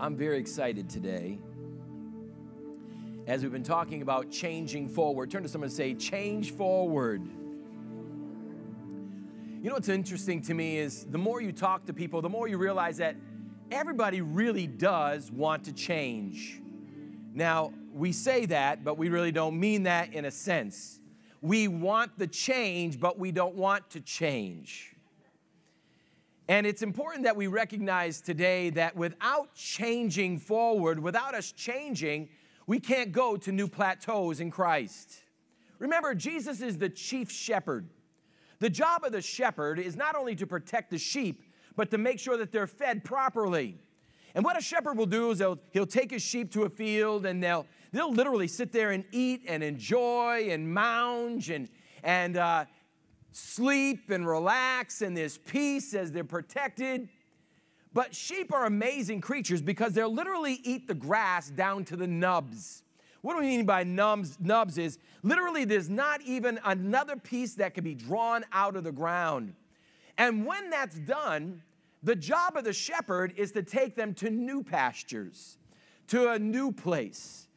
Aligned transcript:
I'm 0.00 0.16
very 0.16 0.38
excited 0.38 0.88
today. 0.88 1.38
As 3.26 3.42
we've 3.42 3.52
been 3.52 3.62
talking 3.62 4.00
about 4.00 4.30
changing 4.30 4.88
forward, 4.88 5.30
turn 5.30 5.42
to 5.42 5.48
someone 5.48 5.68
and 5.68 5.76
say, 5.76 5.92
Change 5.92 6.52
forward. 6.52 7.20
You 9.62 9.68
know 9.68 9.74
what's 9.74 9.90
interesting 9.90 10.40
to 10.42 10.54
me 10.54 10.78
is 10.78 11.04
the 11.04 11.18
more 11.18 11.42
you 11.42 11.52
talk 11.52 11.84
to 11.84 11.92
people, 11.92 12.22
the 12.22 12.30
more 12.30 12.48
you 12.48 12.56
realize 12.56 12.96
that 12.96 13.14
everybody 13.70 14.22
really 14.22 14.66
does 14.66 15.30
want 15.30 15.64
to 15.64 15.72
change. 15.74 16.62
Now, 17.34 17.74
we 17.92 18.12
say 18.12 18.46
that, 18.46 18.82
but 18.82 18.96
we 18.96 19.10
really 19.10 19.32
don't 19.32 19.60
mean 19.60 19.82
that 19.82 20.14
in 20.14 20.24
a 20.24 20.30
sense. 20.30 20.98
We 21.42 21.68
want 21.68 22.18
the 22.18 22.26
change, 22.26 22.98
but 22.98 23.18
we 23.18 23.32
don't 23.32 23.54
want 23.54 23.90
to 23.90 24.00
change. 24.00 24.96
And 26.50 26.66
it's 26.66 26.82
important 26.82 27.22
that 27.26 27.36
we 27.36 27.46
recognize 27.46 28.20
today 28.20 28.70
that 28.70 28.96
without 28.96 29.54
changing 29.54 30.40
forward, 30.40 30.98
without 30.98 31.32
us 31.32 31.52
changing, 31.52 32.28
we 32.66 32.80
can't 32.80 33.12
go 33.12 33.36
to 33.36 33.52
new 33.52 33.68
plateaus 33.68 34.40
in 34.40 34.50
Christ. 34.50 35.20
Remember, 35.78 36.12
Jesus 36.12 36.60
is 36.60 36.76
the 36.76 36.88
chief 36.88 37.30
shepherd. 37.30 37.88
The 38.58 38.68
job 38.68 39.04
of 39.04 39.12
the 39.12 39.22
shepherd 39.22 39.78
is 39.78 39.94
not 39.94 40.16
only 40.16 40.34
to 40.34 40.44
protect 40.44 40.90
the 40.90 40.98
sheep, 40.98 41.44
but 41.76 41.88
to 41.92 41.98
make 41.98 42.18
sure 42.18 42.36
that 42.36 42.50
they're 42.50 42.66
fed 42.66 43.04
properly. 43.04 43.78
And 44.34 44.44
what 44.44 44.58
a 44.58 44.60
shepherd 44.60 44.98
will 44.98 45.06
do 45.06 45.30
is 45.30 45.38
he'll, 45.38 45.60
he'll 45.70 45.86
take 45.86 46.10
his 46.10 46.22
sheep 46.22 46.50
to 46.54 46.64
a 46.64 46.68
field 46.68 47.26
and 47.26 47.40
they'll, 47.40 47.64
they'll 47.92 48.12
literally 48.12 48.48
sit 48.48 48.72
there 48.72 48.90
and 48.90 49.04
eat 49.12 49.42
and 49.46 49.62
enjoy 49.62 50.48
and 50.50 50.66
mounge 50.66 51.54
and, 51.54 51.68
and 52.02 52.36
uh, 52.36 52.64
sleep 53.32 54.10
and 54.10 54.26
relax, 54.26 55.02
and 55.02 55.16
there's 55.16 55.38
peace 55.38 55.94
as 55.94 56.12
they're 56.12 56.24
protected. 56.24 57.08
But 57.92 58.14
sheep 58.14 58.52
are 58.52 58.66
amazing 58.66 59.20
creatures 59.20 59.62
because 59.62 59.94
they'll 59.94 60.12
literally 60.12 60.60
eat 60.62 60.86
the 60.86 60.94
grass 60.94 61.50
down 61.50 61.84
to 61.86 61.96
the 61.96 62.06
nubs. 62.06 62.82
What 63.22 63.34
do 63.34 63.40
we 63.40 63.46
mean 63.46 63.66
by 63.66 63.84
nubs? 63.84 64.38
Nubs 64.40 64.78
is 64.78 64.98
literally 65.22 65.64
there's 65.64 65.90
not 65.90 66.22
even 66.22 66.58
another 66.64 67.16
piece 67.16 67.54
that 67.54 67.74
can 67.74 67.84
be 67.84 67.94
drawn 67.94 68.44
out 68.52 68.76
of 68.76 68.84
the 68.84 68.92
ground. 68.92 69.54
And 70.16 70.46
when 70.46 70.70
that's 70.70 70.98
done, 70.98 71.62
the 72.02 72.16
job 72.16 72.56
of 72.56 72.64
the 72.64 72.72
shepherd 72.72 73.34
is 73.36 73.52
to 73.52 73.62
take 73.62 73.94
them 73.94 74.14
to 74.14 74.30
new 74.30 74.62
pastures, 74.62 75.58
to 76.08 76.30
a 76.30 76.38
new 76.38 76.72
place, 76.72 77.48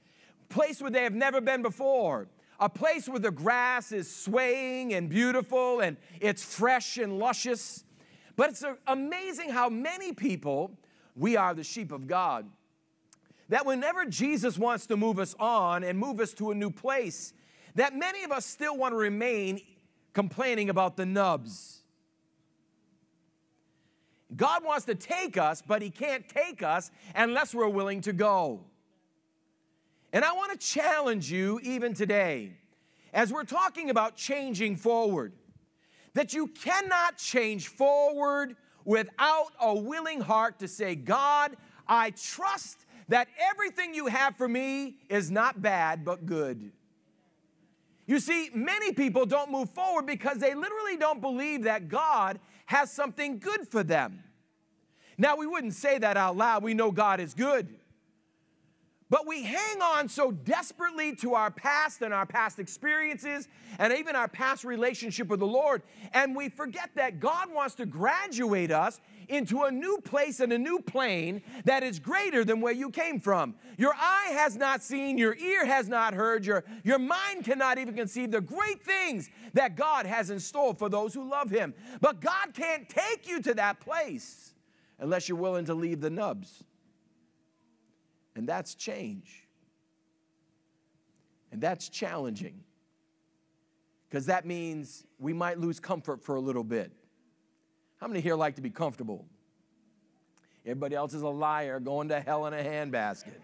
place 0.50 0.82
where 0.82 0.92
they 0.92 1.04
have 1.04 1.14
never 1.14 1.40
been 1.40 1.62
before, 1.62 2.28
a 2.60 2.70
place 2.70 3.08
where 3.10 3.20
the 3.20 3.32
grass 3.32 3.92
is 3.92 4.14
swaying 4.14 4.94
and 4.94 5.10
beautiful 5.10 5.80
and 5.80 5.98
it's 6.20 6.44
fresh 6.44 6.98
and 6.98 7.18
luscious. 7.20 7.84
But 8.36 8.52
it's 8.52 8.64
amazing 8.88 9.50
how 9.50 9.70
many 9.70 10.14
people, 10.14 10.78
we 11.16 11.38
are 11.38 11.54
the 11.54 11.64
sheep 11.64 11.92
of 11.92 12.08
God 12.08 12.50
that 13.50 13.66
whenever 13.66 14.06
Jesus 14.06 14.58
wants 14.58 14.88
to 14.88 14.98
move 14.98 15.20
us 15.20 15.36
on 15.40 15.84
and 15.84 16.00
move 16.00 16.20
us 16.20 16.34
to 16.34 16.52
a 16.52 16.56
new 16.56 16.72
place, 16.72 17.34
that 17.76 17.96
many 17.96 18.24
of 18.24 18.32
us 18.32 18.46
still 18.46 18.78
want 18.78 18.94
to 18.94 18.98
remain 18.98 19.62
complaining 20.14 20.70
about 20.70 20.98
the 20.98 21.06
nubs. 21.06 21.82
God 24.36 24.64
wants 24.64 24.86
to 24.86 24.96
take 24.96 25.38
us, 25.38 25.62
but 25.62 25.82
He 25.82 25.90
can't 25.90 26.28
take 26.28 26.64
us 26.64 26.90
unless 27.14 27.54
we're 27.54 27.70
willing 27.70 28.02
to 28.02 28.14
go. 28.14 28.62
And 30.14 30.24
I 30.24 30.32
want 30.34 30.52
to 30.52 30.58
challenge 30.58 31.32
you 31.32 31.60
even 31.64 31.96
today, 31.96 32.52
as 33.14 33.34
we're 33.34 33.46
talking 33.46 33.90
about 33.90 34.16
changing 34.16 34.76
forward, 34.76 35.34
that 36.14 36.36
you 36.36 36.48
cannot 36.48 37.18
change 37.18 37.68
forward 37.68 38.56
without 38.86 39.48
a 39.60 39.74
willing 39.74 40.22
heart 40.22 40.60
to 40.60 40.68
say, 40.68 40.94
God, 40.94 41.58
I 41.88 42.12
trust 42.12 42.86
that 43.08 43.28
everything 43.52 43.96
you 43.96 44.06
have 44.06 44.38
for 44.38 44.48
me 44.48 44.98
is 45.10 45.32
not 45.32 45.64
bad, 45.64 46.06
but 46.06 46.28
good. 46.28 46.72
You 48.06 48.20
see, 48.20 48.52
many 48.54 48.94
people 48.94 49.26
don't 49.26 49.52
move 49.52 49.72
forward 49.72 50.06
because 50.06 50.38
they 50.38 50.54
literally 50.54 50.98
don't 50.98 51.22
believe 51.22 51.64
that 51.64 51.88
God 51.88 52.40
has 52.68 52.92
something 52.92 53.40
good 53.40 53.68
for 53.68 53.82
them. 53.82 54.24
Now, 55.18 55.38
we 55.38 55.48
wouldn't 55.48 55.74
say 55.74 55.98
that 55.98 56.18
out 56.18 56.38
loud. 56.38 56.62
We 56.62 56.76
know 56.76 56.92
God 56.92 57.20
is 57.20 57.34
good. 57.34 57.76
But 59.10 59.28
we 59.28 59.44
hang 59.44 59.82
on 59.82 60.10
so 60.10 60.32
desperately 60.32 61.16
to 61.18 61.36
our 61.36 61.52
past 61.52 62.02
and 62.02 62.14
our 62.14 62.26
past 62.26 62.58
experiences 62.58 63.48
and 63.78 63.94
even 63.94 64.16
our 64.16 64.28
past 64.28 64.64
relationship 64.64 65.28
with 65.28 65.40
the 65.40 65.48
Lord. 65.48 65.84
And 66.14 66.36
we 66.36 66.50
forget 66.50 66.90
that 66.96 67.20
God 67.20 67.54
wants 67.54 67.76
to 67.76 67.86
graduate 67.86 68.72
us 68.72 69.00
into 69.28 69.64
a 69.64 69.72
new 69.72 70.00
place 70.00 70.40
and 70.40 70.52
a 70.52 70.58
new 70.58 70.80
plane 70.80 71.42
that 71.66 71.84
is 71.84 72.00
greater 72.00 72.44
than 72.44 72.62
where 72.62 72.74
you 72.74 72.90
came 72.90 73.20
from. 73.20 73.56
Your 73.78 73.94
eye 73.94 74.32
has 74.34 74.56
not 74.56 74.84
seen, 74.84 75.18
your 75.18 75.36
ear 75.36 75.66
has 75.66 75.88
not 75.88 76.14
heard, 76.14 76.46
your, 76.46 76.64
your 76.84 77.00
mind 77.00 77.46
cannot 77.46 77.78
even 77.78 77.96
conceive 77.96 78.32
the 78.32 78.42
great 78.42 78.84
things 78.84 79.30
that 79.54 79.76
God 79.76 80.06
has 80.06 80.30
in 80.30 80.40
store 80.40 80.74
for 80.74 80.90
those 80.90 81.14
who 81.14 81.30
love 81.30 81.50
Him. 81.50 81.74
But 82.02 82.20
God 82.20 82.54
can't 82.54 82.88
take 82.90 83.28
you 83.28 83.42
to 83.44 83.54
that 83.56 83.80
place 83.80 84.54
unless 85.00 85.28
you're 85.28 85.38
willing 85.38 85.66
to 85.66 85.74
leave 85.74 86.02
the 86.02 86.10
nubs. 86.10 86.64
And 88.44 88.50
that's 88.50 88.76
change. 88.76 89.48
And 91.54 91.62
that's 91.62 91.88
challenging. 91.88 92.60
Because 94.10 94.26
that 94.26 94.46
means 94.46 95.06
we 95.18 95.32
might 95.32 95.60
lose 95.60 95.80
comfort 95.80 96.22
for 96.22 96.36
a 96.36 96.42
little 96.42 96.66
bit. 96.66 96.92
How 98.02 98.08
many 98.10 98.20
here 98.20 98.36
like 98.36 98.56
to 98.58 98.62
be 98.62 98.70
comfortable? 98.70 99.26
Everybody 100.66 100.94
else 100.94 101.14
is 101.14 101.22
a 101.22 101.30
liar 101.30 101.80
going 101.80 102.10
to 102.10 102.20
hell 102.20 102.46
in 102.48 102.54
a 102.54 102.58
handbasket. 102.58 103.40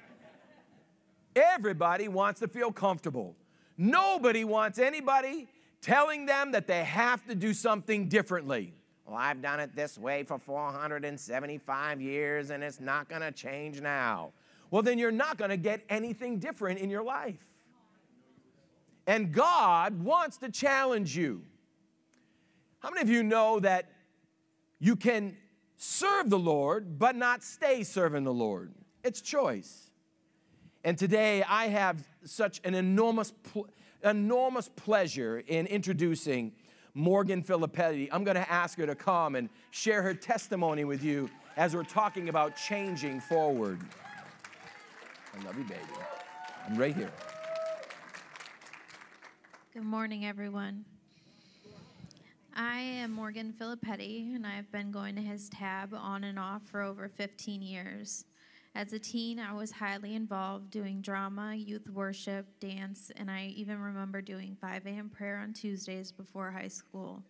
Everybody 1.34 2.10
wants 2.10 2.42
to 2.42 2.50
feel 2.50 2.74
comfortable. 2.74 3.38
Nobody 3.78 4.44
wants 4.44 4.80
anybody 4.80 5.48
telling 5.80 6.26
them 6.26 6.52
that 6.52 6.68
they 6.68 6.84
have 6.84 7.26
to 7.28 7.36
do 7.36 7.54
something 7.54 8.10
differently. 8.10 8.74
Well, 9.06 9.16
I've 9.16 9.42
done 9.42 9.62
it 9.62 9.78
this 9.78 9.98
way 9.98 10.24
for 10.24 10.38
475 10.38 12.02
years 12.02 12.50
and 12.50 12.62
it's 12.62 12.82
not 12.82 13.08
going 13.08 13.22
to 13.22 13.32
change 13.32 13.80
now 13.80 14.34
well, 14.72 14.82
then 14.82 15.00
you're 15.00 15.12
not 15.12 15.38
going 15.38 15.50
to 15.50 15.58
get 15.58 15.84
anything 15.90 16.40
different 16.40 16.80
in 16.80 16.90
your 16.90 17.04
life. 17.04 17.44
And 19.08 19.32
God 19.32 20.04
wants 20.04 20.38
to 20.38 20.50
challenge 20.50 21.18
you. 21.18 21.42
How 22.80 22.90
many 22.92 23.02
of 23.02 23.10
you 23.10 23.24
know 23.24 23.60
that 23.60 23.92
you 24.80 24.96
can 24.96 25.36
serve 25.78 26.30
the 26.30 26.40
Lord, 26.40 27.00
but 27.00 27.16
not 27.16 27.44
stay 27.44 27.84
serving 27.84 28.24
the 28.24 28.34
Lord? 28.34 28.72
It's 29.04 29.22
choice. 29.22 29.90
And 30.84 30.98
today 30.98 31.44
I 31.44 31.68
have 31.68 32.08
such 32.24 32.62
an 32.64 32.76
enormous, 32.76 33.34
enormous 34.04 34.70
pleasure 34.70 35.44
in 35.46 35.66
introducing 35.68 36.54
Morgan 36.94 37.44
Filippetti. 37.44 38.10
I'm 38.12 38.24
going 38.24 38.36
to 38.36 38.52
ask 38.52 38.78
her 38.78 38.86
to 38.86 38.96
come 38.96 39.36
and 39.36 39.50
share 39.72 40.02
her 40.04 40.14
testimony 40.14 40.84
with 40.86 41.04
you 41.04 41.30
as 41.58 41.76
we're 41.76 41.84
talking 41.84 42.30
about 42.30 42.56
changing 42.56 43.20
forward. 43.22 43.80
I 45.34 45.46
love 45.46 45.58
you, 45.58 45.64
baby. 45.64 45.82
I'm 46.68 46.78
right 46.78 46.96
here. 46.96 47.12
Good 49.74 49.84
morning, 49.84 50.26
everyone. 50.26 50.86
I 52.56 52.80
am 52.80 53.12
Morgan 53.12 53.54
Filippetti, 53.54 54.36
and 54.36 54.46
I've 54.46 54.72
been 54.72 54.92
going 54.92 55.16
to 55.16 55.22
his 55.22 55.48
tab 55.50 55.94
on 55.94 56.24
and 56.24 56.40
off 56.40 56.64
for 56.66 56.82
over 56.82 57.08
15 57.08 57.62
years. 57.62 58.26
As 58.76 58.94
a 58.94 59.00
teen, 59.00 59.40
I 59.40 59.54
was 59.54 59.72
highly 59.72 60.16
involved 60.16 60.72
doing 60.72 61.02
drama, 61.02 61.56
youth 61.56 61.90
worship, 61.90 62.60
dance, 62.60 63.12
and 63.16 63.30
I 63.30 63.54
even 63.56 63.80
remember 63.80 64.22
doing 64.22 64.58
5 64.60 64.86
a.m. 64.86 65.10
prayer 65.10 65.38
on 65.38 65.54
Tuesdays 65.54 66.12
before 66.12 66.52
high 66.52 66.68
school. 66.68 67.24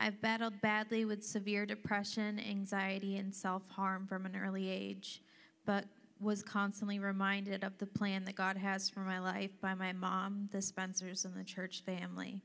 I've 0.00 0.20
battled 0.20 0.60
badly 0.60 1.04
with 1.04 1.24
severe 1.24 1.66
depression, 1.66 2.40
anxiety, 2.40 3.16
and 3.18 3.34
self 3.34 3.68
harm 3.70 4.06
from 4.06 4.26
an 4.26 4.36
early 4.36 4.68
age, 4.68 5.22
but 5.64 5.84
was 6.22 6.42
constantly 6.42 6.98
reminded 6.98 7.64
of 7.64 7.76
the 7.78 7.86
plan 7.86 8.24
that 8.24 8.36
God 8.36 8.56
has 8.56 8.88
for 8.88 9.00
my 9.00 9.18
life 9.18 9.50
by 9.60 9.74
my 9.74 9.92
mom, 9.92 10.48
the 10.52 10.62
Spencers, 10.62 11.24
and 11.24 11.34
the 11.34 11.44
church 11.44 11.82
family. 11.84 12.40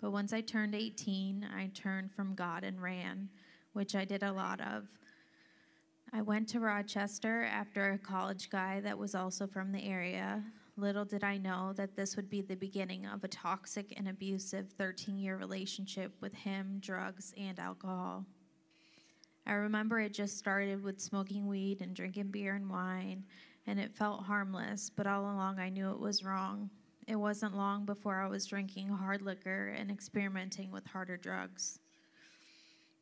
But 0.00 0.12
once 0.12 0.32
I 0.32 0.40
turned 0.40 0.74
18, 0.74 1.46
I 1.56 1.70
turned 1.74 2.12
from 2.12 2.34
God 2.34 2.62
and 2.62 2.80
ran, 2.80 3.28
which 3.72 3.94
I 3.94 4.04
did 4.04 4.22
a 4.22 4.32
lot 4.32 4.60
of. 4.60 4.84
I 6.12 6.22
went 6.22 6.48
to 6.50 6.60
Rochester 6.60 7.42
after 7.42 7.90
a 7.90 7.98
college 7.98 8.48
guy 8.50 8.80
that 8.80 8.98
was 8.98 9.14
also 9.14 9.46
from 9.46 9.72
the 9.72 9.84
area. 9.84 10.44
Little 10.76 11.04
did 11.04 11.24
I 11.24 11.38
know 11.38 11.72
that 11.76 11.96
this 11.96 12.16
would 12.16 12.30
be 12.30 12.40
the 12.40 12.54
beginning 12.54 13.06
of 13.06 13.24
a 13.24 13.28
toxic 13.28 13.92
and 13.96 14.08
abusive 14.08 14.70
13 14.76 15.18
year 15.18 15.36
relationship 15.36 16.12
with 16.20 16.34
him, 16.34 16.78
drugs, 16.80 17.34
and 17.36 17.58
alcohol. 17.58 18.26
I 19.46 19.52
remember 19.52 20.00
it 20.00 20.14
just 20.14 20.38
started 20.38 20.82
with 20.82 21.00
smoking 21.00 21.46
weed 21.46 21.80
and 21.80 21.94
drinking 21.94 22.30
beer 22.30 22.54
and 22.54 22.70
wine, 22.70 23.24
and 23.66 23.78
it 23.78 23.94
felt 23.94 24.24
harmless, 24.24 24.90
but 24.90 25.06
all 25.06 25.22
along 25.22 25.58
I 25.58 25.68
knew 25.68 25.90
it 25.90 26.00
was 26.00 26.24
wrong. 26.24 26.70
It 27.06 27.16
wasn't 27.16 27.56
long 27.56 27.84
before 27.84 28.20
I 28.20 28.28
was 28.28 28.46
drinking 28.46 28.88
hard 28.88 29.20
liquor 29.20 29.74
and 29.76 29.90
experimenting 29.90 30.70
with 30.70 30.86
harder 30.86 31.18
drugs. 31.18 31.78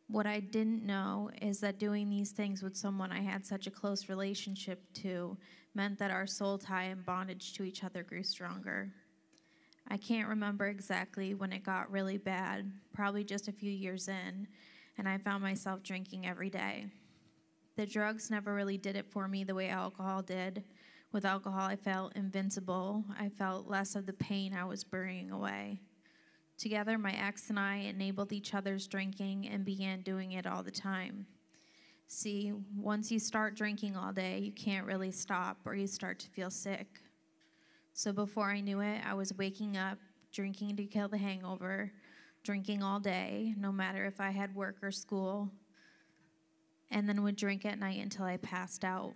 What 0.08 0.26
I 0.26 0.40
didn't 0.40 0.84
know 0.84 1.30
is 1.40 1.60
that 1.60 1.78
doing 1.78 2.10
these 2.10 2.32
things 2.32 2.62
with 2.62 2.76
someone 2.76 3.12
I 3.12 3.20
had 3.20 3.46
such 3.46 3.66
a 3.66 3.70
close 3.70 4.08
relationship 4.08 4.92
to 4.94 5.38
meant 5.74 5.98
that 6.00 6.10
our 6.10 6.26
soul 6.26 6.58
tie 6.58 6.84
and 6.84 7.06
bondage 7.06 7.54
to 7.54 7.62
each 7.62 7.84
other 7.84 8.02
grew 8.02 8.24
stronger. 8.24 8.92
I 9.88 9.96
can't 9.96 10.28
remember 10.28 10.66
exactly 10.66 11.34
when 11.34 11.52
it 11.52 11.64
got 11.64 11.90
really 11.90 12.18
bad, 12.18 12.70
probably 12.92 13.24
just 13.24 13.48
a 13.48 13.52
few 13.52 13.70
years 13.70 14.08
in, 14.08 14.48
and 14.98 15.08
I 15.08 15.18
found 15.18 15.42
myself 15.42 15.82
drinking 15.82 16.26
every 16.26 16.50
day. 16.50 16.86
The 17.76 17.86
drugs 17.86 18.30
never 18.30 18.54
really 18.54 18.78
did 18.78 18.96
it 18.96 19.10
for 19.10 19.28
me 19.28 19.44
the 19.44 19.54
way 19.54 19.68
alcohol 19.68 20.22
did. 20.22 20.64
With 21.12 21.24
alcohol, 21.24 21.62
I 21.62 21.76
felt 21.76 22.16
invincible. 22.16 23.04
I 23.18 23.28
felt 23.28 23.68
less 23.68 23.94
of 23.94 24.06
the 24.06 24.12
pain 24.12 24.54
I 24.54 24.64
was 24.64 24.84
burying 24.84 25.30
away. 25.30 25.80
Together, 26.58 26.98
my 26.98 27.12
ex 27.12 27.50
and 27.50 27.58
I 27.58 27.76
enabled 27.76 28.32
each 28.32 28.54
other's 28.54 28.86
drinking 28.86 29.48
and 29.48 29.64
began 29.64 30.02
doing 30.02 30.32
it 30.32 30.46
all 30.46 30.62
the 30.62 30.70
time. 30.70 31.26
See, 32.06 32.52
once 32.76 33.10
you 33.10 33.18
start 33.18 33.56
drinking 33.56 33.96
all 33.96 34.12
day, 34.12 34.38
you 34.38 34.52
can't 34.52 34.86
really 34.86 35.10
stop 35.10 35.58
or 35.64 35.74
you 35.74 35.86
start 35.86 36.18
to 36.20 36.28
feel 36.28 36.50
sick. 36.50 37.00
So 37.94 38.12
before 38.12 38.50
I 38.50 38.60
knew 38.60 38.80
it, 38.80 39.00
I 39.04 39.14
was 39.14 39.34
waking 39.34 39.76
up, 39.76 39.98
drinking 40.30 40.76
to 40.76 40.84
kill 40.84 41.08
the 41.08 41.18
hangover, 41.18 41.90
drinking 42.42 42.82
all 42.82 43.00
day, 43.00 43.54
no 43.56 43.70
matter 43.70 44.04
if 44.04 44.20
I 44.20 44.30
had 44.30 44.54
work 44.54 44.76
or 44.82 44.90
school, 44.90 45.50
and 46.90 47.08
then 47.08 47.22
would 47.22 47.36
drink 47.36 47.64
at 47.64 47.78
night 47.78 48.02
until 48.02 48.24
I 48.24 48.36
passed 48.36 48.84
out. 48.84 49.14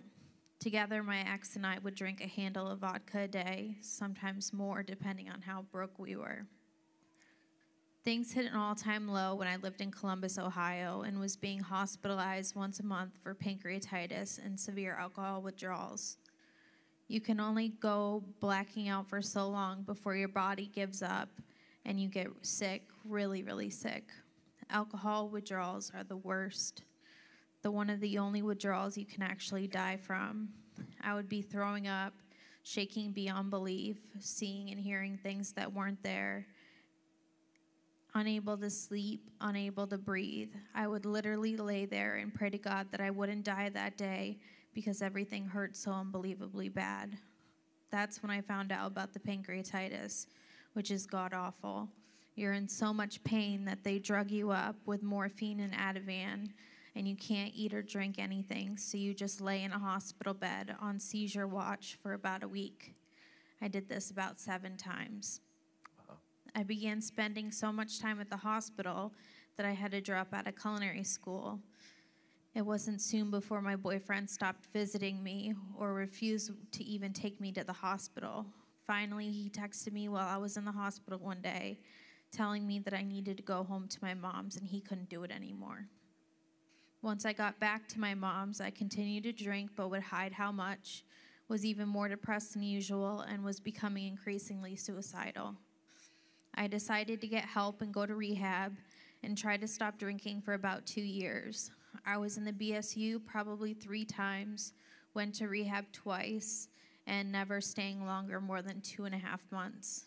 Together, 0.59 1.03
my 1.03 1.19
ex 1.19 1.55
and 1.55 1.65
I 1.65 1.77
would 1.79 1.93
drink 1.93 2.21
a 2.21 2.27
handle 2.27 2.67
of 2.67 2.79
vodka 2.79 3.21
a 3.21 3.27
day, 3.27 3.75
sometimes 3.81 4.51
more, 4.51 4.81
depending 4.81 5.29
on 5.29 5.41
how 5.41 5.63
broke 5.71 5.99
we 5.99 6.15
were. 6.15 6.47
Things 8.03 8.31
hit 8.31 8.45
an 8.45 8.55
all 8.55 8.73
time 8.73 9.07
low 9.07 9.35
when 9.35 9.47
I 9.47 9.57
lived 9.57 9.81
in 9.81 9.91
Columbus, 9.91 10.39
Ohio, 10.39 11.01
and 11.01 11.19
was 11.19 11.35
being 11.35 11.59
hospitalized 11.59 12.55
once 12.55 12.79
a 12.79 12.85
month 12.85 13.19
for 13.21 13.35
pancreatitis 13.35 14.43
and 14.43 14.59
severe 14.59 14.95
alcohol 14.97 15.41
withdrawals. 15.41 16.17
You 17.09 17.21
can 17.21 17.39
only 17.39 17.69
go 17.69 18.23
blacking 18.39 18.87
out 18.87 19.09
for 19.09 19.21
so 19.21 19.47
long 19.49 19.83
before 19.83 20.15
your 20.15 20.29
body 20.29 20.71
gives 20.73 21.01
up 21.03 21.29
and 21.87 21.99
you 21.99 22.09
get 22.09 22.27
sick, 22.41 22.83
really, 23.05 23.41
really 23.41 23.69
sick. 23.69 24.03
Alcohol 24.69 25.29
withdrawals 25.29 25.91
are 25.95 26.03
the 26.03 26.17
worst. 26.17 26.83
The 27.63 27.71
one 27.71 27.89
of 27.89 28.01
the 28.01 28.17
only 28.17 28.41
withdrawals 28.41 28.97
you 28.97 29.05
can 29.05 29.23
actually 29.23 29.67
die 29.67 29.97
from. 29.97 30.49
I 31.01 31.15
would 31.15 31.29
be 31.29 31.41
throwing 31.41 31.87
up, 31.87 32.13
shaking 32.63 33.13
beyond 33.13 33.49
belief, 33.49 33.97
seeing 34.19 34.69
and 34.69 34.79
hearing 34.79 35.17
things 35.17 35.53
that 35.53 35.73
weren't 35.73 36.03
there, 36.03 36.45
unable 38.13 38.57
to 38.57 38.69
sleep, 38.69 39.29
unable 39.39 39.87
to 39.87 39.97
breathe. 39.97 40.51
I 40.75 40.87
would 40.87 41.05
literally 41.05 41.55
lay 41.55 41.85
there 41.85 42.15
and 42.15 42.33
pray 42.33 42.49
to 42.49 42.57
God 42.57 42.87
that 42.91 42.99
I 42.99 43.11
wouldn't 43.11 43.45
die 43.45 43.69
that 43.69 43.97
day 43.97 44.39
because 44.73 45.01
everything 45.01 45.47
hurt 45.47 45.77
so 45.77 45.91
unbelievably 45.91 46.69
bad. 46.69 47.17
That's 47.91 48.21
when 48.21 48.29
I 48.29 48.41
found 48.41 48.73
out 48.73 48.87
about 48.87 49.13
the 49.13 49.19
pancreatitis, 49.19 50.27
which 50.77 50.91
is 50.91 51.07
god 51.07 51.33
awful. 51.33 51.89
You're 52.35 52.53
in 52.53 52.67
so 52.67 52.93
much 52.93 53.23
pain 53.23 53.65
that 53.65 53.83
they 53.83 53.97
drug 53.97 54.29
you 54.29 54.51
up 54.51 54.75
with 54.85 55.01
morphine 55.01 55.59
and 55.59 55.73
Ativan, 55.73 56.49
and 56.95 57.07
you 57.07 57.15
can't 57.15 57.51
eat 57.55 57.73
or 57.73 57.81
drink 57.81 58.19
anything, 58.19 58.77
so 58.77 58.95
you 58.95 59.15
just 59.15 59.41
lay 59.41 59.63
in 59.63 59.71
a 59.71 59.79
hospital 59.79 60.35
bed 60.35 60.75
on 60.79 60.99
seizure 60.99 61.47
watch 61.47 61.97
for 62.03 62.13
about 62.13 62.43
a 62.43 62.47
week. 62.47 62.93
I 63.59 63.67
did 63.67 63.89
this 63.89 64.11
about 64.11 64.39
seven 64.39 64.77
times. 64.77 65.41
I 66.55 66.61
began 66.61 67.01
spending 67.01 67.51
so 67.51 67.71
much 67.71 67.99
time 67.99 68.21
at 68.21 68.29
the 68.29 68.37
hospital 68.37 69.13
that 69.55 69.65
I 69.65 69.71
had 69.71 69.89
to 69.93 69.99
drop 69.99 70.31
out 70.31 70.47
of 70.47 70.61
culinary 70.61 71.03
school. 71.03 71.59
It 72.53 72.61
wasn't 72.61 73.01
soon 73.01 73.31
before 73.31 73.63
my 73.63 73.75
boyfriend 73.75 74.29
stopped 74.29 74.67
visiting 74.73 75.23
me 75.23 75.55
or 75.75 75.95
refused 75.95 76.51
to 76.73 76.83
even 76.83 77.13
take 77.13 77.41
me 77.41 77.51
to 77.53 77.63
the 77.63 77.73
hospital. 77.73 78.45
Finally, 78.87 79.29
he 79.29 79.49
texted 79.49 79.91
me 79.91 80.07
while 80.07 80.27
I 80.27 80.37
was 80.37 80.55
in 80.55 80.63
the 80.63 80.71
hospital 80.71 81.19
one 81.19 81.41
day, 81.41 81.77
telling 82.31 82.65
me 82.65 82.79
that 82.79 82.93
I 82.93 83.03
needed 83.03 83.35
to 83.35 83.43
go 83.43 83.63
home 83.63 83.89
to 83.89 83.99
my 84.01 84.13
mom's 84.13 84.55
and 84.55 84.65
he 84.65 84.79
couldn't 84.79 85.09
do 85.09 85.23
it 85.23 85.31
anymore. 85.31 85.87
Once 87.01 87.25
I 87.25 87.33
got 87.33 87.59
back 87.59 87.87
to 87.89 87.99
my 87.99 88.15
mom's, 88.15 88.61
I 88.61 88.69
continued 88.69 89.23
to 89.23 89.33
drink 89.33 89.71
but 89.75 89.91
would 89.91 90.03
hide 90.03 90.31
how 90.31 90.53
much, 90.53 91.03
was 91.49 91.65
even 91.65 91.87
more 91.87 92.07
depressed 92.07 92.53
than 92.53 92.63
usual, 92.63 93.21
and 93.21 93.43
was 93.43 93.59
becoming 93.59 94.07
increasingly 94.07 94.77
suicidal. 94.77 95.55
I 96.55 96.67
decided 96.67 97.21
to 97.21 97.27
get 97.27 97.45
help 97.45 97.81
and 97.81 97.93
go 97.93 98.05
to 98.05 98.15
rehab 98.15 98.77
and 99.21 99.37
tried 99.37 99.61
to 99.61 99.67
stop 99.67 99.97
drinking 99.99 100.41
for 100.41 100.53
about 100.53 100.85
two 100.85 101.01
years. 101.01 101.71
I 102.05 102.17
was 102.17 102.37
in 102.37 102.45
the 102.45 102.53
BSU 102.53 103.23
probably 103.25 103.73
three 103.73 104.05
times, 104.05 104.73
went 105.13 105.35
to 105.35 105.47
rehab 105.47 105.91
twice, 105.91 106.69
and 107.07 107.31
never 107.31 107.61
staying 107.61 108.05
longer 108.05 108.39
more 108.39 108.61
than 108.61 108.81
two 108.81 109.05
and 109.05 109.15
a 109.15 109.17
half 109.17 109.41
months. 109.51 110.05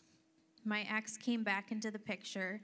My 0.64 0.86
ex 0.90 1.16
came 1.16 1.42
back 1.42 1.72
into 1.72 1.90
the 1.90 1.98
picture, 1.98 2.60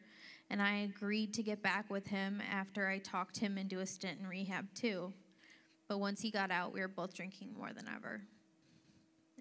and 0.50 0.60
I 0.60 0.90
agreed 0.94 1.32
to 1.34 1.42
get 1.42 1.62
back 1.62 1.90
with 1.90 2.06
him 2.06 2.42
after 2.48 2.86
I 2.86 2.98
talked 2.98 3.38
him 3.38 3.56
into 3.56 3.80
a 3.80 3.86
stint 3.86 4.20
in 4.20 4.26
rehab 4.26 4.66
too. 4.74 5.12
But 5.88 5.98
once 5.98 6.20
he 6.20 6.30
got 6.30 6.50
out, 6.50 6.74
we 6.74 6.80
were 6.80 6.88
both 6.88 7.14
drinking 7.14 7.54
more 7.56 7.72
than 7.72 7.86
ever. 7.88 8.20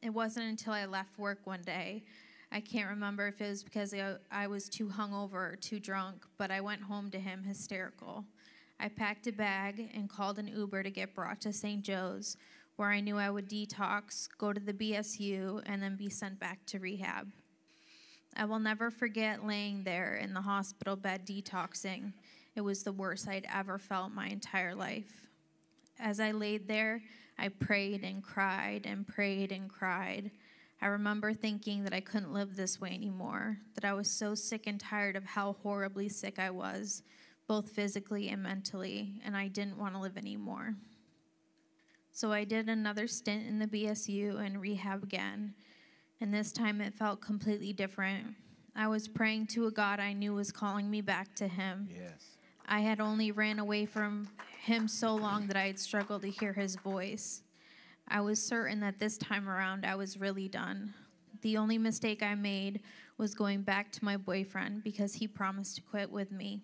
It 0.02 0.12
wasn't 0.12 0.48
until 0.48 0.74
I 0.74 0.86
left 0.86 1.20
work 1.20 1.40
one 1.44 1.62
day. 1.64 2.04
I 2.52 2.62
can't 2.62 2.90
remember 2.90 3.28
if 3.28 3.42
it 3.42 3.50
was 3.50 3.64
because 3.64 3.94
I 4.32 4.48
was 4.48 4.70
too 4.70 4.88
hungover 4.88 5.34
or 5.34 5.58
too 5.60 5.80
drunk, 5.80 6.26
but 6.38 6.52
I 6.52 6.62
went 6.62 6.84
home 6.84 7.12
to 7.12 7.20
him 7.20 7.44
hysterical. 7.44 8.24
I 8.80 8.88
packed 8.88 9.28
a 9.28 9.32
bag 9.32 9.90
and 9.94 10.10
called 10.10 10.38
an 10.38 10.48
Uber 10.48 10.84
to 10.84 10.90
get 10.90 11.16
brought 11.16 11.42
to 11.42 11.52
St. 11.52 11.82
Joe's, 11.84 12.38
where 12.76 12.90
I 12.90 13.00
knew 13.00 13.18
I 13.18 13.30
would 13.30 13.50
detox, 13.50 14.28
go 14.38 14.52
to 14.52 14.60
the 14.60 14.74
BSU, 14.74 15.62
and 15.66 15.82
then 15.82 15.96
be 15.96 16.10
sent 16.10 16.40
back 16.40 16.66
to 16.68 16.80
rehab. 16.80 17.32
I 18.36 18.46
will 18.46 18.60
never 18.60 18.92
forget 18.92 19.46
laying 19.46 19.84
there 19.84 20.16
in 20.16 20.34
the 20.34 20.42
hospital 20.42 20.96
bed 20.96 21.26
detoxing. 21.26 22.14
It 22.56 22.62
was 22.62 22.84
the 22.84 22.92
worst 22.92 23.28
I'd 23.28 23.48
ever 23.54 23.78
felt 23.78 24.12
my 24.12 24.28
entire 24.28 24.76
life. 24.76 25.28
As 26.00 26.20
I 26.20 26.32
laid 26.32 26.68
there, 26.68 27.02
I 27.38 27.48
prayed 27.48 28.04
and 28.04 28.22
cried 28.22 28.86
and 28.86 29.08
prayed 29.08 29.52
and 29.52 29.70
cried. 29.70 30.32
I 30.82 30.88
remember 30.88 31.34
thinking 31.34 31.86
that 31.86 31.94
I 31.94 32.02
couldn't 32.02 32.34
live 32.34 32.56
this 32.56 32.82
way 32.82 32.92
anymore, 32.92 33.60
that 33.76 33.86
I 33.86 33.94
was 33.94 34.12
so 34.12 34.36
sick 34.36 34.68
and 34.68 34.80
tired 34.80 35.16
of 35.16 35.24
how 35.24 35.56
horribly 35.64 36.10
sick 36.10 36.38
I 36.38 36.50
was, 36.50 37.02
both 37.48 37.70
physically 37.70 38.28
and 38.30 38.44
mentally, 38.44 39.14
and 39.24 39.38
I 39.38 39.48
didn't 39.48 39.78
want 39.78 39.94
to 39.94 40.02
live 40.02 40.18
anymore. 40.18 40.76
So 42.16 42.32
I 42.32 42.46
did 42.46 42.70
another 42.70 43.08
stint 43.08 43.46
in 43.46 43.60
the 43.60 43.68
BSU 43.68 44.40
and 44.40 44.62
rehab 44.62 45.04
again, 45.04 45.54
and 46.22 46.34
this 46.34 46.54
time 46.54 46.80
it 46.80 46.94
felt 46.94 47.20
completely 47.20 47.74
different. 47.74 48.28
I 48.74 48.88
was 48.88 49.10
praying 49.10 49.48
to 49.48 49.68
a 49.68 49.72
God 49.72 50.00
I 50.00 50.14
knew 50.14 50.34
was 50.34 50.50
calling 50.50 50.90
me 50.90 51.02
back 51.02 51.36
to 51.36 51.50
Him. 51.50 51.90
Yes. 51.94 52.38
I 52.70 52.80
had 52.80 53.02
only 53.02 53.34
ran 53.34 53.60
away 53.60 53.86
from 53.86 54.30
Him 54.62 54.88
so 54.88 55.14
long 55.14 55.48
that 55.48 55.58
I 55.58 55.68
had 55.68 55.78
struggled 55.78 56.22
to 56.22 56.30
hear 56.30 56.54
His 56.54 56.78
voice. 56.78 57.42
I 58.08 58.22
was 58.22 58.42
certain 58.42 58.80
that 58.80 58.98
this 58.98 59.18
time 59.18 59.50
around 59.50 59.86
I 59.86 59.96
was 59.96 60.18
really 60.18 60.48
done. 60.48 60.94
The 61.42 61.58
only 61.58 61.78
mistake 61.78 62.24
I 62.24 62.36
made 62.36 62.80
was 63.18 63.36
going 63.36 63.64
back 63.64 63.92
to 63.92 64.06
my 64.06 64.16
boyfriend 64.16 64.86
because 64.86 65.16
he 65.16 65.28
promised 65.28 65.76
to 65.76 65.82
quit 65.82 66.10
with 66.10 66.32
me 66.32 66.62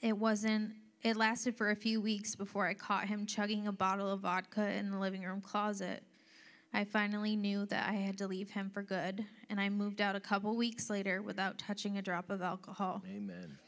it 0.00 0.16
wasn't 0.16 0.72
it 1.02 1.16
lasted 1.16 1.56
for 1.56 1.70
a 1.70 1.76
few 1.76 2.00
weeks 2.00 2.34
before 2.34 2.66
I 2.66 2.74
caught 2.74 3.08
him 3.08 3.26
chugging 3.26 3.66
a 3.66 3.72
bottle 3.72 4.10
of 4.10 4.20
vodka 4.20 4.70
in 4.72 4.90
the 4.90 4.98
living 4.98 5.22
room 5.22 5.40
closet. 5.40 6.02
I 6.74 6.84
finally 6.84 7.34
knew 7.34 7.64
that 7.66 7.88
I 7.88 7.94
had 7.94 8.18
to 8.18 8.26
leave 8.26 8.50
him 8.50 8.70
for 8.70 8.82
good, 8.82 9.24
and 9.48 9.60
I 9.60 9.68
moved 9.68 10.00
out 10.00 10.16
a 10.16 10.20
couple 10.20 10.54
weeks 10.56 10.90
later 10.90 11.22
without 11.22 11.56
touching 11.58 11.96
a 11.96 12.02
drop 12.02 12.30
of 12.30 12.42
alcohol. 12.42 13.02
Amen. 13.08 13.58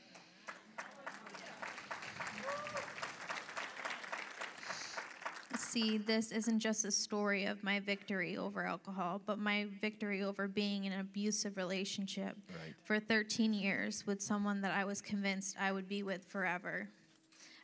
see, 5.71 5.99
this 5.99 6.33
isn't 6.33 6.59
just 6.59 6.85
a 6.85 6.91
story 6.91 7.45
of 7.45 7.63
my 7.63 7.79
victory 7.79 8.37
over 8.37 8.65
alcohol, 8.65 9.21
but 9.25 9.39
my 9.39 9.67
victory 9.81 10.23
over 10.23 10.49
being 10.49 10.85
in 10.85 10.93
an 10.93 11.01
abusive 11.01 11.57
relationship 11.57 12.37
right. 12.49 12.75
for 12.83 12.99
13 12.99 13.53
years 13.55 14.05
with 14.07 14.21
someone 14.21 14.61
that 14.63 14.73
I 14.73 14.85
was 14.85 15.01
convinced 15.01 15.57
I 15.61 15.73
would 15.73 15.89
be 15.89 16.03
with 16.03 16.25
forever. 16.25 16.89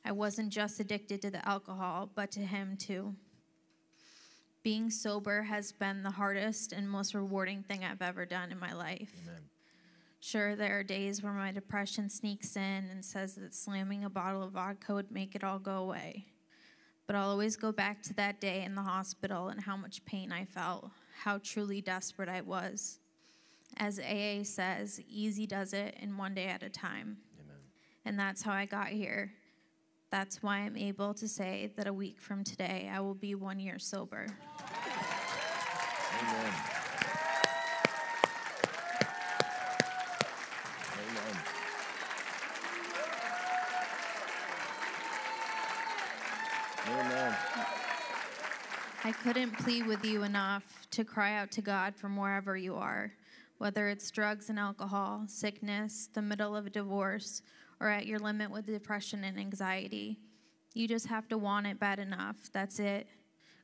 I 0.06 0.12
wasn't 0.12 0.50
just 0.50 0.78
addicted 0.78 1.20
to 1.22 1.30
the 1.30 1.46
alcohol, 1.46 2.08
but 2.14 2.30
to 2.32 2.40
him 2.40 2.76
too. 2.76 3.16
Being 4.62 4.88
sober 4.88 5.42
has 5.42 5.72
been 5.72 6.04
the 6.04 6.12
hardest 6.12 6.72
and 6.72 6.88
most 6.88 7.12
rewarding 7.12 7.64
thing 7.64 7.84
I've 7.84 8.02
ever 8.02 8.24
done 8.24 8.52
in 8.52 8.58
my 8.60 8.72
life. 8.72 9.12
Amen. 9.24 9.42
Sure, 10.20 10.54
there 10.54 10.78
are 10.78 10.84
days 10.84 11.22
where 11.22 11.32
my 11.32 11.50
depression 11.50 12.08
sneaks 12.08 12.56
in 12.56 12.88
and 12.90 13.04
says 13.04 13.34
that 13.34 13.52
slamming 13.52 14.04
a 14.04 14.10
bottle 14.10 14.44
of 14.44 14.52
vodka 14.52 14.94
would 14.94 15.10
make 15.10 15.34
it 15.34 15.42
all 15.42 15.58
go 15.58 15.76
away. 15.76 16.26
But 17.08 17.16
I'll 17.16 17.30
always 17.30 17.56
go 17.56 17.72
back 17.72 18.02
to 18.04 18.14
that 18.14 18.40
day 18.40 18.62
in 18.62 18.76
the 18.76 18.82
hospital 18.82 19.48
and 19.48 19.60
how 19.60 19.76
much 19.76 20.04
pain 20.04 20.30
I 20.32 20.44
felt, 20.44 20.90
how 21.22 21.38
truly 21.38 21.80
desperate 21.80 22.28
I 22.28 22.42
was. 22.42 23.00
As 23.76 23.98
AA 23.98 24.44
says, 24.44 25.00
easy 25.08 25.46
does 25.46 25.72
it 25.72 25.96
and 26.00 26.16
one 26.16 26.34
day 26.34 26.46
at 26.46 26.62
a 26.62 26.68
time. 26.68 27.18
Amen. 27.40 27.56
And 28.04 28.18
that's 28.18 28.42
how 28.42 28.52
I 28.52 28.66
got 28.66 28.88
here. 28.88 29.32
That's 30.18 30.42
why 30.42 30.60
I'm 30.60 30.78
able 30.78 31.12
to 31.12 31.28
say 31.28 31.70
that 31.76 31.86
a 31.86 31.92
week 31.92 32.18
from 32.18 32.42
today, 32.42 32.90
I 32.90 33.00
will 33.00 33.12
be 33.12 33.34
one 33.34 33.60
year 33.60 33.78
sober. 33.78 34.26
Amen. 36.18 36.52
Amen. 46.88 46.98
Amen. 46.98 47.36
I 49.04 49.12
couldn't 49.12 49.58
plead 49.58 49.86
with 49.86 50.02
you 50.02 50.22
enough 50.22 50.86
to 50.92 51.04
cry 51.04 51.36
out 51.36 51.50
to 51.50 51.60
God 51.60 51.94
from 51.94 52.16
wherever 52.16 52.56
you 52.56 52.74
are, 52.74 53.12
whether 53.58 53.90
it's 53.90 54.10
drugs 54.10 54.48
and 54.48 54.58
alcohol, 54.58 55.24
sickness, 55.26 56.08
the 56.14 56.22
middle 56.22 56.56
of 56.56 56.64
a 56.64 56.70
divorce, 56.70 57.42
or 57.80 57.88
at 57.88 58.06
your 58.06 58.18
limit 58.18 58.50
with 58.50 58.66
depression 58.66 59.24
and 59.24 59.38
anxiety. 59.38 60.18
You 60.74 60.88
just 60.88 61.06
have 61.06 61.28
to 61.28 61.38
want 61.38 61.66
it 61.66 61.78
bad 61.80 61.98
enough. 61.98 62.50
That's 62.52 62.78
it. 62.78 63.06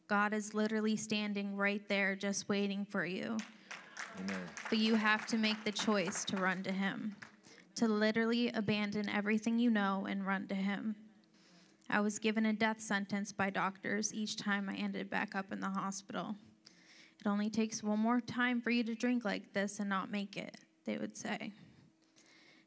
God 0.08 0.32
is 0.34 0.54
literally 0.54 0.96
standing 0.96 1.56
right 1.56 1.86
there 1.88 2.14
just 2.16 2.48
waiting 2.48 2.84
for 2.84 3.04
you. 3.04 3.36
Amen. 4.18 4.40
But 4.68 4.78
you 4.78 4.94
have 4.94 5.26
to 5.26 5.38
make 5.38 5.64
the 5.64 5.72
choice 5.72 6.24
to 6.26 6.36
run 6.36 6.62
to 6.64 6.72
Him, 6.72 7.16
to 7.76 7.88
literally 7.88 8.50
abandon 8.50 9.08
everything 9.08 9.58
you 9.58 9.70
know 9.70 10.06
and 10.08 10.26
run 10.26 10.48
to 10.48 10.54
Him. 10.54 10.96
I 11.88 12.00
was 12.00 12.18
given 12.18 12.46
a 12.46 12.52
death 12.52 12.80
sentence 12.80 13.32
by 13.32 13.50
doctors 13.50 14.14
each 14.14 14.36
time 14.36 14.68
I 14.68 14.74
ended 14.74 15.10
back 15.10 15.34
up 15.34 15.52
in 15.52 15.60
the 15.60 15.68
hospital. 15.68 16.36
It 17.20 17.28
only 17.28 17.50
takes 17.50 17.82
one 17.82 17.98
more 17.98 18.20
time 18.20 18.60
for 18.60 18.70
you 18.70 18.82
to 18.84 18.94
drink 18.94 19.24
like 19.24 19.52
this 19.52 19.78
and 19.78 19.88
not 19.88 20.10
make 20.10 20.36
it, 20.36 20.56
they 20.84 20.96
would 20.96 21.16
say. 21.16 21.52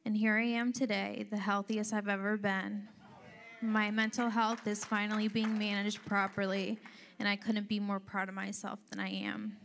And 0.05 0.15
here 0.15 0.37
I 0.37 0.43
am 0.43 0.71
today, 0.71 1.25
the 1.31 1.37
healthiest 1.37 1.91
I've 1.91 2.07
ever 2.07 2.37
been. 2.37 2.87
My 3.59 3.89
mental 3.89 4.29
health 4.29 4.67
is 4.67 4.85
finally 4.85 5.27
being 5.27 5.57
managed 5.57 6.05
properly, 6.05 6.77
and 7.17 7.27
I 7.27 7.35
couldn't 7.35 7.67
be 7.67 7.79
more 7.79 7.99
proud 7.99 8.29
of 8.29 8.35
myself 8.35 8.77
than 8.91 8.99
I 8.99 9.09
am. 9.09 9.57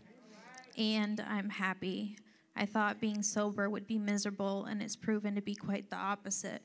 And 0.78 1.20
I'm 1.28 1.50
happy. 1.50 2.16
I 2.56 2.64
thought 2.64 3.02
being 3.02 3.22
sober 3.22 3.68
would 3.68 3.86
be 3.86 3.98
miserable, 3.98 4.64
and 4.64 4.80
it's 4.82 4.96
proven 4.96 5.34
to 5.34 5.42
be 5.42 5.54
quite 5.54 5.90
the 5.90 5.96
opposite. 5.96 6.62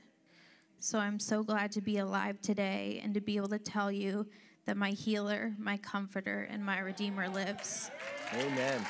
So 0.79 0.97
I'm 0.97 1.19
so 1.19 1.43
glad 1.43 1.73
to 1.73 1.81
be 1.81 1.97
alive 1.97 2.39
today 2.41 3.01
and 3.03 3.13
to 3.13 3.19
be 3.19 3.35
able 3.35 3.49
to 3.49 3.59
tell 3.59 3.91
you 3.91 4.25
that 4.67 4.77
my 4.77 4.91
healer, 4.91 5.53
my 5.59 5.75
comforter, 5.75 6.47
and 6.49 6.63
my 6.63 6.79
redeemer 6.79 7.27
lives. 7.27 7.91
Amen. 8.33 8.85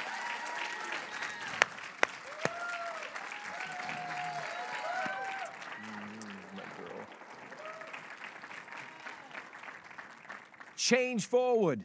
Change 10.86 11.26
forward. 11.26 11.84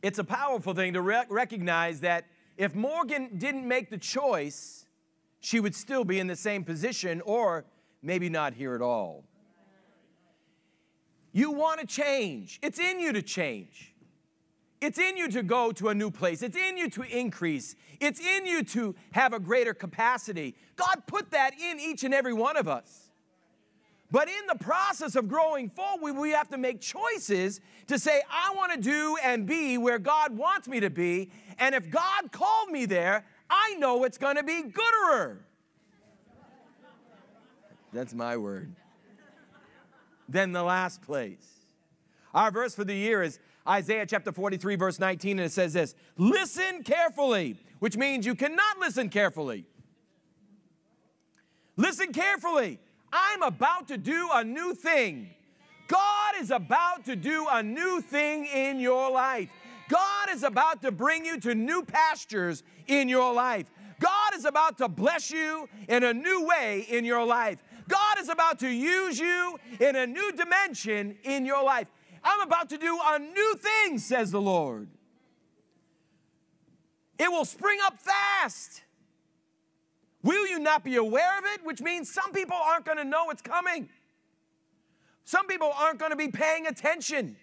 It's 0.00 0.20
a 0.20 0.22
powerful 0.22 0.74
thing 0.74 0.92
to 0.92 1.00
rec- 1.00 1.26
recognize 1.28 1.98
that 2.02 2.26
if 2.56 2.76
Morgan 2.76 3.36
didn't 3.36 3.66
make 3.66 3.90
the 3.90 3.98
choice, 3.98 4.86
she 5.40 5.58
would 5.58 5.74
still 5.74 6.04
be 6.04 6.20
in 6.20 6.28
the 6.28 6.36
same 6.36 6.62
position 6.62 7.20
or 7.22 7.64
maybe 8.00 8.28
not 8.28 8.54
here 8.54 8.76
at 8.76 8.80
all. 8.80 9.24
You 11.32 11.50
want 11.50 11.80
to 11.80 11.86
change, 11.86 12.60
it's 12.62 12.78
in 12.78 13.00
you 13.00 13.12
to 13.12 13.22
change. 13.22 13.92
It's 14.80 15.00
in 15.00 15.16
you 15.16 15.28
to 15.30 15.42
go 15.42 15.72
to 15.72 15.88
a 15.88 15.94
new 15.96 16.12
place. 16.12 16.42
It's 16.42 16.56
in 16.56 16.76
you 16.76 16.88
to 16.90 17.02
increase. 17.02 17.74
It's 17.98 18.20
in 18.20 18.46
you 18.46 18.62
to 18.66 18.94
have 19.10 19.32
a 19.32 19.40
greater 19.40 19.74
capacity. 19.74 20.54
God 20.76 21.02
put 21.08 21.32
that 21.32 21.54
in 21.60 21.80
each 21.80 22.04
and 22.04 22.14
every 22.14 22.34
one 22.34 22.56
of 22.56 22.68
us. 22.68 23.10
But 24.12 24.28
in 24.28 24.46
the 24.46 24.62
process 24.62 25.16
of 25.16 25.26
growing 25.26 25.70
forward, 25.70 26.18
we 26.18 26.32
have 26.32 26.48
to 26.50 26.58
make 26.58 26.82
choices 26.82 27.62
to 27.86 27.98
say, 27.98 28.20
I 28.30 28.54
want 28.54 28.72
to 28.72 28.78
do 28.78 29.16
and 29.24 29.46
be 29.46 29.78
where 29.78 29.98
God 29.98 30.36
wants 30.36 30.68
me 30.68 30.80
to 30.80 30.90
be. 30.90 31.30
And 31.58 31.74
if 31.74 31.90
God 31.90 32.30
called 32.30 32.68
me 32.68 32.84
there, 32.84 33.24
I 33.48 33.74
know 33.78 34.04
it's 34.04 34.18
going 34.18 34.36
to 34.36 34.42
be 34.42 34.64
gooder. 34.64 35.46
That's 37.94 38.12
my 38.12 38.36
word. 38.36 38.74
Than 40.28 40.52
the 40.52 40.62
last 40.62 41.00
place. 41.00 41.48
Our 42.34 42.50
verse 42.50 42.74
for 42.74 42.84
the 42.84 42.94
year 42.94 43.22
is 43.22 43.38
Isaiah 43.66 44.04
chapter 44.04 44.30
43, 44.30 44.76
verse 44.76 44.98
19, 44.98 45.38
and 45.38 45.46
it 45.46 45.52
says 45.52 45.72
this 45.72 45.94
Listen 46.18 46.82
carefully, 46.82 47.56
which 47.78 47.96
means 47.96 48.26
you 48.26 48.34
cannot 48.34 48.78
listen 48.78 49.08
carefully. 49.08 49.64
Listen 51.76 52.12
carefully. 52.12 52.78
I'm 53.12 53.42
about 53.42 53.88
to 53.88 53.98
do 53.98 54.30
a 54.32 54.42
new 54.42 54.74
thing. 54.74 55.28
God 55.88 56.34
is 56.40 56.50
about 56.50 57.04
to 57.04 57.16
do 57.16 57.46
a 57.50 57.62
new 57.62 58.00
thing 58.00 58.46
in 58.46 58.80
your 58.80 59.10
life. 59.10 59.50
God 59.88 60.30
is 60.30 60.42
about 60.42 60.80
to 60.82 60.90
bring 60.90 61.26
you 61.26 61.38
to 61.40 61.54
new 61.54 61.82
pastures 61.82 62.62
in 62.86 63.08
your 63.08 63.34
life. 63.34 63.70
God 64.00 64.34
is 64.34 64.46
about 64.46 64.78
to 64.78 64.88
bless 64.88 65.30
you 65.30 65.68
in 65.88 66.02
a 66.02 66.14
new 66.14 66.46
way 66.46 66.86
in 66.88 67.04
your 67.04 67.24
life. 67.24 67.62
God 67.88 68.18
is 68.18 68.28
about 68.28 68.58
to 68.60 68.68
use 68.68 69.18
you 69.18 69.58
in 69.80 69.96
a 69.96 70.06
new 70.06 70.32
dimension 70.32 71.16
in 71.24 71.44
your 71.44 71.62
life. 71.62 71.88
I'm 72.24 72.40
about 72.40 72.70
to 72.70 72.78
do 72.78 72.98
a 73.04 73.18
new 73.18 73.56
thing, 73.56 73.98
says 73.98 74.30
the 74.30 74.40
Lord. 74.40 74.88
It 77.18 77.30
will 77.30 77.44
spring 77.44 77.78
up 77.84 77.98
fast. 77.98 78.82
Will 80.22 80.46
you 80.46 80.58
not 80.58 80.84
be 80.84 80.96
aware 80.96 81.38
of 81.38 81.44
it? 81.54 81.64
Which 81.64 81.80
means 81.80 82.12
some 82.12 82.32
people 82.32 82.56
aren't 82.56 82.84
going 82.84 82.98
to 82.98 83.04
know 83.04 83.30
it's 83.30 83.42
coming. 83.42 83.88
Some 85.24 85.46
people 85.46 85.72
aren't 85.76 85.98
going 85.98 86.10
to 86.10 86.16
be 86.16 86.28
paying 86.28 86.66
attention. 86.66 87.36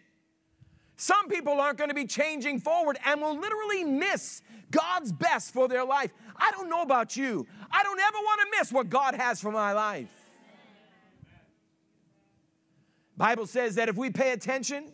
Some 0.95 1.29
people 1.29 1.53
aren't 1.59 1.77
going 1.77 1.89
to 1.89 1.95
be 1.95 2.05
changing 2.05 2.59
forward 2.59 2.97
and 3.05 3.21
will 3.21 3.37
literally 3.37 3.83
miss 3.83 4.41
God's 4.71 5.11
best 5.11 5.53
for 5.53 5.67
their 5.67 5.85
life. 5.85 6.11
I 6.35 6.51
don't 6.51 6.69
know 6.69 6.81
about 6.81 7.15
you. 7.15 7.47
I 7.71 7.83
don't 7.83 7.99
ever 7.99 8.17
want 8.17 8.41
to 8.41 8.59
miss 8.59 8.71
what 8.71 8.89
God 8.89 9.15
has 9.15 9.39
for 9.39 9.51
my 9.51 9.71
life. 9.71 10.09
Bible 13.17 13.47
says 13.47 13.75
that 13.75 13.89
if 13.89 13.97
we 13.97 14.09
pay 14.09 14.31
attention, 14.31 14.93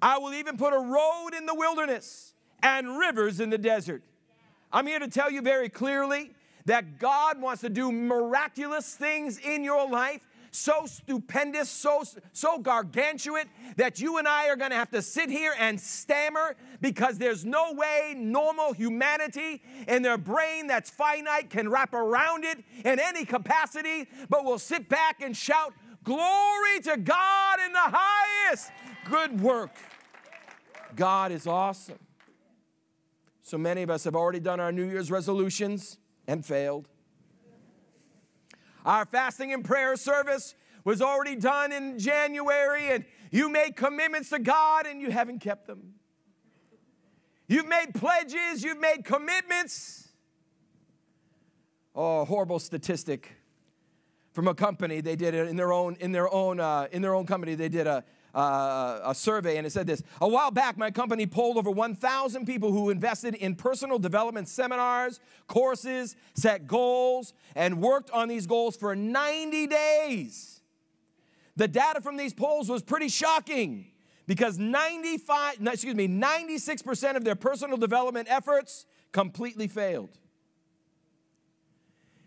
I 0.00 0.18
will 0.18 0.34
even 0.34 0.56
put 0.56 0.74
a 0.74 0.78
road 0.78 1.30
in 1.36 1.46
the 1.46 1.54
wilderness 1.54 2.34
and 2.62 2.98
rivers 2.98 3.40
in 3.40 3.50
the 3.50 3.58
desert. 3.58 4.02
I'm 4.72 4.86
here 4.86 4.98
to 4.98 5.08
tell 5.08 5.30
you 5.30 5.40
very 5.40 5.68
clearly 5.68 6.32
that 6.68 6.98
God 6.98 7.40
wants 7.40 7.62
to 7.62 7.70
do 7.70 7.90
miraculous 7.90 8.94
things 8.94 9.38
in 9.38 9.64
your 9.64 9.88
life, 9.88 10.20
so 10.50 10.84
stupendous, 10.84 11.70
so, 11.70 12.02
so 12.34 12.58
gargantuan, 12.58 13.46
that 13.76 14.00
you 14.00 14.18
and 14.18 14.28
I 14.28 14.48
are 14.48 14.56
going 14.56 14.70
to 14.70 14.76
have 14.76 14.90
to 14.90 15.00
sit 15.00 15.30
here 15.30 15.54
and 15.58 15.80
stammer 15.80 16.56
because 16.82 17.16
there's 17.16 17.46
no 17.46 17.72
way 17.72 18.14
normal 18.16 18.74
humanity 18.74 19.62
in 19.86 20.02
their 20.02 20.18
brain 20.18 20.66
that's 20.66 20.90
finite 20.90 21.48
can 21.48 21.70
wrap 21.70 21.94
around 21.94 22.44
it 22.44 22.62
in 22.84 23.00
any 23.00 23.24
capacity, 23.24 24.06
but 24.28 24.44
we'll 24.44 24.58
sit 24.58 24.90
back 24.90 25.22
and 25.22 25.34
shout, 25.34 25.72
Glory 26.04 26.80
to 26.84 26.96
God 26.98 27.58
in 27.66 27.72
the 27.72 27.78
highest. 27.80 28.70
Good 29.10 29.40
work. 29.40 29.74
God 30.94 31.32
is 31.32 31.46
awesome. 31.46 31.98
So 33.42 33.56
many 33.58 33.82
of 33.82 33.90
us 33.90 34.04
have 34.04 34.14
already 34.14 34.40
done 34.40 34.60
our 34.60 34.70
New 34.70 34.84
Year's 34.84 35.10
resolutions 35.10 35.98
and 36.28 36.46
failed. 36.46 36.86
Our 38.84 39.04
fasting 39.04 39.52
and 39.52 39.64
prayer 39.64 39.96
service 39.96 40.54
was 40.84 41.02
already 41.02 41.34
done 41.34 41.72
in 41.72 41.98
January, 41.98 42.90
and 42.90 43.04
you 43.32 43.48
made 43.48 43.74
commitments 43.74 44.30
to 44.30 44.38
God 44.38 44.86
and 44.86 45.00
you 45.00 45.10
haven't 45.10 45.40
kept 45.40 45.66
them. 45.66 45.94
You've 47.48 47.66
made 47.66 47.94
pledges, 47.94 48.62
you've 48.62 48.78
made 48.78 49.04
commitments. 49.04 50.08
Oh, 51.94 52.24
horrible 52.24 52.58
statistic 52.58 53.32
from 54.32 54.46
a 54.46 54.54
company. 54.54 55.00
They 55.00 55.16
did 55.16 55.34
it 55.34 55.48
in 55.48 55.56
their 55.56 55.72
own 55.72 55.96
in 55.98 56.12
their 56.12 56.32
own 56.32 56.60
uh, 56.60 56.86
in 56.92 57.02
their 57.02 57.14
own 57.14 57.26
company. 57.26 57.54
They 57.54 57.68
did 57.68 57.86
a 57.86 58.04
uh, 58.38 59.00
a 59.04 59.14
survey 59.16 59.56
and 59.56 59.66
it 59.66 59.70
said 59.70 59.84
this 59.88 60.00
a 60.20 60.28
while 60.28 60.52
back 60.52 60.78
my 60.78 60.92
company 60.92 61.26
polled 61.26 61.56
over 61.56 61.72
1000 61.72 62.46
people 62.46 62.70
who 62.70 62.88
invested 62.88 63.34
in 63.34 63.56
personal 63.56 63.98
development 63.98 64.46
seminars 64.48 65.18
courses 65.48 66.14
set 66.34 66.68
goals 66.68 67.34
and 67.56 67.82
worked 67.82 68.10
on 68.12 68.28
these 68.28 68.46
goals 68.46 68.76
for 68.76 68.94
90 68.94 69.66
days. 69.66 70.60
The 71.56 71.66
data 71.66 72.00
from 72.00 72.16
these 72.16 72.32
polls 72.32 72.68
was 72.68 72.80
pretty 72.80 73.08
shocking 73.08 73.86
because 74.28 74.56
95 74.56 75.56
excuse 75.66 75.96
me 75.96 76.06
96% 76.06 77.16
of 77.16 77.24
their 77.24 77.34
personal 77.34 77.76
development 77.76 78.28
efforts 78.30 78.86
completely 79.10 79.66
failed. 79.66 80.16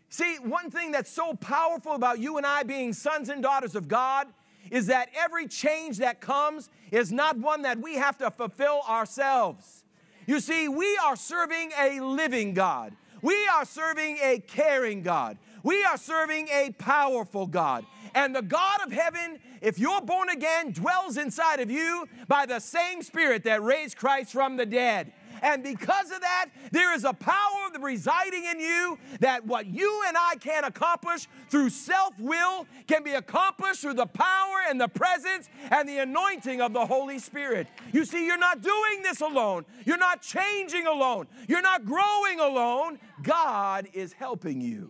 See, 0.10 0.36
one 0.44 0.70
thing 0.72 0.92
that's 0.92 1.10
so 1.10 1.36
powerful 1.36 1.94
about 1.94 2.20
you 2.20 2.36
and 2.36 2.46
I 2.46 2.64
being 2.64 2.92
sons 2.92 3.30
and 3.30 3.42
daughters 3.42 3.76
of 3.76 3.88
God 3.88 4.28
is 4.72 4.88
that 4.88 5.10
every 5.16 5.48
change 5.48 5.98
that 5.98 6.22
comes 6.22 6.70
is 6.90 7.12
not 7.12 7.38
one 7.38 7.62
that 7.62 7.80
we 7.80 7.96
have 7.96 8.18
to 8.18 8.32
fulfill 8.32 8.82
ourselves. 8.90 9.84
You 10.26 10.40
see, 10.40 10.68
we 10.68 10.98
are 11.06 11.16
serving 11.16 11.72
a 11.80 12.00
living 12.00 12.54
God. 12.54 12.96
We 13.22 13.36
are 13.54 13.66
serving 13.66 14.18
a 14.24 14.40
caring 14.40 15.04
God. 15.04 15.38
We 15.62 15.84
are 15.84 15.98
serving 15.98 16.48
a 16.48 16.72
powerful 16.80 17.46
God. 17.46 17.86
And 18.16 18.36
the 18.36 18.42
God 18.42 18.82
of 18.84 18.92
heaven, 18.92 19.40
if 19.62 19.78
you're 19.78 20.02
born 20.02 20.30
again, 20.30 20.72
dwells 20.72 21.18
inside 21.18 21.60
of 21.60 21.70
you 21.70 22.08
by 22.28 22.46
the 22.46 22.60
same 22.60 23.04
Spirit 23.04 23.44
that 23.44 23.62
raised 23.62 23.98
Christ 23.98 24.32
from 24.32 24.58
the 24.58 24.66
dead. 24.66 25.14
And 25.42 25.64
because 25.64 26.12
of 26.12 26.22
that, 26.22 26.50
there 26.72 26.94
is 26.94 27.04
a 27.04 27.14
power 27.14 27.62
residing 27.82 28.46
in 28.46 28.60
you 28.60 28.98
that 29.20 29.46
what 29.46 29.66
you 29.66 30.04
and 30.08 30.16
I 30.18 30.36
can 30.40 30.64
accomplish 30.64 31.28
through 31.50 31.70
self 31.70 32.18
will 32.20 32.66
can 32.88 33.04
be 33.04 33.12
accomplished 33.12 33.82
through 33.82 33.96
the 33.96 34.06
power 34.06 34.58
and 34.70 34.80
the 34.80 34.88
presence 34.88 35.50
and 35.72 35.88
the 35.88 36.00
anointing 36.00 36.62
of 36.62 36.74
the 36.74 36.86
Holy 36.86 37.20
Spirit. 37.20 37.68
You 37.92 38.06
see, 38.06 38.26
you're 38.26 38.38
not 38.38 38.62
doing 38.62 39.02
this 39.04 39.22
alone, 39.22 39.66
you're 39.86 39.98
not 39.98 40.22
changing 40.22 40.88
alone, 40.88 41.28
you're 41.48 41.62
not 41.62 41.86
growing 41.86 42.40
alone. 42.40 43.00
God 43.24 43.88
is 43.94 44.14
helping 44.14 44.62
you. 44.62 44.90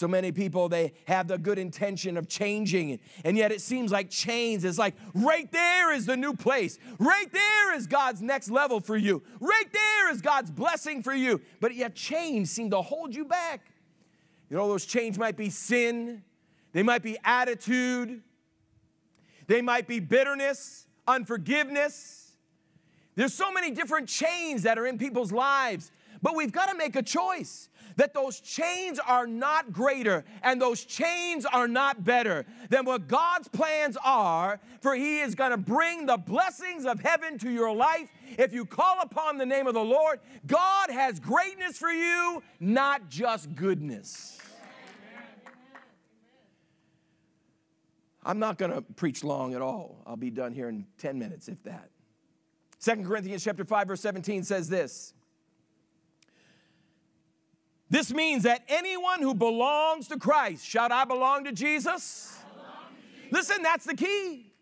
So 0.00 0.08
many 0.08 0.32
people, 0.32 0.70
they 0.70 0.94
have 1.04 1.28
the 1.28 1.36
good 1.36 1.58
intention 1.58 2.16
of 2.16 2.26
changing, 2.26 3.00
and 3.22 3.36
yet 3.36 3.52
it 3.52 3.60
seems 3.60 3.92
like 3.92 4.08
change 4.08 4.64
is 4.64 4.78
like 4.78 4.94
right 5.12 5.52
there 5.52 5.92
is 5.92 6.06
the 6.06 6.16
new 6.16 6.32
place. 6.32 6.78
Right 6.98 7.30
there 7.30 7.74
is 7.74 7.86
God's 7.86 8.22
next 8.22 8.50
level 8.50 8.80
for 8.80 8.96
you. 8.96 9.22
Right 9.40 9.70
there 9.70 10.10
is 10.10 10.22
God's 10.22 10.50
blessing 10.50 11.02
for 11.02 11.12
you. 11.12 11.42
But 11.60 11.74
yet 11.74 11.94
change 11.94 12.48
seem 12.48 12.70
to 12.70 12.80
hold 12.80 13.14
you 13.14 13.26
back. 13.26 13.60
You 14.48 14.56
know, 14.56 14.68
those 14.68 14.86
change 14.86 15.18
might 15.18 15.36
be 15.36 15.50
sin, 15.50 16.22
they 16.72 16.82
might 16.82 17.02
be 17.02 17.18
attitude, 17.22 18.22
they 19.48 19.60
might 19.60 19.86
be 19.86 20.00
bitterness, 20.00 20.86
unforgiveness. 21.06 22.38
There's 23.16 23.34
so 23.34 23.52
many 23.52 23.70
different 23.70 24.08
chains 24.08 24.62
that 24.62 24.78
are 24.78 24.86
in 24.86 24.96
people's 24.96 25.30
lives, 25.30 25.92
but 26.22 26.34
we've 26.34 26.52
got 26.52 26.70
to 26.70 26.74
make 26.74 26.96
a 26.96 27.02
choice 27.02 27.68
that 28.00 28.14
those 28.14 28.40
chains 28.40 28.98
are 28.98 29.26
not 29.26 29.74
greater 29.74 30.24
and 30.42 30.58
those 30.58 30.86
chains 30.86 31.44
are 31.44 31.68
not 31.68 32.02
better 32.02 32.46
than 32.70 32.86
what 32.86 33.06
God's 33.06 33.46
plans 33.48 33.98
are, 34.02 34.58
for 34.80 34.94
He 34.94 35.20
is 35.20 35.34
going 35.34 35.50
to 35.50 35.58
bring 35.58 36.06
the 36.06 36.16
blessings 36.16 36.86
of 36.86 37.00
heaven 37.00 37.36
to 37.40 37.50
your 37.50 37.74
life 37.74 38.10
if 38.38 38.54
you 38.54 38.64
call 38.64 39.02
upon 39.02 39.36
the 39.36 39.44
name 39.44 39.66
of 39.66 39.74
the 39.74 39.84
Lord. 39.84 40.18
God 40.46 40.88
has 40.88 41.20
greatness 41.20 41.76
for 41.76 41.90
you, 41.90 42.42
not 42.58 43.10
just 43.10 43.54
goodness. 43.54 44.38
I'm 48.24 48.38
not 48.38 48.56
going 48.56 48.72
to 48.72 48.80
preach 48.80 49.22
long 49.22 49.52
at 49.52 49.60
all. 49.60 50.02
I'll 50.06 50.16
be 50.16 50.30
done 50.30 50.54
here 50.54 50.70
in 50.70 50.86
10 50.96 51.18
minutes, 51.18 51.48
if 51.48 51.62
that. 51.64 51.90
Second 52.78 53.04
Corinthians 53.04 53.44
chapter 53.44 53.66
5 53.66 53.88
verse 53.88 54.00
17 54.00 54.42
says 54.44 54.70
this. 54.70 55.12
This 57.90 58.14
means 58.14 58.44
that 58.44 58.62
anyone 58.68 59.20
who 59.20 59.34
belongs 59.34 60.06
to 60.08 60.16
Christ, 60.16 60.64
shout, 60.64 60.92
I 60.92 61.04
belong 61.04 61.44
to 61.44 61.52
Jesus. 61.52 62.38
Belong 62.54 62.66
to 62.94 63.16
Jesus. 63.16 63.32
Listen, 63.32 63.62
that's 63.64 63.84
the 63.84 63.96
key. 63.96 64.52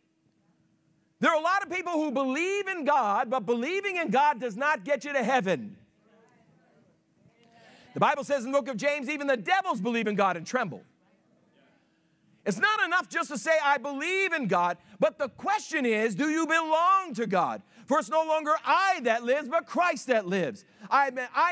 There 1.21 1.31
are 1.31 1.39
a 1.39 1.43
lot 1.43 1.63
of 1.63 1.71
people 1.71 1.93
who 1.93 2.11
believe 2.11 2.69
in 2.69 2.85
God, 2.85 3.29
but 3.29 3.41
believing 3.45 3.97
in 3.97 4.11
God 4.11 4.41
does 4.41 4.57
not 4.57 4.85
get 4.85 5.05
you 5.05 5.13
to 5.13 5.23
heaven. 5.23 5.77
The 7.93 8.01
Bible 8.01 8.25
says 8.25 8.45
in 8.45 8.53
the 8.53 8.59
book 8.59 8.69
of 8.69 8.77
James, 8.77 9.09
even 9.11 9.27
the 9.27 9.37
devils 9.37 9.81
believe 9.81 10.07
in 10.07 10.15
God 10.15 10.37
and 10.37 10.47
tremble. 10.47 10.83
It's 12.47 12.59
not 12.59 12.83
enough 12.85 13.09
just 13.11 13.29
to 13.31 13.37
say, 13.37 13.53
I 13.63 13.77
believe 13.77 14.33
in 14.33 14.47
God, 14.47 14.79
but 15.01 15.19
the 15.19 15.29
question 15.29 15.87
is, 15.87 16.15
do 16.15 16.29
you 16.29 16.47
belong 16.47 17.15
to 17.15 17.27
God? 17.27 17.63
For 17.89 17.99
it's 17.99 18.11
no 18.11 18.23
longer 18.23 18.53
I 18.67 19.01
that 19.05 19.25
lives, 19.25 19.49
but 19.49 19.67
Christ 19.67 20.09
that 20.09 20.27
lives. 20.27 20.67
I 20.91 21.09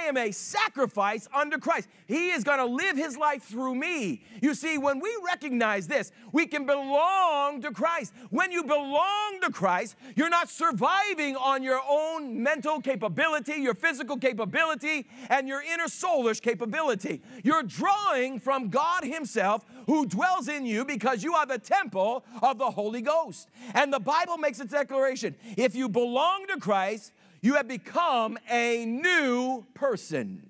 am, 0.07 0.17
a, 0.17 0.33
sacrifice 0.33 1.29
unto 1.35 1.59
Christ. 1.59 1.88
He 2.07 2.31
is 2.31 2.45
going 2.45 2.59
to 2.59 2.67
live 2.67 2.97
his 2.97 3.17
life 3.17 3.43
through 3.43 3.75
me. 3.75 4.23
You 4.43 4.55
see, 4.55 4.79
when 4.79 5.00
we 5.00 5.11
recognize 5.25 5.87
this, 5.87 6.12
we 6.33 6.47
can 6.47 6.67
belong 6.67 7.62
to 7.62 7.71
Christ. 7.71 8.12
When 8.31 8.53
you 8.53 8.65
belong 8.65 9.41
to 9.43 9.50
Christ, 9.50 9.97
you're 10.15 10.29
not 10.29 10.50
surviving 10.50 11.37
on 11.37 11.62
your 11.62 11.81
own 11.88 12.43
mental 12.43 12.81
capability, 12.81 13.55
your 13.55 13.75
physical 13.75 14.18
capability, 14.18 15.07
and 15.31 15.49
your 15.49 15.62
inner 15.62 15.87
soulish 15.87 16.40
capability. 16.40 17.23
You're 17.44 17.62
drawing 17.62 18.40
from 18.40 18.68
God 18.68 19.05
Himself 19.05 19.64
who 19.87 20.07
dwells 20.07 20.49
in 20.49 20.66
you 20.66 20.85
because 20.85 21.23
you 21.23 21.35
are 21.35 21.47
the 21.47 21.59
temple 21.59 22.25
of 22.42 22.59
the 22.59 22.70
Holy 22.70 23.03
Ghost. 23.03 23.36
And 23.75 23.92
the 23.92 24.01
Bible 24.01 24.38
makes 24.38 24.61
a 24.61 24.64
declaration 24.64 25.35
if 25.57 25.75
you 25.75 25.88
belong 25.88 26.46
to 26.49 26.59
Christ, 26.59 27.12
you 27.40 27.55
have 27.55 27.68
become 27.68 28.38
a 28.51 28.85
new 28.87 29.64
person. 29.75 30.49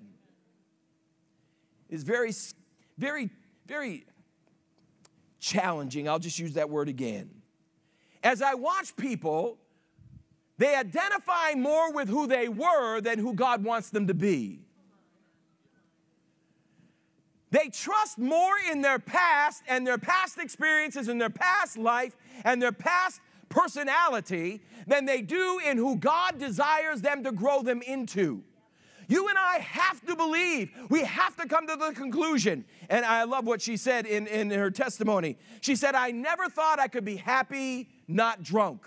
It's 1.89 2.03
very, 2.03 2.33
very, 2.97 3.29
very 3.65 4.05
challenging. 5.39 6.07
I'll 6.09 6.19
just 6.19 6.39
use 6.39 6.53
that 6.53 6.69
word 6.69 6.89
again. 6.89 7.29
As 8.23 8.41
I 8.41 8.55
watch 8.55 8.95
people, 8.95 9.57
they 10.57 10.75
identify 10.75 11.53
more 11.55 11.91
with 11.91 12.09
who 12.09 12.27
they 12.27 12.49
were 12.49 12.99
than 12.99 13.19
who 13.19 13.33
God 13.33 13.63
wants 13.63 13.89
them 13.89 14.07
to 14.07 14.13
be. 14.13 14.61
They 17.49 17.69
trust 17.69 18.17
more 18.17 18.53
in 18.69 18.81
their 18.81 18.99
past 18.99 19.63
and 19.67 19.87
their 19.87 19.97
past 19.97 20.37
experiences 20.37 21.07
and 21.07 21.21
their 21.21 21.29
past 21.29 21.77
life 21.77 22.15
and 22.43 22.61
their 22.61 22.71
past 22.71 23.21
personality 23.49 24.61
than 24.87 25.05
they 25.05 25.21
do 25.21 25.59
in 25.65 25.77
who 25.77 25.95
God 25.97 26.39
desires 26.39 27.01
them 27.01 27.23
to 27.23 27.31
grow 27.31 27.61
them 27.61 27.81
into. 27.81 28.43
You 29.07 29.29
and 29.29 29.37
I 29.37 29.59
have 29.59 30.05
to 30.05 30.15
believe. 30.15 30.69
We 30.89 31.03
have 31.03 31.35
to 31.37 31.47
come 31.47 31.65
to 31.67 31.75
the 31.77 31.93
conclusion. 31.93 32.65
And 32.89 33.05
I 33.05 33.23
love 33.23 33.45
what 33.45 33.61
she 33.61 33.77
said 33.77 34.05
in, 34.05 34.27
in 34.27 34.49
her 34.49 34.69
testimony. 34.69 35.37
She 35.61 35.75
said, 35.75 35.95
I 35.95 36.11
never 36.11 36.49
thought 36.49 36.79
I 36.79 36.87
could 36.87 37.05
be 37.05 37.15
happy, 37.15 37.87
not 38.07 38.43
drunk. 38.43 38.81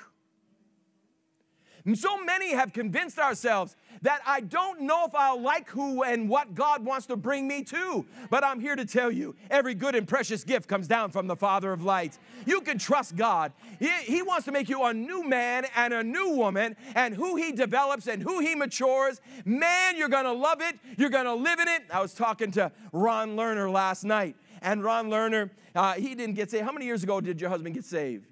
So 1.95 2.23
many 2.23 2.53
have 2.53 2.73
convinced 2.73 3.19
ourselves 3.19 3.77
that 4.03 4.21
I 4.27 4.41
don't 4.41 4.83
know 4.83 5.05
if 5.07 5.15
I'll 5.15 5.41
like 5.41 5.69
who 5.69 6.03
and 6.03 6.29
what 6.29 6.55
God 6.55 6.85
wants 6.85 7.07
to 7.07 7.17
bring 7.17 7.47
me 7.47 7.63
to. 7.65 8.07
But 8.31 8.45
I'm 8.45 8.61
here 8.61 8.77
to 8.77 8.85
tell 8.85 9.11
you 9.11 9.35
every 9.51 9.75
good 9.75 9.95
and 9.95 10.07
precious 10.07 10.45
gift 10.45 10.69
comes 10.69 10.89
down 10.89 11.11
from 11.11 11.27
the 11.27 11.37
Father 11.37 11.73
of 11.73 11.85
lights. 11.85 12.19
You 12.47 12.61
can 12.61 12.79
trust 12.79 13.17
God. 13.17 13.53
He, 13.79 13.91
he 14.05 14.23
wants 14.23 14.45
to 14.47 14.53
make 14.53 14.69
you 14.69 14.85
a 14.85 14.95
new 14.95 15.27
man 15.27 15.67
and 15.77 15.93
a 15.93 16.03
new 16.03 16.31
woman, 16.31 16.77
and 16.95 17.15
who 17.15 17.37
He 17.37 17.53
develops 17.53 18.07
and 18.07 18.23
who 18.23 18.41
He 18.41 18.55
matures. 18.55 19.21
Man, 19.45 19.97
you're 19.97 20.09
gonna 20.09 20.33
love 20.33 20.61
it, 20.61 20.79
you're 20.97 21.11
gonna 21.11 21.35
live 21.35 21.61
in 21.61 21.69
it. 21.69 21.83
I 21.91 22.01
was 22.01 22.15
talking 22.15 22.51
to 22.53 22.73
Ron 22.93 23.37
Lerner 23.37 23.71
last 23.73 24.05
night, 24.05 24.37
and 24.63 24.83
Ron 24.83 25.11
Lerner, 25.11 25.51
uh, 25.75 25.95
he 25.95 26.15
didn't 26.15 26.35
get 26.35 26.51
saved. 26.51 26.65
How 26.65 26.73
many 26.73 26.87
years 26.87 27.03
ago 27.03 27.21
did 27.21 27.41
your 27.41 27.51
husband 27.51 27.75
get 27.75 27.85
saved? 27.85 28.27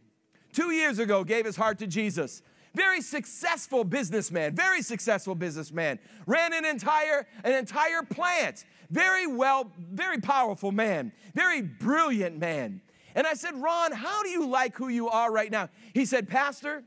Two 0.53 0.71
years 0.73 0.99
ago, 0.99 1.25
gave 1.25 1.45
his 1.45 1.57
heart 1.57 1.79
to 1.79 1.87
Jesus. 1.87 2.43
Very 2.79 3.01
successful 3.01 3.83
businessman, 3.83 4.55
very 4.55 4.83
successful 4.83 5.35
businessman. 5.35 5.99
Ran 6.27 6.53
an 6.53 6.65
entire, 6.65 7.27
an 7.43 7.53
entire 7.53 8.05
plant. 8.05 8.65
Very 8.89 9.27
well, 9.27 9.73
very 9.77 10.19
powerful 10.19 10.71
man, 10.71 11.11
very 11.35 11.61
brilliant 11.61 12.39
man. 12.39 12.81
And 13.17 13.27
I 13.27 13.35
said, 13.35 13.57
Ron, 13.57 13.91
how 13.91 14.23
do 14.23 14.29
you 14.29 14.47
like 14.47 14.77
who 14.77 14.87
you 14.87 15.09
are 15.09 15.33
right 15.33 15.51
now? 15.51 15.71
He 15.93 16.05
said, 16.05 16.29
Pastor, 16.29 16.85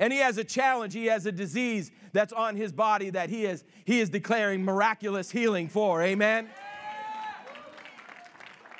and 0.00 0.10
he 0.10 0.20
has 0.20 0.38
a 0.38 0.44
challenge, 0.44 0.94
he 0.94 1.04
has 1.06 1.26
a 1.26 1.32
disease 1.32 1.90
that's 2.14 2.32
on 2.32 2.56
his 2.56 2.72
body 2.72 3.10
that 3.10 3.28
he 3.28 3.44
is, 3.44 3.64
he 3.84 4.00
is 4.00 4.08
declaring 4.08 4.64
miraculous 4.64 5.30
healing 5.30 5.68
for. 5.68 6.02
Amen? 6.02 6.48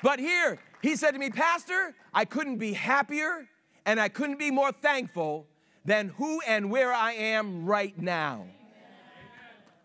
But 0.01 0.17
here, 0.17 0.57
he 0.81 0.95
said 0.95 1.11
to 1.11 1.19
me, 1.19 1.29
Pastor, 1.29 1.93
I 2.15 2.25
couldn't 2.25 2.57
be 2.57 2.73
happier 2.73 3.47
and 3.85 3.99
I 3.99 4.09
couldn't 4.09 4.39
be 4.39 4.49
more 4.49 4.71
thankful 4.71 5.45
than 5.89 6.09
who 6.09 6.39
and 6.47 6.69
where 6.69 6.93
I 6.93 7.13
am 7.13 7.65
right 7.65 7.99
now. 7.99 8.45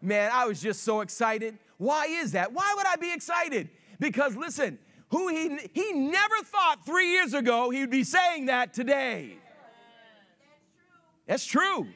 Man, 0.02 0.30
I 0.30 0.44
was 0.44 0.60
just 0.60 0.82
so 0.82 1.00
excited. 1.00 1.56
Why 1.78 2.04
is 2.04 2.32
that? 2.32 2.52
Why 2.52 2.74
would 2.76 2.86
I 2.86 2.96
be 2.96 3.10
excited? 3.10 3.70
Because 3.98 4.36
listen, 4.36 4.78
who 5.08 5.28
he 5.28 5.56
he 5.72 5.92
never 5.94 6.34
thought 6.44 6.84
3 6.84 7.10
years 7.10 7.32
ago 7.32 7.70
he 7.70 7.80
would 7.80 7.90
be 7.90 8.04
saying 8.04 8.46
that 8.46 8.74
today. 8.74 9.38
That's 11.26 11.46
true. 11.46 11.88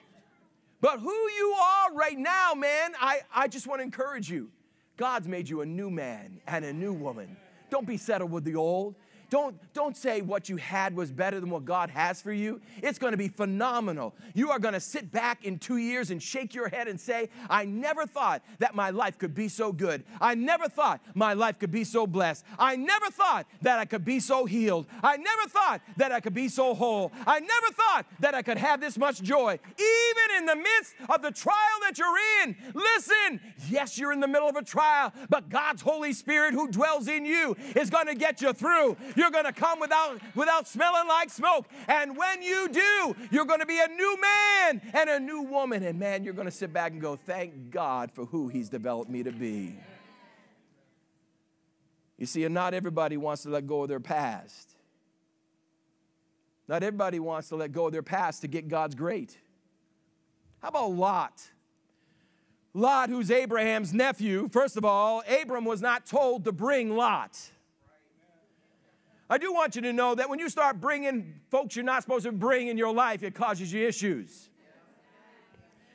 But 0.81 1.01
who 1.01 1.12
you 1.12 1.55
are 1.61 1.92
right 1.92 2.18
now, 2.18 2.55
man, 2.55 2.92
I, 2.99 3.21
I 3.35 3.47
just 3.47 3.66
want 3.66 3.81
to 3.81 3.85
encourage 3.85 4.31
you. 4.31 4.49
God's 4.97 5.29
made 5.29 5.51
you 5.51 5.61
a 5.61 5.66
new 5.66 5.90
man 5.90 6.40
and 6.47 6.64
a 6.64 6.73
new 6.73 6.94
woman. 6.94 7.37
Don't 7.68 7.87
be 7.87 7.99
settled 7.99 8.31
with 8.31 8.44
the 8.44 8.55
old. 8.55 8.94
Don't, 9.30 9.56
don't 9.74 9.96
say 9.96 10.22
what 10.22 10.48
you 10.48 10.56
had 10.56 10.96
was 10.96 11.10
better 11.10 11.38
than 11.38 11.50
what 11.50 11.66
God 11.66 11.90
has 11.90 12.22
for 12.22 12.32
you. 12.32 12.62
It's 12.82 12.98
going 12.98 13.10
to 13.10 13.18
be 13.18 13.28
phenomenal. 13.28 14.14
You 14.34 14.50
are 14.50 14.58
going 14.58 14.74
to 14.74 14.80
sit 14.80 15.12
back 15.12 15.44
in 15.44 15.58
two 15.58 15.76
years 15.76 16.10
and 16.10 16.22
shake 16.22 16.54
your 16.54 16.68
head 16.68 16.88
and 16.88 16.98
say, 16.98 17.28
I 17.50 17.66
never 17.66 18.06
thought 18.06 18.42
that 18.58 18.74
my 18.74 18.88
life 18.90 19.18
could 19.18 19.34
be 19.34 19.48
so 19.48 19.70
good. 19.70 20.04
I 20.20 20.34
never 20.34 20.68
thought 20.68 21.00
my 21.14 21.34
life 21.34 21.58
could 21.58 21.70
be 21.70 21.84
so 21.84 22.06
blessed. 22.06 22.44
I 22.58 22.76
never 22.76 23.10
thought 23.10 23.46
that 23.62 23.78
I 23.78 23.84
could 23.84 24.04
be 24.04 24.18
so 24.18 24.46
healed. 24.46 24.86
I 25.02 25.18
never 25.18 25.48
thought 25.48 25.82
that 25.98 26.10
I 26.10 26.20
could 26.20 26.34
be 26.34 26.48
so 26.48 26.74
whole. 26.74 27.12
I 27.26 27.40
never 27.40 27.72
thought 27.72 28.06
that 28.20 28.34
I 28.34 28.40
could 28.40 28.58
have 28.58 28.80
this 28.80 28.96
much 28.96 29.20
joy. 29.20 29.58
Even 29.78 30.38
in 30.38 30.46
the 30.46 30.56
midst 30.56 30.94
of 31.08 31.20
the 31.20 31.32
trial 31.32 31.56
that 31.82 31.98
you're 31.98 32.08
in, 32.42 32.56
listen, 32.72 33.40
yes, 33.68 33.98
you're 33.98 34.12
in 34.12 34.20
the 34.20 34.28
middle 34.28 34.48
of 34.48 34.56
a 34.56 34.64
trial, 34.64 35.12
but 35.28 35.50
God's 35.50 35.82
Holy 35.82 36.14
Spirit 36.14 36.54
who 36.54 36.68
dwells 36.68 37.08
in 37.08 37.26
you 37.26 37.56
is 37.76 37.90
going 37.90 38.06
to 38.06 38.14
get 38.14 38.40
you 38.40 38.54
through. 38.54 38.96
You're 39.18 39.33
going 39.33 39.46
to 39.46 39.52
come 39.52 39.81
without, 39.81 40.20
without 40.37 40.68
smelling 40.68 41.09
like 41.09 41.28
smoke. 41.28 41.68
And 41.88 42.16
when 42.16 42.40
you 42.40 42.68
do, 42.68 43.16
you're 43.33 43.46
going 43.46 43.59
to 43.59 43.66
be 43.66 43.81
a 43.81 43.88
new 43.88 44.16
man 44.20 44.81
and 44.94 45.11
a 45.11 45.18
new 45.18 45.42
woman. 45.42 45.83
And 45.83 45.98
man, 45.98 46.22
you're 46.22 46.35
going 46.35 46.46
to 46.46 46.52
sit 46.52 46.72
back 46.72 46.92
and 46.92 47.00
go, 47.00 47.16
thank 47.16 47.70
God 47.70 48.12
for 48.12 48.26
who 48.26 48.46
He's 48.46 48.68
developed 48.68 49.11
me 49.11 49.24
to 49.24 49.33
be. 49.33 49.74
You 52.16 52.26
see, 52.26 52.44
and 52.44 52.54
not 52.54 52.74
everybody 52.74 53.16
wants 53.16 53.42
to 53.42 53.48
let 53.50 53.66
go 53.66 53.83
of 53.83 53.88
their 53.88 53.98
past. 53.98 54.70
Not 56.68 56.85
everybody 56.85 57.18
wants 57.18 57.48
to 57.48 57.57
let 57.57 57.72
go 57.72 57.87
of 57.87 57.92
their 57.92 58.04
past 58.04 58.42
to 58.42 58.46
get 58.46 58.68
God's 58.68 58.94
great. 58.94 59.37
How 60.62 60.68
about 60.68 60.92
Lot? 60.92 61.42
Lot, 62.72 63.09
who's 63.09 63.33
Abraham's 63.33 63.92
nephew, 63.92 64.48
first 64.48 64.76
of 64.76 64.85
all, 64.85 65.24
Abram 65.28 65.64
was 65.64 65.83
not 65.83 66.07
told 66.07 66.44
to 66.44 66.52
bring 66.52 66.94
Lot. 66.94 67.50
I 69.30 69.38
do 69.38 69.52
want 69.52 69.76
you 69.76 69.82
to 69.82 69.92
know 69.92 70.14
that 70.14 70.30
when 70.30 70.38
you 70.38 70.48
start 70.48 70.80
bringing 70.80 71.34
folks 71.50 71.76
you're 71.76 71.84
not 71.84 72.02
supposed 72.02 72.24
to 72.24 72.32
bring 72.32 72.68
in 72.68 72.78
your 72.78 72.94
life, 72.94 73.22
it 73.22 73.34
causes 73.34 73.72
you 73.72 73.86
issues. 73.86 74.48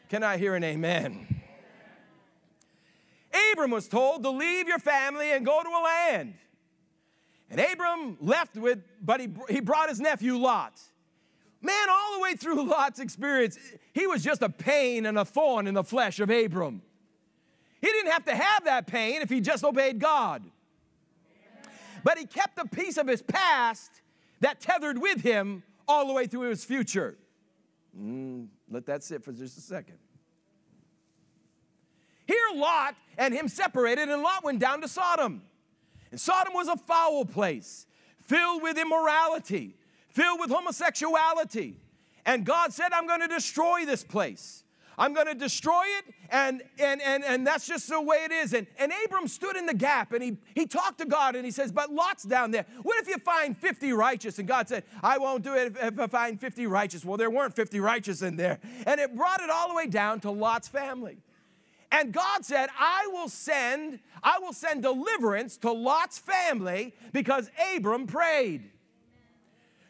Can 0.10 0.24
I 0.24 0.38
hear 0.38 0.54
an 0.56 0.64
amen? 0.64 1.42
Abram 3.52 3.72
was 3.72 3.88
told 3.88 4.22
to 4.24 4.30
leave 4.30 4.68
your 4.68 4.78
family 4.78 5.32
and 5.32 5.44
go 5.44 5.64
to 5.64 5.70
a 5.70 5.82
land. 5.84 6.36
And 7.50 7.60
Abram 7.60 8.18
left 8.20 8.56
with, 8.56 8.84
but 9.02 9.20
he, 9.20 9.30
he 9.50 9.60
brought 9.60 9.90
his 9.90 10.00
nephew 10.00 10.38
Lot. 10.38 10.80
Man, 11.62 11.90
all 11.90 12.16
the 12.16 12.20
way 12.20 12.36
through 12.36 12.64
Lot's 12.70 13.00
experience, 13.00 13.58
he 13.94 14.06
was 14.06 14.24
just 14.24 14.42
a 14.44 14.50
pain 14.50 15.06
and 15.06 15.18
a 15.18 15.26
thorn 15.26 15.66
in 15.66 15.74
the 15.74 15.84
flesh 15.84 16.20
of 16.20 16.30
Abram. 16.30 16.82
He 17.82 17.88
didn't 17.88 18.12
have 18.12 18.26
to 18.26 18.36
have 18.36 18.66
that 18.66 18.86
pain 18.86 19.22
if 19.22 19.30
he 19.30 19.42
just 19.42 19.64
obeyed 19.64 20.00
God. 20.00 20.44
But 22.04 22.18
he 22.18 22.26
kept 22.26 22.58
a 22.60 22.68
piece 22.68 22.98
of 22.98 23.08
his 23.08 23.22
past 23.22 24.02
that 24.42 24.60
tethered 24.60 24.98
with 24.98 25.22
him 25.22 25.64
all 25.88 26.08
the 26.08 26.14
way 26.14 26.28
through 26.28 26.50
his 26.50 26.66
future. 26.66 27.18
Mm, 27.98 28.48
let 28.70 28.86
that 28.88 29.04
sit 29.04 29.24
for 29.24 29.32
just 29.32 29.58
a 29.58 29.62
second. 29.62 29.98
Here, 32.26 32.38
Lot 32.56 32.96
and 33.18 33.34
him 33.34 33.48
separated, 33.48 34.10
and 34.10 34.22
Lot 34.22 34.44
went 34.44 34.60
down 34.60 34.82
to 34.82 34.88
Sodom. 34.88 35.44
And 36.12 36.20
Sodom 36.20 36.54
was 36.54 36.68
a 36.68 36.78
foul 36.78 37.26
place, 37.26 37.86
filled 38.20 38.64
with 38.64 38.78
immorality, 38.78 39.76
filled 40.10 40.40
with 40.40 40.50
homosexuality. 40.50 41.80
And 42.26 42.46
God 42.46 42.72
said, 42.72 42.94
I'm 42.94 43.08
going 43.08 43.22
to 43.22 43.28
destroy 43.28 43.86
this 43.86 44.04
place. 44.04 44.63
I'm 44.98 45.14
going 45.14 45.28
to 45.28 45.36
destroy 45.36 45.84
it, 46.00 46.14
and, 46.30 46.62
and, 46.80 47.02
and, 47.02 47.24
and 47.24 47.48
that's 47.48 47.68
just 47.68 47.90
the 47.90 48.02
way 48.02 48.18
it 48.26 48.32
is. 48.32 48.54
And, 48.54 48.68
and 48.78 48.92
Abram 49.06 49.28
stood 49.28 49.56
in 49.56 49.66
the 49.66 49.74
gap 49.74 50.14
and 50.14 50.24
he, 50.24 50.38
he 50.56 50.66
talked 50.66 51.00
to 51.00 51.06
God 51.06 51.36
and 51.36 51.46
he 51.46 51.52
says, 51.52 51.72
But 51.72 51.92
Lot's 51.92 52.24
down 52.24 52.52
there. 52.52 52.66
What 52.82 53.00
if 53.00 53.08
you 53.08 53.18
find 53.18 53.58
50 53.58 53.94
righteous? 53.94 54.40
And 54.40 54.48
God 54.48 54.68
said, 54.70 54.84
I 55.02 55.18
won't 55.18 55.44
do 55.44 55.54
it 55.56 55.76
if, 55.76 55.94
if 55.94 56.00
I 56.00 56.08
find 56.08 56.40
50 56.40 56.68
righteous. 56.68 57.06
Well, 57.06 57.18
there 57.18 57.30
weren't 57.30 57.56
50 57.56 57.80
righteous 57.80 58.22
in 58.22 58.36
there. 58.36 58.60
And 58.86 59.00
it 59.00 59.16
brought 59.16 59.42
it 59.42 59.50
all 59.50 59.70
the 59.70 59.76
way 59.76 59.88
down 59.88 60.20
to 60.22 60.32
Lot's 60.32 60.68
family. 60.68 61.18
And 61.92 62.12
God 62.12 62.44
said, 62.44 62.70
I 62.78 63.08
will 63.12 63.30
send, 63.30 64.00
I 64.24 64.40
will 64.40 64.54
send 64.54 64.82
deliverance 64.82 65.58
to 65.58 65.72
Lot's 65.72 66.18
family 66.18 66.96
because 67.12 67.52
Abram 67.76 68.08
prayed. 68.08 68.72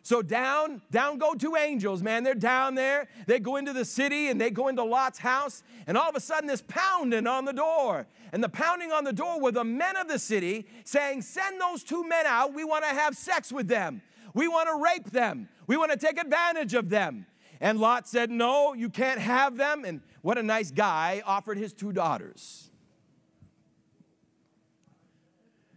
So 0.05 0.21
down, 0.21 0.81
down 0.91 1.17
go 1.17 1.33
two 1.33 1.55
angels, 1.55 2.03
man. 2.03 2.25
They're 2.25 2.35
down 2.35 2.75
there. 2.75 3.07
They 3.25 3.39
go 3.39 3.55
into 3.55 3.71
the 3.71 3.85
city 3.85 4.27
and 4.27 4.39
they 4.39 4.51
go 4.51 4.67
into 4.67 4.83
Lot's 4.83 5.17
house, 5.17 5.63
and 5.87 5.97
all 5.97 6.09
of 6.09 6.15
a 6.15 6.19
sudden 6.19 6.45
there's 6.45 6.61
pounding 6.61 7.25
on 7.25 7.45
the 7.45 7.53
door. 7.53 8.05
And 8.33 8.43
the 8.43 8.49
pounding 8.49 8.91
on 8.91 9.05
the 9.05 9.13
door 9.13 9.39
were 9.39 9.53
the 9.53 9.63
men 9.63 9.95
of 9.95 10.09
the 10.09 10.19
city 10.19 10.67
saying, 10.83 11.21
Send 11.21 11.59
those 11.61 11.83
two 11.83 12.05
men 12.05 12.25
out. 12.25 12.53
We 12.53 12.65
want 12.65 12.83
to 12.83 12.89
have 12.89 13.15
sex 13.15 13.49
with 13.51 13.69
them. 13.69 14.01
We 14.33 14.49
want 14.49 14.67
to 14.67 14.83
rape 14.83 15.11
them. 15.11 15.47
We 15.67 15.77
want 15.77 15.91
to 15.91 15.97
take 15.97 16.19
advantage 16.19 16.73
of 16.73 16.89
them. 16.89 17.25
And 17.61 17.79
Lot 17.79 18.05
said, 18.05 18.29
No, 18.29 18.73
you 18.73 18.89
can't 18.89 19.21
have 19.21 19.55
them. 19.55 19.85
And 19.85 20.01
what 20.21 20.37
a 20.37 20.43
nice 20.43 20.69
guy 20.69 21.23
offered 21.25 21.57
his 21.57 21.71
two 21.71 21.93
daughters. 21.93 22.69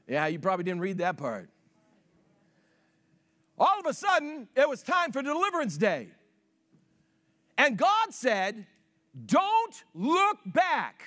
Yeah, 0.08 0.26
you 0.26 0.40
probably 0.40 0.64
didn't 0.64 0.80
read 0.80 0.98
that 0.98 1.16
part. 1.16 1.48
Of 3.86 3.90
a 3.90 3.94
sudden, 3.94 4.48
it 4.56 4.68
was 4.68 4.82
time 4.82 5.12
for 5.12 5.22
Deliverance 5.22 5.76
Day. 5.76 6.08
And 7.56 7.76
God 7.76 8.12
said, 8.12 8.66
Don't 9.26 9.84
look 9.94 10.38
back. 10.44 11.04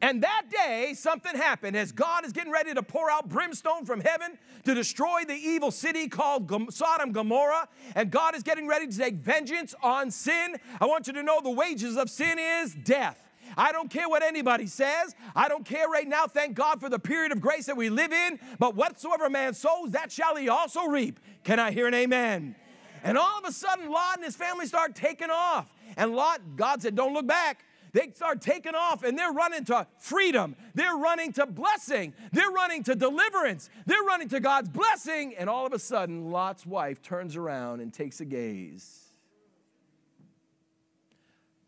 And 0.00 0.22
that 0.22 0.44
day, 0.50 0.94
something 0.96 1.36
happened 1.36 1.76
as 1.76 1.92
God 1.92 2.24
is 2.24 2.32
getting 2.32 2.50
ready 2.50 2.72
to 2.72 2.82
pour 2.82 3.10
out 3.10 3.28
brimstone 3.28 3.84
from 3.84 4.00
heaven 4.00 4.38
to 4.64 4.74
destroy 4.74 5.24
the 5.26 5.34
evil 5.34 5.70
city 5.70 6.08
called 6.08 6.72
Sodom 6.72 7.12
Gomorrah. 7.12 7.68
And 7.94 8.10
God 8.10 8.34
is 8.34 8.42
getting 8.42 8.66
ready 8.66 8.86
to 8.86 8.96
take 8.96 9.16
vengeance 9.16 9.74
on 9.82 10.10
sin. 10.10 10.56
I 10.80 10.86
want 10.86 11.08
you 11.08 11.12
to 11.12 11.22
know 11.22 11.42
the 11.42 11.50
wages 11.50 11.98
of 11.98 12.08
sin 12.08 12.38
is 12.38 12.74
death. 12.74 13.29
I 13.56 13.72
don't 13.72 13.90
care 13.90 14.08
what 14.08 14.22
anybody 14.22 14.66
says. 14.66 15.14
I 15.34 15.48
don't 15.48 15.64
care 15.64 15.88
right 15.88 16.08
now. 16.08 16.26
Thank 16.26 16.54
God 16.54 16.80
for 16.80 16.88
the 16.88 16.98
period 16.98 17.32
of 17.32 17.40
grace 17.40 17.66
that 17.66 17.76
we 17.76 17.90
live 17.90 18.12
in. 18.12 18.38
But 18.58 18.74
whatsoever 18.74 19.28
man 19.30 19.54
sows, 19.54 19.92
that 19.92 20.12
shall 20.12 20.36
he 20.36 20.48
also 20.48 20.84
reap. 20.84 21.20
Can 21.44 21.58
I 21.58 21.70
hear 21.70 21.86
an 21.86 21.94
amen? 21.94 22.54
And 23.02 23.16
all 23.16 23.38
of 23.38 23.44
a 23.44 23.52
sudden, 23.52 23.90
Lot 23.90 24.16
and 24.16 24.24
his 24.24 24.36
family 24.36 24.66
start 24.66 24.94
taking 24.94 25.30
off. 25.30 25.72
And 25.96 26.14
Lot, 26.14 26.40
God 26.56 26.82
said, 26.82 26.94
Don't 26.94 27.14
look 27.14 27.26
back. 27.26 27.64
They 27.92 28.10
start 28.14 28.40
taking 28.40 28.74
off 28.74 29.02
and 29.02 29.18
they're 29.18 29.32
running 29.32 29.64
to 29.64 29.86
freedom. 29.98 30.54
They're 30.74 30.96
running 30.96 31.32
to 31.34 31.46
blessing. 31.46 32.14
They're 32.32 32.50
running 32.50 32.84
to 32.84 32.94
deliverance. 32.94 33.68
They're 33.86 34.02
running 34.02 34.28
to 34.28 34.40
God's 34.40 34.68
blessing. 34.68 35.34
And 35.36 35.50
all 35.50 35.66
of 35.66 35.72
a 35.72 35.78
sudden, 35.78 36.30
Lot's 36.30 36.64
wife 36.64 37.02
turns 37.02 37.36
around 37.36 37.80
and 37.80 37.92
takes 37.92 38.20
a 38.20 38.24
gaze. 38.24 39.09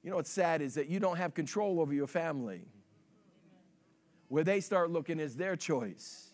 You 0.03 0.11
know 0.11 0.17
what's 0.17 0.31
sad 0.31 0.63
is 0.63 0.75
that 0.75 0.89
you 0.89 0.99
don't 0.99 1.17
have 1.17 1.35
control 1.35 1.81
over 1.81 1.93
your 1.93 2.07
family. 2.07 2.63
Where 4.29 4.45
they 4.45 4.61
start 4.61 4.91
looking 4.91 5.21
is 5.21 5.37
their 5.37 5.57
choice. 5.57 6.31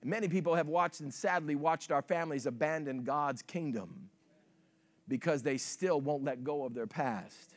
And 0.00 0.10
many 0.10 0.28
people 0.28 0.54
have 0.54 0.68
watched 0.68 1.00
and 1.00 1.12
sadly 1.12 1.54
watched 1.54 1.92
our 1.92 2.02
families 2.02 2.46
abandon 2.46 3.04
God's 3.04 3.42
kingdom 3.42 4.10
because 5.06 5.42
they 5.42 5.56
still 5.58 6.00
won't 6.00 6.24
let 6.24 6.44
go 6.44 6.64
of 6.64 6.74
their 6.74 6.86
past. 6.86 7.54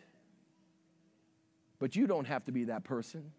But 1.79 1.95
you 1.95 2.07
don't 2.07 2.27
have 2.27 2.45
to 2.45 2.51
be 2.51 2.65
that 2.65 2.83
person. 2.83 3.31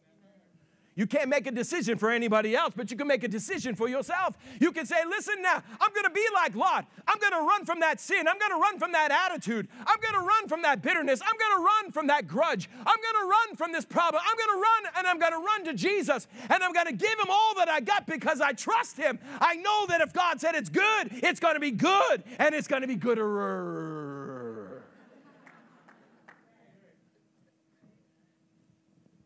You 0.94 1.06
can't 1.06 1.28
make 1.28 1.46
a 1.46 1.50
decision 1.50 1.96
for 1.96 2.10
anybody 2.10 2.54
else, 2.54 2.74
but 2.76 2.90
you 2.90 2.96
can 2.96 3.06
make 3.06 3.24
a 3.24 3.28
decision 3.28 3.74
for 3.74 3.88
yourself. 3.88 4.36
You 4.60 4.72
can 4.72 4.84
say, 4.84 4.96
listen 5.08 5.40
now, 5.40 5.62
I'm 5.80 5.92
gonna 5.94 6.10
be 6.10 6.24
like 6.34 6.54
Lot. 6.54 6.86
I'm 7.08 7.18
gonna 7.18 7.42
run 7.42 7.64
from 7.64 7.80
that 7.80 8.00
sin. 8.00 8.28
I'm 8.28 8.38
gonna 8.38 8.60
run 8.60 8.78
from 8.78 8.92
that 8.92 9.10
attitude. 9.10 9.68
I'm 9.86 9.98
gonna 10.00 10.26
run 10.26 10.48
from 10.48 10.62
that 10.62 10.82
bitterness. 10.82 11.20
I'm 11.24 11.38
gonna 11.38 11.64
run 11.64 11.92
from 11.92 12.08
that 12.08 12.26
grudge. 12.26 12.68
I'm 12.78 12.84
gonna 12.84 13.26
run 13.26 13.56
from 13.56 13.72
this 13.72 13.86
problem. 13.86 14.22
I'm 14.26 14.36
gonna 14.36 14.60
run 14.60 14.92
and 14.98 15.06
I'm 15.06 15.18
gonna 15.18 15.38
run 15.38 15.64
to 15.64 15.72
Jesus 15.72 16.28
and 16.50 16.62
I'm 16.62 16.72
gonna 16.72 16.92
give 16.92 17.18
him 17.18 17.30
all 17.30 17.54
that 17.56 17.68
I 17.68 17.80
got 17.80 18.06
because 18.06 18.40
I 18.40 18.52
trust 18.52 18.96
him. 18.98 19.18
I 19.40 19.56
know 19.56 19.86
that 19.86 20.02
if 20.02 20.12
God 20.12 20.40
said 20.40 20.54
it's 20.54 20.68
good, 20.68 21.08
it's 21.10 21.40
gonna 21.40 21.60
be 21.60 21.70
good 21.70 22.22
and 22.38 22.54
it's 22.54 22.68
gonna 22.68 22.86
be 22.86 22.96
gooder. 22.96 24.01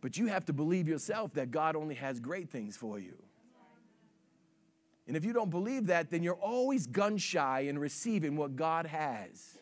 But 0.07 0.17
you 0.17 0.29
have 0.29 0.45
to 0.45 0.53
believe 0.53 0.87
yourself 0.87 1.35
that 1.35 1.51
God 1.51 1.75
only 1.75 1.97
has 1.97 2.21
great 2.21 2.49
things 2.49 2.77
for 2.77 2.97
you. 2.97 3.17
And 5.09 5.17
if 5.17 5.25
you 5.25 5.33
don't 5.33 5.51
believe 5.51 5.89
that, 5.89 6.11
then 6.11 6.23
you're 6.23 6.35
always 6.35 6.87
gun 6.87 7.19
shy 7.19 7.63
in 7.63 7.77
receiving 7.77 8.37
what 8.37 8.55
God 8.55 8.87
has. 8.87 9.59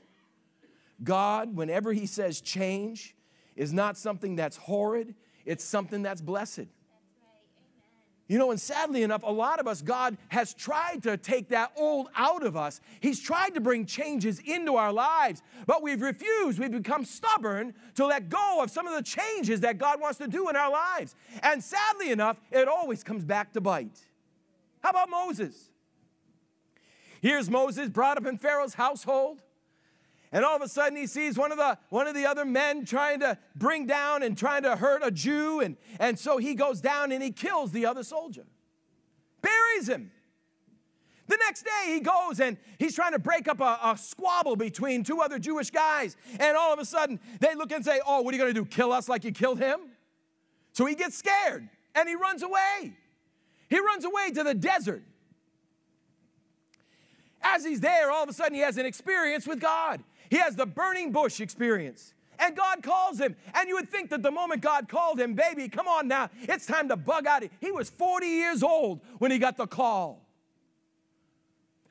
God, 1.02 1.56
whenever 1.56 1.94
He 1.94 2.04
says 2.04 2.42
change, 2.42 3.16
is 3.56 3.72
not 3.72 3.96
something 3.96 4.36
that's 4.36 4.58
horrid, 4.58 5.14
it's 5.46 5.64
something 5.64 6.02
that's 6.02 6.20
blessed. 6.20 6.66
You 8.26 8.38
know, 8.38 8.50
and 8.50 8.60
sadly 8.60 9.02
enough, 9.02 9.22
a 9.22 9.30
lot 9.30 9.60
of 9.60 9.66
us, 9.66 9.82
God 9.82 10.16
has 10.28 10.54
tried 10.54 11.02
to 11.02 11.18
take 11.18 11.50
that 11.50 11.72
old 11.76 12.08
out 12.16 12.42
of 12.42 12.56
us. 12.56 12.80
He's 13.00 13.20
tried 13.20 13.54
to 13.54 13.60
bring 13.60 13.84
changes 13.84 14.40
into 14.40 14.76
our 14.76 14.92
lives, 14.92 15.42
but 15.66 15.82
we've 15.82 16.00
refused. 16.00 16.58
We've 16.58 16.70
become 16.70 17.04
stubborn 17.04 17.74
to 17.96 18.06
let 18.06 18.30
go 18.30 18.62
of 18.62 18.70
some 18.70 18.86
of 18.86 18.94
the 18.94 19.02
changes 19.02 19.60
that 19.60 19.76
God 19.76 20.00
wants 20.00 20.16
to 20.18 20.26
do 20.26 20.48
in 20.48 20.56
our 20.56 20.70
lives. 20.70 21.14
And 21.42 21.62
sadly 21.62 22.10
enough, 22.12 22.38
it 22.50 22.66
always 22.66 23.04
comes 23.04 23.24
back 23.24 23.52
to 23.52 23.60
bite. 23.60 24.06
How 24.80 24.90
about 24.90 25.10
Moses? 25.10 25.70
Here's 27.20 27.50
Moses 27.50 27.90
brought 27.90 28.16
up 28.16 28.26
in 28.26 28.38
Pharaoh's 28.38 28.74
household. 28.74 29.42
And 30.34 30.44
all 30.44 30.56
of 30.56 30.62
a 30.62 30.68
sudden 30.68 30.96
he 30.96 31.06
sees 31.06 31.38
one 31.38 31.52
of 31.52 31.58
the 31.58 31.78
one 31.90 32.08
of 32.08 32.14
the 32.14 32.26
other 32.26 32.44
men 32.44 32.84
trying 32.84 33.20
to 33.20 33.38
bring 33.54 33.86
down 33.86 34.24
and 34.24 34.36
trying 34.36 34.64
to 34.64 34.74
hurt 34.74 35.00
a 35.04 35.12
Jew. 35.12 35.60
And, 35.60 35.76
and 36.00 36.18
so 36.18 36.38
he 36.38 36.56
goes 36.56 36.80
down 36.80 37.12
and 37.12 37.22
he 37.22 37.30
kills 37.30 37.70
the 37.70 37.86
other 37.86 38.02
soldier. 38.02 38.44
Buries 39.40 39.88
him. 39.88 40.10
The 41.28 41.38
next 41.46 41.62
day, 41.62 41.94
he 41.94 42.00
goes 42.00 42.40
and 42.40 42.58
he's 42.80 42.96
trying 42.96 43.12
to 43.12 43.20
break 43.20 43.46
up 43.46 43.60
a, 43.60 43.78
a, 43.82 43.96
squabble 43.96 44.56
between 44.56 45.04
two 45.04 45.20
other 45.20 45.38
Jewish 45.38 45.70
guys. 45.70 46.16
And 46.40 46.56
all 46.56 46.72
of 46.72 46.80
a 46.80 46.84
sudden, 46.84 47.20
they 47.38 47.54
look 47.54 47.70
and 47.70 47.84
say, 47.84 48.00
Oh, 48.04 48.20
what 48.22 48.34
are 48.34 48.36
you 48.36 48.42
going 48.42 48.52
to 48.52 48.60
do? 48.60 48.66
Kill 48.66 48.92
us 48.92 49.08
like 49.08 49.22
you 49.22 49.30
killed 49.30 49.60
him? 49.60 49.78
So 50.72 50.84
he 50.84 50.96
gets 50.96 51.16
scared 51.16 51.68
and 51.94 52.08
he 52.08 52.16
runs 52.16 52.42
away. 52.42 52.96
He 53.70 53.78
runs 53.78 54.04
away 54.04 54.32
to 54.32 54.42
the 54.42 54.54
desert. 54.54 55.04
As 57.40 57.64
he's 57.64 57.80
there, 57.80 58.10
all 58.10 58.24
of 58.24 58.28
a 58.28 58.32
sudden, 58.32 58.54
he 58.54 58.62
has 58.62 58.78
an 58.78 58.86
experience 58.86 59.46
with 59.46 59.60
God. 59.60 60.02
He 60.34 60.40
has 60.40 60.56
the 60.56 60.66
burning 60.66 61.12
bush 61.12 61.40
experience. 61.40 62.12
And 62.40 62.56
God 62.56 62.82
calls 62.82 63.20
him. 63.20 63.36
And 63.54 63.68
you 63.68 63.76
would 63.76 63.88
think 63.88 64.10
that 64.10 64.20
the 64.24 64.32
moment 64.32 64.62
God 64.62 64.88
called 64.88 65.20
him, 65.20 65.34
baby, 65.34 65.68
come 65.68 65.86
on 65.86 66.08
now, 66.08 66.28
it's 66.40 66.66
time 66.66 66.88
to 66.88 66.96
bug 66.96 67.28
out. 67.28 67.44
He 67.60 67.70
was 67.70 67.88
40 67.88 68.26
years 68.26 68.60
old 68.64 69.00
when 69.18 69.30
he 69.30 69.38
got 69.38 69.56
the 69.56 69.68
call. 69.68 70.26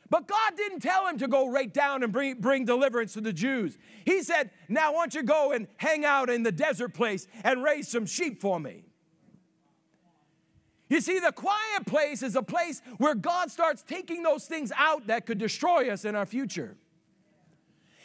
But 0.10 0.28
God 0.28 0.58
didn't 0.58 0.82
tell 0.82 1.08
him 1.08 1.18
to 1.20 1.28
go 1.30 1.50
right 1.50 1.74
down 1.74 2.04
and 2.04 2.12
bring, 2.12 2.42
bring 2.42 2.66
deliverance 2.66 3.14
to 3.14 3.22
the 3.22 3.32
Jews. 3.32 3.78
He 4.04 4.22
said, 4.22 4.52
Now, 4.68 4.92
why 4.92 5.04
don't 5.04 5.16
you 5.16 5.24
go 5.24 5.54
and 5.54 5.66
hang 5.78 6.04
out 6.04 6.30
in 6.30 6.44
the 6.44 6.52
desert 6.52 6.94
place 6.94 7.30
and 7.46 7.64
raise 7.64 7.88
some 7.88 8.06
sheep 8.06 8.42
for 8.42 8.60
me? 8.60 8.84
You 10.90 11.00
see, 11.00 11.20
the 11.20 11.32
quiet 11.32 11.86
place 11.88 12.22
is 12.22 12.36
a 12.36 12.44
place 12.44 12.82
where 12.98 13.16
God 13.16 13.52
starts 13.52 13.84
taking 13.84 14.22
those 14.22 14.48
things 14.48 14.74
out 14.76 15.08
that 15.08 15.26
could 15.26 15.38
destroy 15.38 15.90
us 15.90 16.04
in 16.04 16.14
our 16.14 16.26
future. 16.26 16.76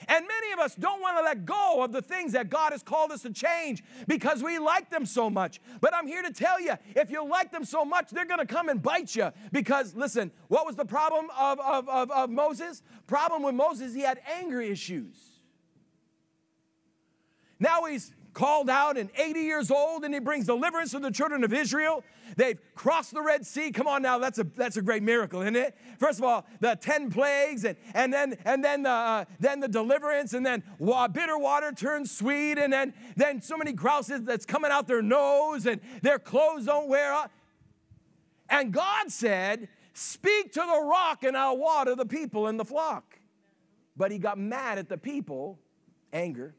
And 0.09 0.27
many 0.27 0.53
of 0.53 0.59
us 0.59 0.75
don't 0.75 1.03
want 1.03 1.19
to 1.19 1.23
let 1.23 1.45
go 1.45 1.83
of 1.83 1.93
the 1.93 2.01
things 2.01 2.33
that 2.33 2.49
God 2.49 2.73
has 2.73 2.83
called 2.83 3.13
us 3.13 3.23
to 3.23 3.31
change 3.31 3.85
because 4.07 4.43
we 4.43 4.59
like 4.59 4.89
them 4.89 5.05
so 5.05 5.29
much. 5.29 5.61
But 5.83 5.95
I'm 5.95 6.07
here 6.07 6.23
to 6.23 6.33
tell 6.33 6.59
you 6.59 6.73
if 6.97 7.11
you 7.11 7.29
like 7.29 7.53
them 7.53 7.65
so 7.65 7.85
much, 7.85 8.11
they're 8.11 8.25
going 8.25 8.41
to 8.41 8.47
come 8.47 8.71
and 8.71 8.83
bite 8.83 9.15
you. 9.15 9.31
Because, 9.53 9.95
listen, 9.95 10.31
what 10.49 10.65
was 10.65 10.77
the 10.77 10.87
problem 10.87 11.29
of, 11.39 11.61
of, 11.61 11.89
of, 11.89 12.11
of 12.11 12.31
Moses? 12.31 12.83
Problem 13.07 13.43
with 13.43 13.55
Moses, 13.55 13.95
he 13.95 14.01
had 14.01 14.21
anger 14.41 14.63
issues. 14.63 15.17
Now 17.61 17.85
he's 17.85 18.13
called 18.39 18.71
out 18.71 18.97
and 18.97 19.11
80 19.17 19.41
years 19.41 19.69
old 19.69 20.05
and 20.05 20.15
he 20.15 20.21
brings 20.21 20.47
deliverance 20.47 20.93
to 20.93 21.01
the 21.01 21.11
children 21.11 21.43
of 21.43 21.53
Israel. 21.53 22.05
They've 22.37 22.61
crossed 22.77 23.13
the 23.13 23.21
Red 23.21 23.45
Sea. 23.45 23.73
Come 23.73 23.89
on 23.89 24.01
now, 24.01 24.21
that's 24.21 24.39
a, 24.39 24.45
that's 24.45 24.77
a 24.77 24.83
great 24.83 25.03
miracle, 25.03 25.43
isn't 25.43 25.57
it? 25.57 25.77
First 25.99 26.21
of 26.21 26.25
all, 26.25 26.47
the 26.61 26.79
10 26.81 27.11
plagues 27.11 27.65
and, 27.65 27.77
and 27.95 28.13
then, 28.13 28.39
and 28.45 28.63
then, 28.63 28.85
the, 28.85 28.91
uh, 28.91 29.25
then 29.41 29.59
the 29.59 29.67
deliverance 29.67 30.35
and 30.35 30.47
then 30.47 30.63
bitter 31.13 31.37
water 31.37 31.73
turns 31.73 32.17
sweet 32.17 32.59
and 32.59 32.73
then, 32.73 32.95
then 33.17 33.43
so 33.43 33.57
many 33.57 33.73
grouses 33.73 34.23
that's 34.23 34.47
coming 34.47 34.71
out 34.71 34.87
their 34.87 35.03
nose 35.03 35.67
and 35.67 35.81
their 36.03 36.21
clothes 36.21 36.67
don't 36.67 36.89
wear 36.89 37.13
out. 37.13 37.33
And 38.49 38.73
God 38.73 39.11
said, 39.11 39.67
speak 39.95 40.53
to 40.53 40.61
the 40.61 40.81
rock 40.89 41.25
and 41.25 41.37
I'll 41.37 41.59
water 41.59 41.97
the 41.97 42.07
people 42.07 42.47
in 42.47 42.57
the 42.57 42.65
flock. 42.65 43.19
But 43.97 44.13
he 44.13 44.19
got 44.19 44.39
mad 44.39 44.79
at 44.79 44.89
the 44.89 44.97
people, 44.97 45.59
anger, 46.13 46.55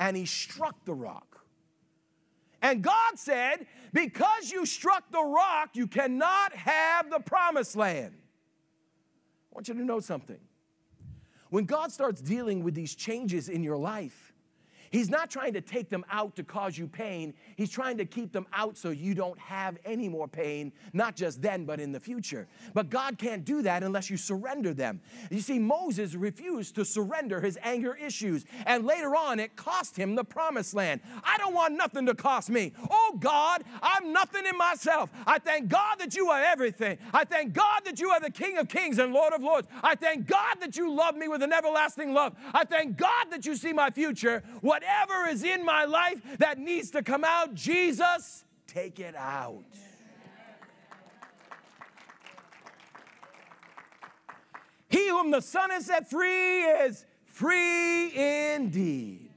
and 0.00 0.16
he 0.16 0.24
struck 0.24 0.84
the 0.86 0.94
rock. 0.94 1.44
And 2.62 2.82
God 2.82 3.18
said, 3.18 3.66
Because 3.92 4.50
you 4.50 4.66
struck 4.66 5.12
the 5.12 5.22
rock, 5.22 5.70
you 5.74 5.86
cannot 5.86 6.54
have 6.54 7.10
the 7.10 7.20
promised 7.20 7.76
land. 7.76 8.14
I 8.16 9.54
want 9.54 9.68
you 9.68 9.74
to 9.74 9.84
know 9.84 10.00
something. 10.00 10.40
When 11.50 11.64
God 11.64 11.92
starts 11.92 12.20
dealing 12.20 12.64
with 12.64 12.74
these 12.74 12.94
changes 12.94 13.48
in 13.48 13.62
your 13.62 13.76
life, 13.76 14.29
He's 14.90 15.08
not 15.08 15.30
trying 15.30 15.52
to 15.54 15.60
take 15.60 15.88
them 15.88 16.04
out 16.10 16.34
to 16.36 16.42
cause 16.42 16.76
you 16.76 16.88
pain. 16.88 17.32
He's 17.56 17.70
trying 17.70 17.96
to 17.98 18.04
keep 18.04 18.32
them 18.32 18.46
out 18.52 18.76
so 18.76 18.90
you 18.90 19.14
don't 19.14 19.38
have 19.38 19.78
any 19.84 20.08
more 20.08 20.26
pain, 20.26 20.72
not 20.92 21.14
just 21.14 21.40
then, 21.40 21.64
but 21.64 21.78
in 21.78 21.92
the 21.92 22.00
future. 22.00 22.48
But 22.74 22.90
God 22.90 23.16
can't 23.16 23.44
do 23.44 23.62
that 23.62 23.84
unless 23.84 24.10
you 24.10 24.16
surrender 24.16 24.74
them. 24.74 25.00
You 25.30 25.40
see, 25.40 25.60
Moses 25.60 26.14
refused 26.16 26.74
to 26.74 26.84
surrender 26.84 27.40
his 27.40 27.58
anger 27.62 27.94
issues, 27.94 28.44
and 28.66 28.84
later 28.84 29.14
on, 29.14 29.38
it 29.38 29.54
cost 29.54 29.96
him 29.96 30.16
the 30.16 30.24
promised 30.24 30.74
land. 30.74 31.00
I 31.22 31.38
don't 31.38 31.54
want 31.54 31.74
nothing 31.74 32.06
to 32.06 32.14
cost 32.14 32.50
me. 32.50 32.72
Oh 32.90 33.16
God, 33.20 33.62
I'm 33.82 34.12
nothing 34.12 34.44
in 34.44 34.58
myself. 34.58 35.10
I 35.26 35.38
thank 35.38 35.68
God 35.68 36.00
that 36.00 36.16
you 36.16 36.30
are 36.30 36.42
everything. 36.42 36.98
I 37.14 37.24
thank 37.24 37.52
God 37.52 37.82
that 37.84 38.00
you 38.00 38.10
are 38.10 38.20
the 38.20 38.30
King 38.30 38.58
of 38.58 38.68
kings 38.68 38.98
and 38.98 39.12
Lord 39.12 39.32
of 39.32 39.42
lords. 39.42 39.68
I 39.84 39.94
thank 39.94 40.26
God 40.26 40.56
that 40.60 40.76
you 40.76 40.92
love 40.92 41.14
me 41.14 41.28
with 41.28 41.42
an 41.42 41.52
everlasting 41.52 42.12
love. 42.12 42.34
I 42.52 42.64
thank 42.64 42.96
God 42.96 43.26
that 43.30 43.46
you 43.46 43.54
see 43.54 43.72
my 43.72 43.90
future. 43.90 44.42
What 44.60 44.79
whatever 44.80 45.28
is 45.28 45.44
in 45.44 45.64
my 45.64 45.84
life 45.84 46.20
that 46.38 46.58
needs 46.58 46.90
to 46.92 47.02
come 47.02 47.24
out, 47.24 47.54
Jesus, 47.54 48.44
take 48.66 48.98
it 48.98 49.14
out. 49.14 49.64
He 54.88 55.08
whom 55.08 55.30
the 55.30 55.40
Son 55.40 55.70
has 55.70 55.86
set 55.86 56.08
free 56.08 56.62
is 56.62 57.04
free 57.24 58.54
indeed. 58.54 59.30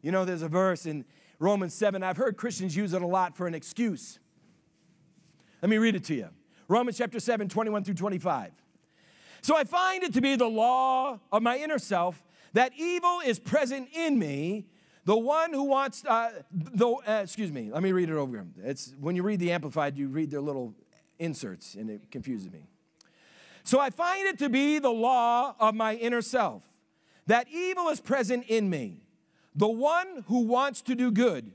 You 0.00 0.10
know, 0.10 0.24
there's 0.24 0.42
a 0.42 0.48
verse 0.48 0.86
in 0.86 1.04
Romans 1.38 1.74
7. 1.74 2.02
I've 2.02 2.16
heard 2.16 2.36
Christians 2.36 2.74
use 2.74 2.94
it 2.94 3.02
a 3.02 3.06
lot 3.06 3.36
for 3.36 3.46
an 3.46 3.54
excuse. 3.54 4.18
Let 5.60 5.68
me 5.68 5.78
read 5.78 5.94
it 5.94 6.04
to 6.04 6.14
you. 6.14 6.28
Romans 6.66 6.96
chapter 6.96 7.20
7, 7.20 7.48
21 7.48 7.84
through 7.84 7.94
25. 7.94 8.52
So 9.42 9.56
I 9.56 9.64
find 9.64 10.02
it 10.02 10.14
to 10.14 10.20
be 10.20 10.34
the 10.34 10.48
law 10.48 11.20
of 11.30 11.42
my 11.42 11.58
inner 11.58 11.78
self 11.78 12.22
that 12.52 12.72
evil 12.76 13.20
is 13.24 13.38
present 13.38 13.88
in 13.94 14.18
me, 14.18 14.66
the 15.04 15.16
one 15.16 15.52
who 15.52 15.64
wants, 15.64 16.04
uh, 16.04 16.30
the, 16.52 16.86
uh, 16.86 17.20
excuse 17.22 17.50
me, 17.50 17.70
let 17.72 17.82
me 17.82 17.92
read 17.92 18.08
it 18.08 18.14
over. 18.14 18.46
It's 18.62 18.94
when 19.00 19.16
you 19.16 19.22
read 19.22 19.40
the 19.40 19.52
Amplified, 19.52 19.96
you 19.96 20.08
read 20.08 20.30
their 20.30 20.40
little 20.40 20.74
inserts, 21.18 21.74
and 21.74 21.90
it 21.90 22.10
confuses 22.10 22.50
me. 22.50 22.66
So 23.64 23.80
I 23.80 23.90
find 23.90 24.26
it 24.26 24.38
to 24.38 24.48
be 24.48 24.78
the 24.78 24.90
law 24.90 25.54
of 25.58 25.74
my 25.74 25.94
inner 25.94 26.22
self 26.22 26.62
that 27.26 27.46
evil 27.48 27.88
is 27.88 28.00
present 28.00 28.44
in 28.48 28.68
me, 28.68 29.06
the 29.54 29.68
one 29.68 30.24
who 30.26 30.40
wants 30.40 30.82
to 30.82 30.94
do 30.94 31.10
good. 31.10 31.52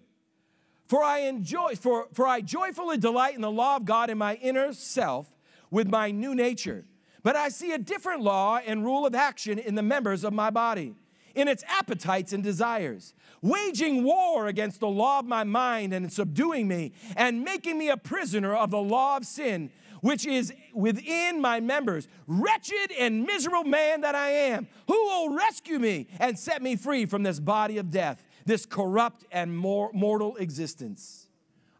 For 0.85 1.03
I 1.03 1.19
enjoy, 1.19 1.75
for, 1.75 2.07
for 2.13 2.25
I 2.25 2.39
joyfully 2.39 2.97
delight 2.97 3.35
in 3.35 3.41
the 3.41 3.51
law 3.51 3.75
of 3.75 3.83
God 3.83 4.09
in 4.09 4.17
my 4.17 4.35
inner 4.35 4.71
self 4.71 5.27
with 5.69 5.89
my 5.89 6.11
new 6.11 6.33
nature 6.33 6.85
but 7.27 7.35
I 7.35 7.49
see 7.49 7.73
a 7.73 7.77
different 7.77 8.21
law 8.21 8.57
and 8.65 8.85
rule 8.85 9.05
of 9.05 9.13
action 9.13 9.59
in 9.59 9.75
the 9.75 9.83
members 9.83 10.23
of 10.23 10.31
my 10.31 10.49
body, 10.49 10.95
in 11.35 11.49
its 11.49 11.61
appetites 11.67 12.31
and 12.31 12.41
desires, 12.41 13.13
waging 13.41 14.05
war 14.05 14.47
against 14.47 14.79
the 14.79 14.87
law 14.87 15.19
of 15.19 15.25
my 15.25 15.43
mind 15.43 15.93
and 15.93 16.09
subduing 16.09 16.69
me, 16.69 16.93
and 17.17 17.43
making 17.43 17.77
me 17.77 17.89
a 17.89 17.97
prisoner 17.97 18.55
of 18.55 18.71
the 18.71 18.79
law 18.79 19.17
of 19.17 19.25
sin, 19.25 19.69
which 19.99 20.25
is 20.25 20.53
within 20.73 21.41
my 21.41 21.59
members. 21.59 22.07
Wretched 22.27 22.93
and 22.97 23.25
miserable 23.25 23.65
man 23.65 23.99
that 23.99 24.15
I 24.15 24.29
am, 24.29 24.69
who 24.87 24.93
will 24.93 25.35
rescue 25.35 25.79
me 25.79 26.07
and 26.21 26.39
set 26.39 26.61
me 26.61 26.77
free 26.77 27.05
from 27.05 27.23
this 27.23 27.41
body 27.41 27.77
of 27.77 27.91
death, 27.91 28.23
this 28.45 28.65
corrupt 28.65 29.25
and 29.33 29.53
mortal 29.57 30.37
existence? 30.37 31.27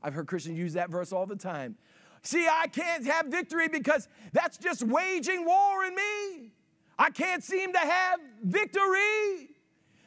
I've 0.04 0.14
heard 0.14 0.28
Christians 0.28 0.58
use 0.58 0.74
that 0.74 0.90
verse 0.90 1.14
all 1.14 1.26
the 1.26 1.38
time. 1.38 1.78
See, 2.28 2.46
I 2.46 2.68
can't 2.68 3.06
have 3.06 3.28
victory 3.28 3.70
because 3.70 4.10
that's 4.34 4.58
just 4.58 4.84
waging 4.84 5.46
war 5.46 5.86
in 5.86 5.96
me. 5.96 6.52
I 7.00 7.10
can't 7.10 7.42
seem 7.42 7.72
to 7.72 7.80
have 7.80 8.20
victory. 8.44 9.52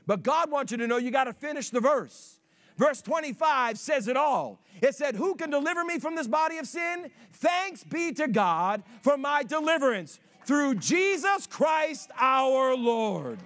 But 0.06 0.22
God 0.22 0.50
wants 0.50 0.70
you 0.70 0.76
to 0.78 0.86
know 0.86 0.98
you 0.98 1.10
got 1.10 1.24
to 1.24 1.32
finish 1.32 1.70
the 1.70 1.80
verse. 1.80 2.38
Verse 2.76 3.00
25 3.00 3.78
says 3.78 4.06
it 4.06 4.18
all. 4.18 4.60
It 4.82 4.94
said, 4.94 5.16
Who 5.16 5.34
can 5.34 5.48
deliver 5.48 5.82
me 5.82 5.98
from 5.98 6.14
this 6.14 6.28
body 6.28 6.58
of 6.58 6.66
sin? 6.66 7.10
Thanks 7.32 7.84
be 7.84 8.12
to 8.12 8.28
God 8.28 8.82
for 9.00 9.16
my 9.16 9.42
deliverance 9.42 10.20
through 10.44 10.74
Jesus 10.74 11.46
Christ 11.46 12.10
our 12.18 12.76
Lord. 12.76 13.38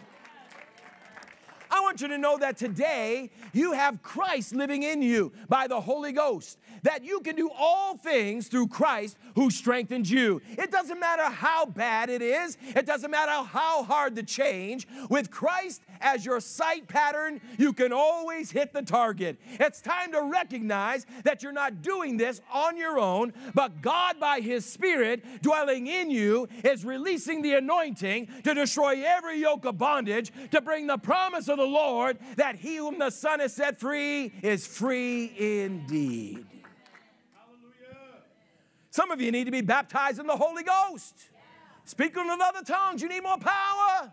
I 1.70 1.80
want 1.80 2.00
you 2.00 2.08
to 2.08 2.18
know 2.18 2.38
that 2.38 2.56
today 2.56 3.30
you 3.52 3.72
have 3.72 4.02
Christ 4.02 4.54
living 4.54 4.84
in 4.84 5.02
you 5.02 5.32
by 5.48 5.66
the 5.66 5.80
Holy 5.80 6.12
Ghost 6.12 6.58
that 6.84 7.04
you 7.04 7.20
can 7.20 7.34
do 7.34 7.50
all 7.58 7.96
things 7.96 8.48
through 8.48 8.68
Christ 8.68 9.18
who 9.34 9.50
strengthens 9.50 10.10
you. 10.10 10.40
It 10.50 10.70
doesn't 10.70 11.00
matter 11.00 11.24
how 11.24 11.66
bad 11.66 12.08
it 12.08 12.22
is, 12.22 12.56
it 12.62 12.86
doesn't 12.86 13.10
matter 13.10 13.32
how 13.46 13.82
hard 13.82 14.14
the 14.14 14.22
change. 14.22 14.86
With 15.10 15.30
Christ 15.30 15.82
as 16.00 16.24
your 16.24 16.40
sight 16.40 16.86
pattern, 16.86 17.40
you 17.58 17.72
can 17.72 17.92
always 17.92 18.50
hit 18.50 18.72
the 18.72 18.82
target. 18.82 19.40
It's 19.58 19.80
time 19.80 20.12
to 20.12 20.22
recognize 20.22 21.06
that 21.24 21.42
you're 21.42 21.52
not 21.52 21.82
doing 21.82 22.16
this 22.16 22.40
on 22.52 22.76
your 22.76 22.98
own, 22.98 23.32
but 23.54 23.82
God, 23.82 24.20
by 24.20 24.40
His 24.40 24.64
Spirit 24.64 25.42
dwelling 25.42 25.86
in 25.86 26.10
you, 26.10 26.48
is 26.62 26.84
releasing 26.84 27.42
the 27.42 27.54
anointing 27.54 28.28
to 28.44 28.54
destroy 28.54 29.02
every 29.04 29.40
yoke 29.40 29.64
of 29.64 29.78
bondage, 29.78 30.32
to 30.50 30.60
bring 30.60 30.86
the 30.86 30.98
promise 30.98 31.48
of 31.48 31.56
the 31.56 31.64
Lord 31.64 32.18
that 32.36 32.56
He 32.56 32.76
whom 32.76 32.98
the 32.98 33.10
Son 33.10 33.40
has 33.40 33.54
set 33.54 33.80
free 33.80 34.32
is 34.42 34.66
free 34.66 35.32
indeed. 35.38 36.53
Some 38.94 39.10
of 39.10 39.20
you 39.20 39.32
need 39.32 39.46
to 39.46 39.50
be 39.50 39.60
baptized 39.60 40.20
in 40.20 40.28
the 40.28 40.36
Holy 40.36 40.62
Ghost. 40.62 41.16
Yeah. 41.32 41.40
Speaking 41.84 42.26
in 42.26 42.40
other 42.40 42.62
tongues, 42.64 43.02
you 43.02 43.08
need 43.08 43.24
more 43.24 43.38
power. 43.38 44.12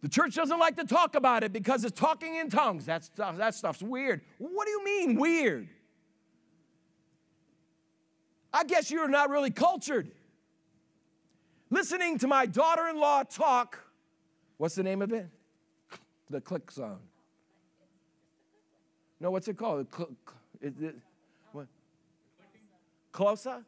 The 0.00 0.08
church 0.08 0.34
doesn't 0.34 0.58
like 0.58 0.76
to 0.76 0.84
talk 0.84 1.14
about 1.14 1.44
it 1.44 1.52
because 1.52 1.84
it's 1.84 2.00
talking 2.00 2.36
in 2.36 2.48
tongues. 2.48 2.86
That, 2.86 3.04
stuff, 3.04 3.34
uh, 3.34 3.36
that 3.36 3.54
stuff's 3.54 3.82
weird. 3.82 4.22
What 4.38 4.64
do 4.64 4.70
you 4.70 4.82
mean, 4.82 5.20
weird? 5.20 5.68
I 8.50 8.64
guess 8.64 8.90
you're 8.90 9.06
not 9.06 9.28
really 9.28 9.50
cultured. 9.50 10.10
Listening 11.68 12.16
to 12.20 12.28
my 12.28 12.46
daughter 12.46 12.88
in 12.88 12.96
law 12.96 13.24
talk, 13.24 13.78
what's 14.56 14.74
the 14.74 14.82
name 14.82 15.02
of 15.02 15.12
it? 15.12 15.28
The 16.30 16.40
click 16.40 16.70
zone. 16.70 17.00
No, 19.20 19.30
what's 19.30 19.48
it 19.48 19.58
called? 19.58 19.86
It, 20.62 20.74
what? 20.80 20.94
Xhosa? 23.12 23.64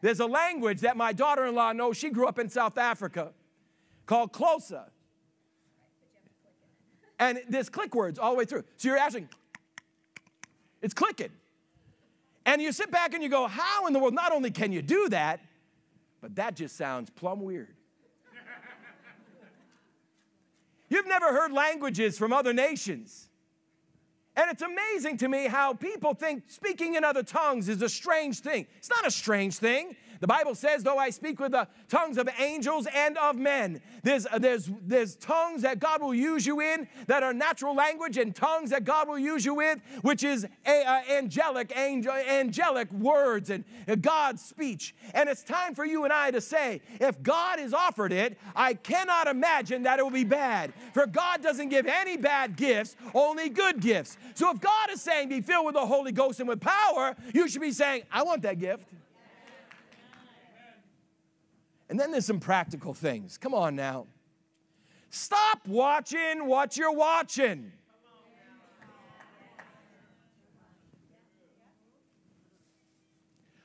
There's 0.00 0.20
a 0.20 0.26
language 0.26 0.80
that 0.80 0.96
my 0.96 1.12
daughter 1.12 1.46
in 1.46 1.54
law 1.54 1.72
knows. 1.72 1.96
She 1.96 2.10
grew 2.10 2.26
up 2.26 2.38
in 2.38 2.48
South 2.48 2.78
Africa 2.78 3.32
called 4.04 4.32
Xhosa. 4.32 4.84
And 7.18 7.40
there's 7.48 7.68
click 7.68 7.94
words 7.94 8.18
all 8.18 8.32
the 8.32 8.38
way 8.38 8.44
through. 8.44 8.64
So 8.76 8.88
you're 8.88 8.98
asking, 8.98 9.28
it's 10.82 10.94
clicking. 10.94 11.30
And 12.44 12.62
you 12.62 12.72
sit 12.72 12.90
back 12.90 13.14
and 13.14 13.22
you 13.22 13.28
go, 13.28 13.46
how 13.46 13.86
in 13.86 13.92
the 13.92 13.98
world? 13.98 14.14
Not 14.14 14.32
only 14.32 14.50
can 14.50 14.70
you 14.70 14.82
do 14.82 15.08
that, 15.08 15.40
but 16.20 16.36
that 16.36 16.54
just 16.56 16.76
sounds 16.76 17.10
plumb 17.10 17.42
weird. 17.42 17.74
You've 20.88 21.08
never 21.08 21.26
heard 21.26 21.52
languages 21.52 22.16
from 22.16 22.32
other 22.32 22.52
nations. 22.52 23.28
And 24.36 24.50
it's 24.50 24.62
amazing 24.62 25.16
to 25.18 25.28
me 25.28 25.46
how 25.46 25.72
people 25.72 26.14
think 26.14 26.44
speaking 26.48 26.94
in 26.94 27.04
other 27.04 27.22
tongues 27.22 27.68
is 27.68 27.80
a 27.80 27.88
strange 27.88 28.40
thing. 28.40 28.66
It's 28.76 28.90
not 28.90 29.06
a 29.06 29.10
strange 29.10 29.56
thing. 29.56 29.96
The 30.20 30.26
Bible 30.26 30.54
says, 30.54 30.82
though 30.82 30.98
I 30.98 31.10
speak 31.10 31.40
with 31.40 31.52
the 31.52 31.68
tongues 31.88 32.18
of 32.18 32.28
angels 32.38 32.86
and 32.94 33.16
of 33.18 33.36
men, 33.36 33.80
there's, 34.02 34.26
uh, 34.26 34.38
there's, 34.38 34.70
there's 34.82 35.16
tongues 35.16 35.62
that 35.62 35.78
God 35.78 36.00
will 36.00 36.14
use 36.14 36.46
you 36.46 36.60
in 36.60 36.88
that 37.06 37.22
are 37.22 37.32
natural 37.32 37.74
language, 37.74 38.16
and 38.16 38.34
tongues 38.34 38.70
that 38.70 38.84
God 38.84 39.08
will 39.08 39.18
use 39.18 39.44
you 39.44 39.54
with, 39.54 39.80
which 40.02 40.24
is 40.24 40.46
a, 40.66 40.84
uh, 40.84 41.00
angelic, 41.10 41.76
angel, 41.76 42.12
angelic 42.12 42.90
words 42.92 43.50
and 43.50 43.64
uh, 43.88 43.94
God's 43.96 44.42
speech. 44.42 44.94
And 45.14 45.28
it's 45.28 45.42
time 45.42 45.74
for 45.74 45.84
you 45.84 46.04
and 46.04 46.12
I 46.12 46.30
to 46.30 46.40
say, 46.40 46.80
if 47.00 47.22
God 47.22 47.58
has 47.58 47.74
offered 47.74 48.12
it, 48.12 48.38
I 48.54 48.74
cannot 48.74 49.26
imagine 49.26 49.82
that 49.84 49.98
it 49.98 50.02
will 50.02 50.10
be 50.10 50.24
bad. 50.24 50.72
For 50.94 51.06
God 51.06 51.42
doesn't 51.42 51.68
give 51.68 51.86
any 51.86 52.16
bad 52.16 52.56
gifts, 52.56 52.96
only 53.14 53.48
good 53.48 53.80
gifts. 53.80 54.16
So 54.34 54.50
if 54.50 54.60
God 54.60 54.90
is 54.90 55.02
saying, 55.02 55.28
be 55.28 55.40
filled 55.40 55.66
with 55.66 55.74
the 55.74 55.86
Holy 55.86 56.12
Ghost 56.12 56.40
and 56.40 56.48
with 56.48 56.60
power, 56.60 57.16
you 57.34 57.48
should 57.48 57.60
be 57.60 57.72
saying, 57.72 58.04
I 58.10 58.22
want 58.22 58.42
that 58.42 58.58
gift. 58.58 58.88
And 61.88 62.00
then 62.00 62.10
there's 62.10 62.26
some 62.26 62.40
practical 62.40 62.94
things. 62.94 63.38
Come 63.38 63.54
on 63.54 63.76
now. 63.76 64.06
Stop 65.10 65.66
watching 65.66 66.46
what 66.46 66.76
you're 66.76 66.92
watching. 66.92 67.72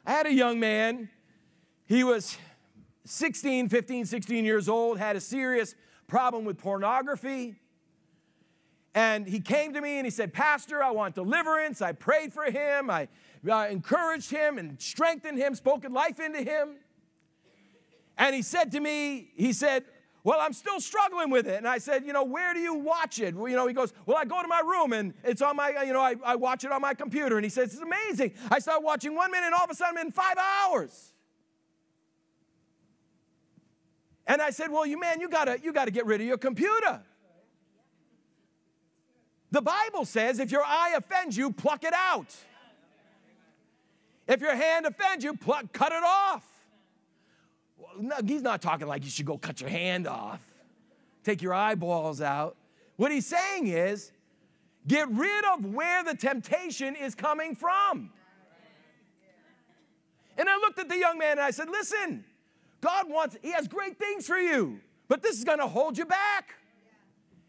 I 0.06 0.12
had 0.12 0.26
a 0.26 0.34
young 0.34 0.60
man, 0.60 1.10
he 1.86 2.04
was 2.04 2.38
16, 3.06 3.70
15, 3.70 4.06
16 4.06 4.46
years 4.46 4.68
old, 4.68 4.98
had 4.98 5.16
a 5.16 5.22
serious 5.22 5.76
problem 6.08 6.44
with 6.44 6.58
pornography. 6.58 7.56
And 8.94 9.28
he 9.28 9.40
came 9.40 9.74
to 9.74 9.82
me 9.82 9.98
and 9.98 10.06
he 10.06 10.12
said, 10.12 10.34
Pastor, 10.34 10.84
I 10.84 10.92
want 10.92 11.16
deliverance. 11.16 11.82
I 11.82 11.94
prayed 11.94 12.34
for 12.34 12.46
him. 12.46 12.90
I 12.90 13.08
encouraged 13.70 14.32
him 14.32 14.58
and 14.58 14.82
strengthened 14.82 15.38
him, 15.38 15.56
spoken 15.56 15.94
life 15.94 16.20
into 16.20 16.40
him. 16.40 16.78
And 18.22 18.36
he 18.36 18.44
said 18.44 18.72
to 18.74 18.80
me, 18.80 19.32
he 19.36 19.52
said, 19.52 19.84
well, 20.24 20.40
I'm 20.40 20.54
still 20.54 20.80
struggling 20.80 21.32
with 21.32 21.48
it. 21.48 21.58
And 21.58 21.68
I 21.68 21.80
said, 21.80 22.06
you 22.06 22.14
know, 22.14 22.24
where 22.24 22.54
do 22.54 22.60
you 22.60 22.76
watch 22.76 23.20
it? 23.20 23.34
Well, 23.34 23.50
you 23.50 23.56
know, 23.56 23.66
he 23.66 23.74
goes, 23.74 23.94
well, 24.06 24.16
I 24.16 24.26
go 24.26 24.40
to 24.44 24.48
my 24.48 24.60
room 24.60 24.94
and 24.94 25.16
it's 25.24 25.42
on 25.42 25.56
my, 25.56 25.82
you 25.84 25.92
know, 25.92 26.02
I, 26.02 26.14
I 26.24 26.36
watch 26.36 26.64
it 26.64 26.72
on 26.72 26.82
my 26.82 26.94
computer. 26.94 27.36
And 27.36 27.44
he 27.44 27.50
says, 27.50 27.74
it's 27.74 27.82
amazing. 27.82 28.34
I 28.52 28.60
start 28.60 28.84
watching 28.84 29.16
one 29.16 29.32
minute 29.32 29.48
and 29.48 29.56
all 29.56 29.64
of 29.64 29.72
a 29.72 29.74
sudden 29.74 29.98
I'm 29.98 30.06
in 30.06 30.12
five 30.12 30.36
hours. 30.38 31.14
And 34.28 34.40
I 34.40 34.52
said, 34.52 34.70
well, 34.70 34.86
you 34.86 35.00
man, 35.00 35.20
you 35.20 35.28
gotta, 35.28 35.60
you 35.60 35.74
gotta 35.74 35.90
get 35.90 36.06
rid 36.06 36.22
of 36.22 36.28
your 36.28 36.38
computer. 36.38 37.02
The 39.50 39.64
Bible 39.64 40.06
says 40.06 40.38
if 40.38 40.52
your 40.52 40.64
eye 40.64 40.94
offends 40.96 41.36
you, 41.36 41.52
pluck 41.52 41.84
it 41.84 41.94
out. 41.96 42.36
If 44.28 44.42
your 44.42 44.56
hand 44.56 44.86
offends 44.86 45.24
you, 45.24 45.36
pluck, 45.36 45.74
cut 45.74 45.92
it 45.92 46.04
off 46.04 46.51
no, 48.00 48.16
he's 48.26 48.42
not 48.42 48.62
talking 48.62 48.88
like 48.88 49.04
you 49.04 49.10
should 49.10 49.26
go 49.26 49.38
cut 49.38 49.62
your 49.62 49.70
hand 49.70 50.08
off, 50.08 50.42
take 51.24 51.42
your 51.42 51.54
eyeballs 51.54 52.22
out. 52.22 52.56
What 52.98 53.12
he's 53.12 53.26
saying 53.26 53.68
is, 53.68 54.12
get 54.88 55.10
rid 55.10 55.46
of 55.54 55.66
where 55.66 56.04
the 56.04 56.16
temptation 56.16 56.96
is 56.96 57.16
coming 57.16 57.56
from. 57.56 58.12
And 60.38 60.50
I 60.50 60.56
looked 60.58 60.80
at 60.80 60.90
the 60.90 60.98
young 60.98 61.18
man 61.18 61.34
and 61.34 61.42
I 61.42 61.52
said, 61.52 61.70
Listen, 61.70 62.24
God 62.80 63.10
wants, 63.10 63.38
He 63.42 63.52
has 63.52 63.68
great 63.68 63.98
things 63.98 64.26
for 64.26 64.38
you, 64.38 64.80
but 65.08 65.22
this 65.22 65.38
is 65.38 65.44
gonna 65.44 65.68
hold 65.68 65.98
you 65.98 66.06
back. 66.06 66.56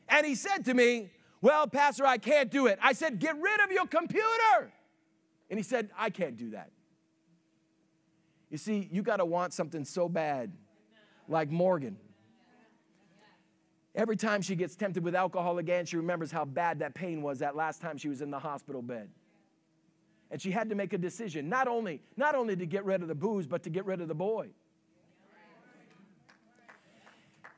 And 0.09 0.27
he 0.27 0.35
said 0.35 0.65
to 0.67 0.75
me, 0.75 1.11
Well, 1.41 1.67
Pastor, 1.67 2.05
I 2.05 2.19
can't 2.19 2.51
do 2.51 2.67
it. 2.67 2.79
I 2.83 2.93
said, 2.93 3.19
Get 3.19 3.41
rid 3.41 3.61
of 3.61 3.71
your 3.71 3.87
computer. 3.87 4.73
And 5.49 5.59
he 5.59 5.63
said, 5.63 5.91
I 5.99 6.11
can't 6.11 6.37
do 6.37 6.51
that. 6.51 6.71
You 8.53 8.59
see, 8.59 8.87
you 8.93 9.03
got 9.03 9.17
to 9.17 9.25
want 9.25 9.55
something 9.55 9.83
so 9.83 10.11
bad, 10.11 10.53
like 11.27 11.51
Morgan. 11.51 11.97
Every 13.95 14.15
time 14.17 14.43
she 14.43 14.55
gets 14.57 14.77
tempted 14.77 15.03
with 15.03 15.15
alcohol 15.15 15.57
again, 15.57 15.87
she 15.87 15.97
remembers 15.97 16.31
how 16.31 16.45
bad 16.45 16.81
that 16.81 16.93
pain 16.93 17.23
was 17.23 17.39
that 17.39 17.57
last 17.57 17.81
time 17.81 17.97
she 17.97 18.09
was 18.09 18.21
in 18.21 18.31
the 18.31 18.39
hospital 18.39 18.83
bed. 18.83 19.09
And 20.31 20.41
she 20.41 20.51
had 20.51 20.69
to 20.69 20.75
make 20.75 20.93
a 20.93 20.99
decision, 20.99 21.49
not 21.49 21.67
only, 21.67 22.03
not 22.19 22.35
only 22.35 22.55
to 22.55 22.67
get 22.67 22.85
rid 22.85 23.01
of 23.01 23.09
the 23.09 23.15
booze, 23.15 23.47
but 23.47 23.63
to 23.63 23.71
get 23.71 23.87
rid 23.87 24.03
of 24.03 24.09
the 24.09 24.15
boy. 24.15 24.51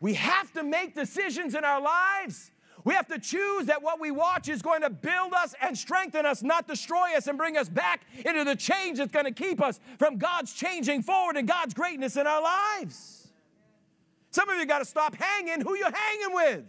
We 0.01 0.15
have 0.15 0.53
to 0.53 0.63
make 0.63 0.95
decisions 0.95 1.57
in 1.57 1.65
our 1.65 1.81
lives 1.81 2.53
we 2.85 2.93
have 2.93 3.09
to 3.09 3.19
choose 3.19 3.67
that 3.67 3.83
what 3.83 3.99
we 3.99 4.11
watch 4.11 4.49
is 4.49 4.61
going 4.61 4.83
to 4.83 4.91
build 4.91 5.33
us 5.33 5.55
and 5.61 5.77
strengthen 5.77 6.27
us, 6.27 6.43
not 6.43 6.69
destroy 6.69 7.17
us 7.17 7.27
and 7.27 7.39
bring 7.39 7.57
us 7.57 7.69
back 7.69 8.03
into 8.25 8.45
the 8.45 8.55
change 8.55 8.99
that's 8.99 9.11
going 9.11 9.25
to 9.25 9.33
keep 9.33 9.63
us 9.63 9.81
from 9.99 10.19
God's 10.19 10.53
changing 10.53 11.03
forward 11.03 11.37
and 11.39 11.49
God's 11.49 11.73
greatness 11.73 12.17
in 12.17 12.27
our 12.27 12.43
lives. 12.43 13.29
Some 14.31 14.51
of 14.51 14.59
you 14.59 14.67
got 14.67 14.81
to 14.81 14.85
stop 14.85 15.15
hanging 15.15 15.63
who 15.63 15.77
you're 15.77 15.91
hanging 15.91 16.35
with. 16.35 16.65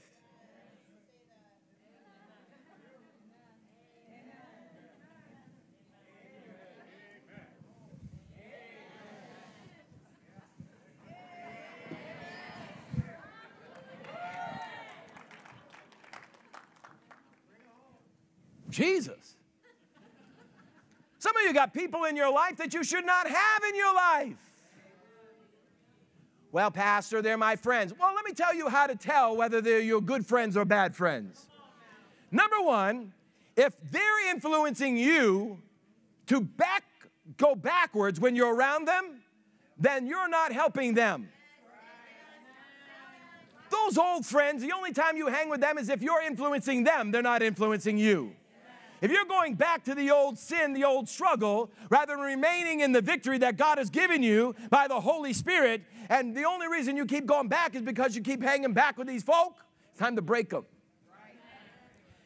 Jesus. 18.75 19.35
Some 21.17 21.35
of 21.37 21.43
you 21.43 21.53
got 21.53 21.73
people 21.73 22.03
in 22.03 22.15
your 22.15 22.31
life 22.31 22.57
that 22.57 22.73
you 22.73 22.83
should 22.83 23.05
not 23.05 23.27
have 23.27 23.63
in 23.67 23.75
your 23.75 23.95
life. 23.95 24.37
Well, 26.51 26.71
Pastor, 26.71 27.21
they're 27.21 27.37
my 27.37 27.55
friends. 27.55 27.93
Well, 27.97 28.13
let 28.13 28.25
me 28.25 28.33
tell 28.33 28.53
you 28.53 28.69
how 28.69 28.85
to 28.87 28.95
tell 28.95 29.35
whether 29.35 29.61
they're 29.61 29.79
your 29.79 30.01
good 30.01 30.25
friends 30.25 30.55
or 30.55 30.65
bad 30.65 30.95
friends. 30.95 31.47
Number 32.31 32.61
one, 32.61 33.13
if 33.55 33.73
they're 33.91 34.29
influencing 34.29 34.97
you 34.97 35.57
to 36.27 36.41
back, 36.41 36.83
go 37.37 37.55
backwards 37.55 38.19
when 38.19 38.35
you're 38.35 38.53
around 38.53 38.87
them, 38.87 39.21
then 39.77 40.05
you're 40.07 40.29
not 40.29 40.51
helping 40.51 40.93
them. 40.93 41.29
Those 43.69 43.97
old 43.97 44.25
friends, 44.25 44.61
the 44.61 44.73
only 44.73 44.91
time 44.91 45.17
you 45.17 45.27
hang 45.27 45.49
with 45.49 45.61
them 45.61 45.77
is 45.77 45.89
if 45.89 46.01
you're 46.01 46.21
influencing 46.21 46.83
them, 46.83 47.11
they're 47.11 47.21
not 47.21 47.41
influencing 47.41 47.97
you. 47.97 48.35
If 49.01 49.11
you're 49.11 49.25
going 49.25 49.55
back 49.55 49.83
to 49.85 49.95
the 49.95 50.11
old 50.11 50.39
sin, 50.39 50.73
the 50.73 50.85
old 50.85 51.09
struggle, 51.09 51.69
rather 51.89 52.15
than 52.15 52.23
remaining 52.23 52.79
in 52.79 52.91
the 52.91 53.01
victory 53.01 53.37
that 53.39 53.57
God 53.57 53.77
has 53.77 53.89
given 53.89 54.23
you 54.23 54.55
by 54.69 54.87
the 54.87 54.99
Holy 54.99 55.33
Spirit, 55.33 55.83
and 56.09 56.35
the 56.35 56.45
only 56.45 56.67
reason 56.67 56.95
you 56.95 57.05
keep 57.05 57.25
going 57.25 57.47
back 57.47 57.75
is 57.75 57.81
because 57.81 58.15
you 58.15 58.21
keep 58.21 58.41
hanging 58.41 58.73
back 58.73 58.97
with 58.97 59.07
these 59.07 59.23
folk, 59.23 59.57
it's 59.91 59.99
time 59.99 60.15
to 60.15 60.21
break 60.21 60.49
them. 60.49 60.65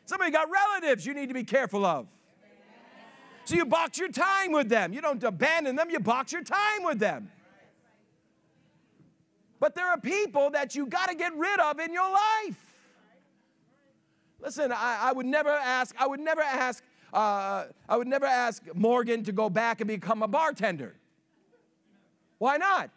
Some 0.06 0.22
of 0.22 0.28
you 0.28 0.34
got 0.34 0.48
relatives 0.50 1.06
you 1.06 1.14
need 1.14 1.28
to 1.28 1.36
be 1.36 1.44
careful 1.44 1.86
of. 1.86 2.08
So 3.46 3.56
you 3.56 3.66
box 3.66 3.98
your 3.98 4.10
time 4.10 4.52
with 4.52 4.70
them. 4.70 4.94
You 4.94 5.02
don't 5.02 5.24
abandon 5.24 5.76
them, 5.76 5.90
you 5.90 6.00
box 6.00 6.32
your 6.32 6.44
time 6.44 6.84
with 6.84 7.00
them. 7.00 7.32
But 9.60 9.76
there 9.76 9.88
are 9.88 10.00
people 10.00 10.52
that 10.52 10.76
you 10.76 10.86
got 10.86 11.10
to 11.10 11.16
get 11.16 11.36
rid 11.36 11.60
of 11.60 11.80
in 11.80 11.92
your 11.92 12.10
life. 12.10 12.69
Listen, 14.42 14.72
I, 14.72 15.10
I 15.10 15.12
would 15.12 15.26
never 15.26 15.50
ask, 15.50 15.96
I 16.00 16.08
would 16.08 16.20
never 16.20 16.42
ask, 16.42 16.84
uh, 17.14 17.66
I 17.88 17.98
would 17.98 18.08
never 18.08 18.26
ask 18.26 18.64
Morgan 18.74 19.24
to 19.24 19.32
go 19.32 19.50
back 19.50 19.82
and 19.82 19.88
become 19.88 20.24
a 20.24 20.28
bartender. 20.28 20.96
Why 22.38 22.58
not? 22.58 22.90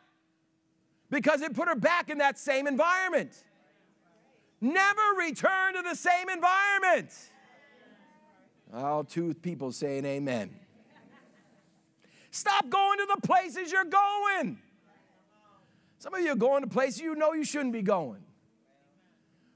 Because 1.10 1.42
it 1.42 1.54
put 1.54 1.68
her 1.68 1.74
back 1.74 2.08
in 2.08 2.18
that 2.18 2.38
same 2.38 2.66
environment. 2.66 3.32
Never 4.60 5.02
return 5.18 5.74
to 5.74 5.82
the 5.82 5.96
same 5.96 6.28
environment. 6.28 7.10
All 8.72 9.04
two 9.04 9.34
people 9.34 9.72
saying 9.72 10.04
amen. 10.04 10.50
Stop 12.30 12.70
going 12.70 12.98
to 12.98 13.06
the 13.14 13.26
places 13.26 13.70
you're 13.70 13.84
going. 13.84 14.58
Some 15.98 16.14
of 16.14 16.20
you 16.22 16.32
are 16.32 16.36
going 16.36 16.62
to 16.62 16.68
places 16.68 17.00
you 17.00 17.14
know 17.14 17.34
you 17.34 17.44
shouldn't 17.44 17.74
be 17.74 17.82
going. 17.82 18.22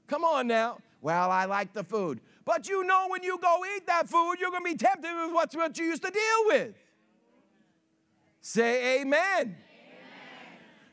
Come 0.07 0.23
on 0.23 0.47
now. 0.47 0.77
Well, 1.01 1.31
I 1.31 1.45
like 1.45 1.73
the 1.73 1.83
food. 1.83 2.21
But 2.45 2.67
you 2.69 2.83
know 2.83 3.07
when 3.09 3.23
you 3.23 3.37
go 3.39 3.63
eat 3.75 3.85
that 3.87 4.07
food, 4.07 4.35
you're 4.39 4.51
going 4.51 4.63
to 4.63 4.71
be 4.71 4.77
tempted 4.77 5.13
with 5.13 5.33
what's 5.33 5.55
what 5.55 5.77
you 5.77 5.85
used 5.85 6.03
to 6.03 6.11
deal 6.11 6.45
with. 6.47 6.75
Say 8.41 9.01
amen. 9.01 9.17
amen. 9.41 9.57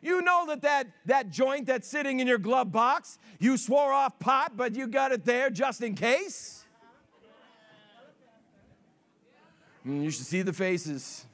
You 0.02 0.20
know 0.22 0.44
that, 0.48 0.62
that 0.62 0.88
that 1.06 1.30
joint 1.30 1.66
that's 1.66 1.86
sitting 1.86 2.18
in 2.20 2.26
your 2.26 2.38
glove 2.38 2.72
box, 2.72 3.18
you 3.38 3.56
swore 3.56 3.92
off 3.92 4.18
pot, 4.18 4.56
but 4.56 4.74
you 4.74 4.88
got 4.88 5.12
it 5.12 5.24
there 5.24 5.50
just 5.50 5.80
in 5.80 5.94
case. 5.94 6.64
Mm, 9.86 10.02
you 10.02 10.10
should 10.10 10.26
see 10.26 10.42
the 10.42 10.52
faces. 10.52 11.26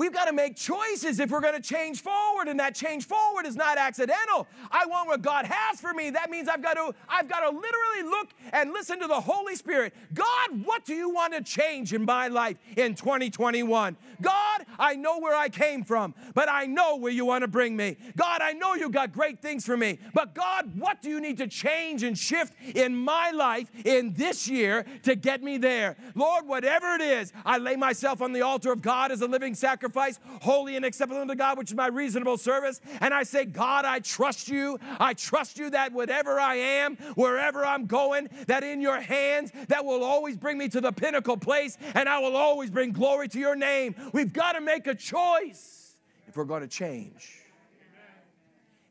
We've 0.00 0.14
got 0.14 0.28
to 0.28 0.32
make 0.32 0.56
choices 0.56 1.20
if 1.20 1.30
we're 1.30 1.42
going 1.42 1.60
to 1.60 1.68
change 1.68 2.00
forward, 2.00 2.48
and 2.48 2.58
that 2.58 2.74
change 2.74 3.04
forward 3.04 3.44
is 3.44 3.54
not 3.54 3.76
accidental. 3.76 4.46
I 4.70 4.86
want 4.86 5.08
what 5.08 5.20
God 5.20 5.44
has 5.44 5.78
for 5.78 5.92
me. 5.92 6.08
That 6.08 6.30
means 6.30 6.48
I've 6.48 6.62
got 6.62 6.72
to, 6.78 6.94
I've 7.06 7.28
got 7.28 7.40
to 7.40 7.50
literally 7.50 8.04
look 8.04 8.30
and 8.54 8.72
listen 8.72 8.98
to 9.00 9.06
the 9.06 9.20
Holy 9.20 9.56
Spirit. 9.56 9.94
God, 10.14 10.64
what 10.64 10.86
do 10.86 10.94
you 10.94 11.10
want 11.10 11.34
to 11.34 11.42
change 11.42 11.92
in 11.92 12.06
my 12.06 12.28
life 12.28 12.56
in 12.78 12.94
2021? 12.94 13.94
God, 14.22 14.64
I 14.78 14.96
know 14.96 15.18
where 15.18 15.36
I 15.36 15.50
came 15.50 15.84
from, 15.84 16.14
but 16.32 16.48
I 16.48 16.64
know 16.64 16.96
where 16.96 17.12
you 17.12 17.26
want 17.26 17.42
to 17.42 17.48
bring 17.48 17.76
me. 17.76 17.98
God, 18.16 18.40
I 18.40 18.54
know 18.54 18.72
you've 18.72 18.92
got 18.92 19.12
great 19.12 19.42
things 19.42 19.66
for 19.66 19.76
me, 19.76 19.98
but 20.14 20.34
God, 20.34 20.80
what 20.80 21.02
do 21.02 21.10
you 21.10 21.20
need 21.20 21.36
to 21.36 21.46
change 21.46 22.04
and 22.04 22.16
shift 22.16 22.54
in 22.74 22.96
my 22.96 23.32
life 23.32 23.70
in 23.84 24.14
this 24.14 24.48
year 24.48 24.86
to 25.02 25.14
get 25.14 25.42
me 25.42 25.58
there? 25.58 25.98
Lord, 26.14 26.46
whatever 26.46 26.94
it 26.94 27.02
is, 27.02 27.34
I 27.44 27.58
lay 27.58 27.76
myself 27.76 28.22
on 28.22 28.32
the 28.32 28.40
altar 28.40 28.72
of 28.72 28.80
God 28.80 29.12
as 29.12 29.20
a 29.20 29.26
living 29.26 29.54
sacrifice 29.54 29.89
sacrifice, 29.90 30.20
holy 30.42 30.76
and 30.76 30.84
acceptable 30.84 31.20
unto 31.20 31.34
God, 31.34 31.58
which 31.58 31.70
is 31.70 31.76
my 31.76 31.88
reasonable 31.88 32.38
service. 32.38 32.80
And 33.00 33.12
I 33.12 33.22
say, 33.24 33.44
God, 33.44 33.84
I 33.84 34.00
trust 34.00 34.48
you. 34.48 34.78
I 34.98 35.14
trust 35.14 35.58
you 35.58 35.70
that 35.70 35.92
whatever 35.92 36.38
I 36.38 36.56
am, 36.56 36.96
wherever 37.14 37.64
I'm 37.64 37.86
going, 37.86 38.28
that 38.46 38.62
in 38.62 38.80
your 38.80 39.00
hands, 39.00 39.52
that 39.68 39.84
will 39.84 40.04
always 40.04 40.36
bring 40.36 40.58
me 40.58 40.68
to 40.68 40.80
the 40.80 40.92
pinnacle 40.92 41.36
place, 41.36 41.76
and 41.94 42.08
I 42.08 42.18
will 42.20 42.36
always 42.36 42.70
bring 42.70 42.92
glory 42.92 43.28
to 43.28 43.38
your 43.38 43.56
name. 43.56 43.94
We've 44.12 44.32
got 44.32 44.52
to 44.52 44.60
make 44.60 44.86
a 44.86 44.94
choice 44.94 45.96
if 46.28 46.36
we're 46.36 46.44
going 46.44 46.62
to 46.62 46.68
change. 46.68 47.36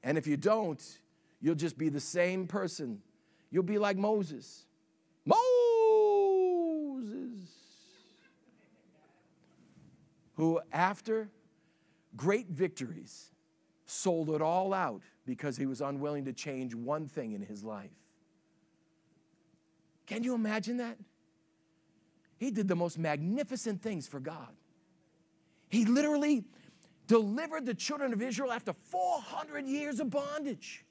And 0.04 0.18
if 0.18 0.28
you 0.28 0.38
don't, 0.38 0.82
you'll 1.41 1.56
just 1.56 1.78
be 1.78 1.89
the 1.89 2.00
same 2.00 2.47
person. 2.47 3.02
You'll 3.52 3.64
be 3.64 3.78
like 3.78 3.97
Moses. 3.97 4.66
Moses 5.26 5.68
who, 10.40 10.62
after 10.72 11.30
great 12.16 12.48
victories, 12.48 13.32
sold 13.86 14.30
it 14.30 14.42
all 14.42 14.74
out 14.74 15.02
because 15.26 15.58
he 15.58 15.66
was 15.66 15.82
unwilling 15.82 16.24
to 16.24 16.32
change 16.32 16.74
one 16.74 17.10
thing 17.10 17.34
in 17.34 17.42
his 17.42 17.62
life. 17.62 17.92
Can 20.06 20.24
you 20.24 20.34
imagine 20.34 20.78
that? 20.78 20.98
He 22.38 22.52
did 22.52 22.70
the 22.70 22.76
most 22.76 22.98
magnificent 22.98 23.82
things 23.82 24.08
for 24.08 24.22
God. 24.22 24.56
He 25.68 25.84
literally 25.84 26.46
delivered 27.06 27.66
the 27.66 27.74
children 27.74 28.14
of 28.14 28.22
Israel 28.22 28.54
after 28.54 28.72
400 28.72 29.66
years 29.66 30.00
of 30.00 30.10
bondage. 30.10 30.86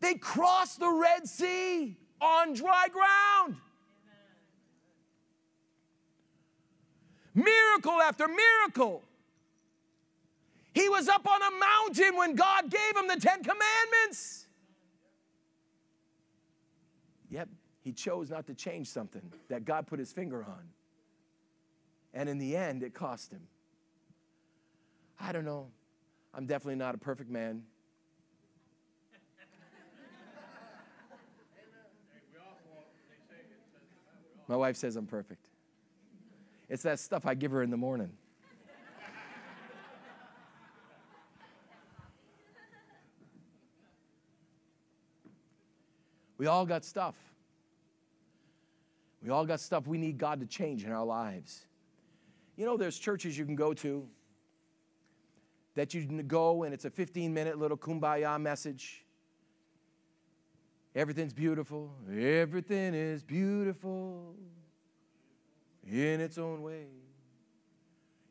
They 0.00 0.14
crossed 0.14 0.80
the 0.80 0.90
Red 0.90 1.28
Sea 1.28 1.98
on 2.22 2.54
dry 2.54 2.86
ground. 2.90 3.60
Miracle 7.36 8.00
after 8.02 8.26
miracle. 8.26 9.04
He 10.74 10.88
was 10.88 11.08
up 11.08 11.26
on 11.26 11.40
a 11.40 11.50
mountain 11.58 12.16
when 12.16 12.34
God 12.34 12.70
gave 12.70 12.96
him 12.96 13.06
the 13.08 13.16
Ten 13.16 13.42
Commandments. 13.42 14.46
Yep, 17.30 17.48
he 17.82 17.92
chose 17.92 18.30
not 18.30 18.46
to 18.46 18.54
change 18.54 18.88
something 18.88 19.22
that 19.48 19.64
God 19.64 19.86
put 19.86 19.98
his 19.98 20.12
finger 20.12 20.44
on. 20.44 20.68
And 22.12 22.28
in 22.28 22.38
the 22.38 22.56
end, 22.56 22.82
it 22.82 22.94
cost 22.94 23.30
him. 23.30 23.42
I 25.20 25.32
don't 25.32 25.44
know. 25.44 25.68
I'm 26.34 26.46
definitely 26.46 26.76
not 26.76 26.94
a 26.94 26.98
perfect 26.98 27.30
man. 27.30 27.62
My 34.48 34.56
wife 34.56 34.76
says 34.76 34.96
I'm 34.96 35.06
perfect. 35.06 35.45
It's 36.68 36.82
that 36.82 36.98
stuff 36.98 37.26
I 37.26 37.34
give 37.34 37.52
her 37.52 37.62
in 37.62 37.70
the 37.70 37.76
morning. 37.76 38.10
We 46.38 46.46
all 46.46 46.66
got 46.66 46.84
stuff. 46.84 47.14
We 49.22 49.30
all 49.30 49.46
got 49.46 49.58
stuff 49.60 49.86
we 49.86 49.96
need 49.96 50.18
God 50.18 50.40
to 50.40 50.46
change 50.46 50.84
in 50.84 50.92
our 50.92 51.04
lives. 51.04 51.66
You 52.56 52.66
know, 52.66 52.76
there's 52.76 52.98
churches 52.98 53.38
you 53.38 53.46
can 53.46 53.56
go 53.56 53.72
to 53.74 54.06
that 55.74 55.94
you 55.94 56.04
can 56.04 56.26
go 56.26 56.64
and 56.64 56.74
it's 56.74 56.84
a 56.84 56.90
15 56.90 57.32
minute 57.32 57.58
little 57.58 57.76
kumbaya 57.76 58.40
message. 58.40 59.04
Everything's 60.94 61.34
beautiful. 61.34 61.94
Everything 62.10 62.94
is 62.94 63.22
beautiful 63.22 64.34
in 65.86 66.20
its 66.20 66.38
own 66.38 66.62
way. 66.62 66.86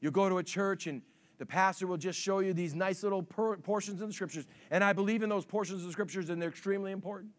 You 0.02 0.12
go 0.12 0.30
to 0.30 0.38
a 0.38 0.44
church 0.44 0.88
and 0.88 1.02
the 1.38 1.46
pastor 1.46 1.88
will 1.88 1.98
just 1.98 2.20
show 2.20 2.40
you 2.40 2.54
these 2.54 2.76
nice 2.76 3.04
little 3.04 3.24
portions 3.24 4.02
of 4.02 4.08
the 4.08 4.14
scriptures. 4.14 4.46
And 4.72 4.84
I 4.84 4.94
believe 4.94 5.24
in 5.24 5.30
those 5.30 5.46
portions 5.46 5.82
of 5.82 5.88
the 5.88 5.92
scriptures 5.92 6.30
and 6.30 6.42
they're 6.42 6.50
extremely 6.50 6.92
important. 6.92 7.32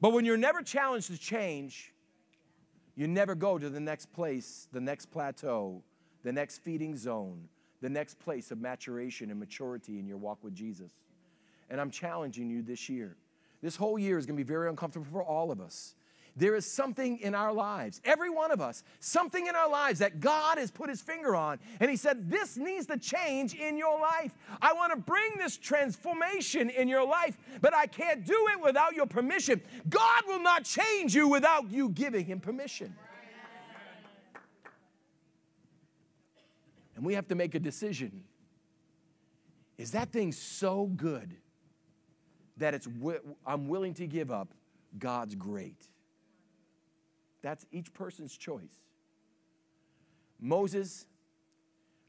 But 0.00 0.12
when 0.12 0.24
you're 0.24 0.36
never 0.36 0.62
challenged 0.62 1.08
to 1.08 1.18
change, 1.18 1.92
you 2.96 3.06
never 3.06 3.34
go 3.34 3.58
to 3.58 3.68
the 3.68 3.80
next 3.80 4.12
place, 4.12 4.68
the 4.72 4.80
next 4.80 5.06
plateau, 5.06 5.82
the 6.22 6.32
next 6.32 6.58
feeding 6.58 6.96
zone, 6.96 7.48
the 7.80 7.88
next 7.88 8.18
place 8.18 8.50
of 8.50 8.60
maturation 8.60 9.30
and 9.30 9.38
maturity 9.38 9.98
in 9.98 10.06
your 10.06 10.18
walk 10.18 10.38
with 10.42 10.54
Jesus. 10.54 10.92
And 11.68 11.80
I'm 11.80 11.90
challenging 11.90 12.50
you 12.50 12.62
this 12.62 12.88
year. 12.88 13.16
This 13.62 13.76
whole 13.76 13.98
year 13.98 14.18
is 14.18 14.26
going 14.26 14.36
to 14.36 14.42
be 14.42 14.48
very 14.48 14.68
uncomfortable 14.68 15.06
for 15.10 15.22
all 15.22 15.50
of 15.50 15.60
us. 15.60 15.94
There 16.36 16.54
is 16.54 16.64
something 16.64 17.18
in 17.18 17.34
our 17.34 17.52
lives, 17.52 18.00
every 18.04 18.30
one 18.30 18.50
of 18.50 18.60
us, 18.60 18.82
something 19.00 19.46
in 19.46 19.54
our 19.54 19.68
lives 19.68 19.98
that 19.98 20.20
God 20.20 20.58
has 20.58 20.70
put 20.70 20.88
his 20.88 21.00
finger 21.00 21.34
on. 21.34 21.58
And 21.80 21.90
he 21.90 21.96
said, 21.96 22.30
This 22.30 22.56
needs 22.56 22.86
to 22.86 22.98
change 22.98 23.54
in 23.54 23.76
your 23.76 24.00
life. 24.00 24.32
I 24.62 24.72
want 24.72 24.92
to 24.92 24.98
bring 24.98 25.36
this 25.36 25.56
transformation 25.56 26.70
in 26.70 26.88
your 26.88 27.06
life, 27.06 27.36
but 27.60 27.74
I 27.74 27.86
can't 27.86 28.24
do 28.24 28.48
it 28.52 28.62
without 28.62 28.94
your 28.94 29.06
permission. 29.06 29.60
God 29.88 30.22
will 30.26 30.42
not 30.42 30.64
change 30.64 31.14
you 31.14 31.28
without 31.28 31.70
you 31.70 31.88
giving 31.90 32.24
him 32.24 32.40
permission. 32.40 32.94
And 36.96 37.04
we 37.06 37.14
have 37.14 37.28
to 37.28 37.34
make 37.34 37.54
a 37.54 37.60
decision. 37.60 38.24
Is 39.78 39.92
that 39.92 40.12
thing 40.12 40.32
so 40.32 40.84
good 40.84 41.34
that 42.58 42.74
it's 42.74 42.86
I'm 43.46 43.68
willing 43.68 43.94
to 43.94 44.06
give 44.06 44.30
up 44.30 44.52
God's 44.98 45.34
great? 45.34 45.88
That's 47.42 47.66
each 47.72 47.92
person's 47.94 48.36
choice. 48.36 48.82
Moses 50.40 51.06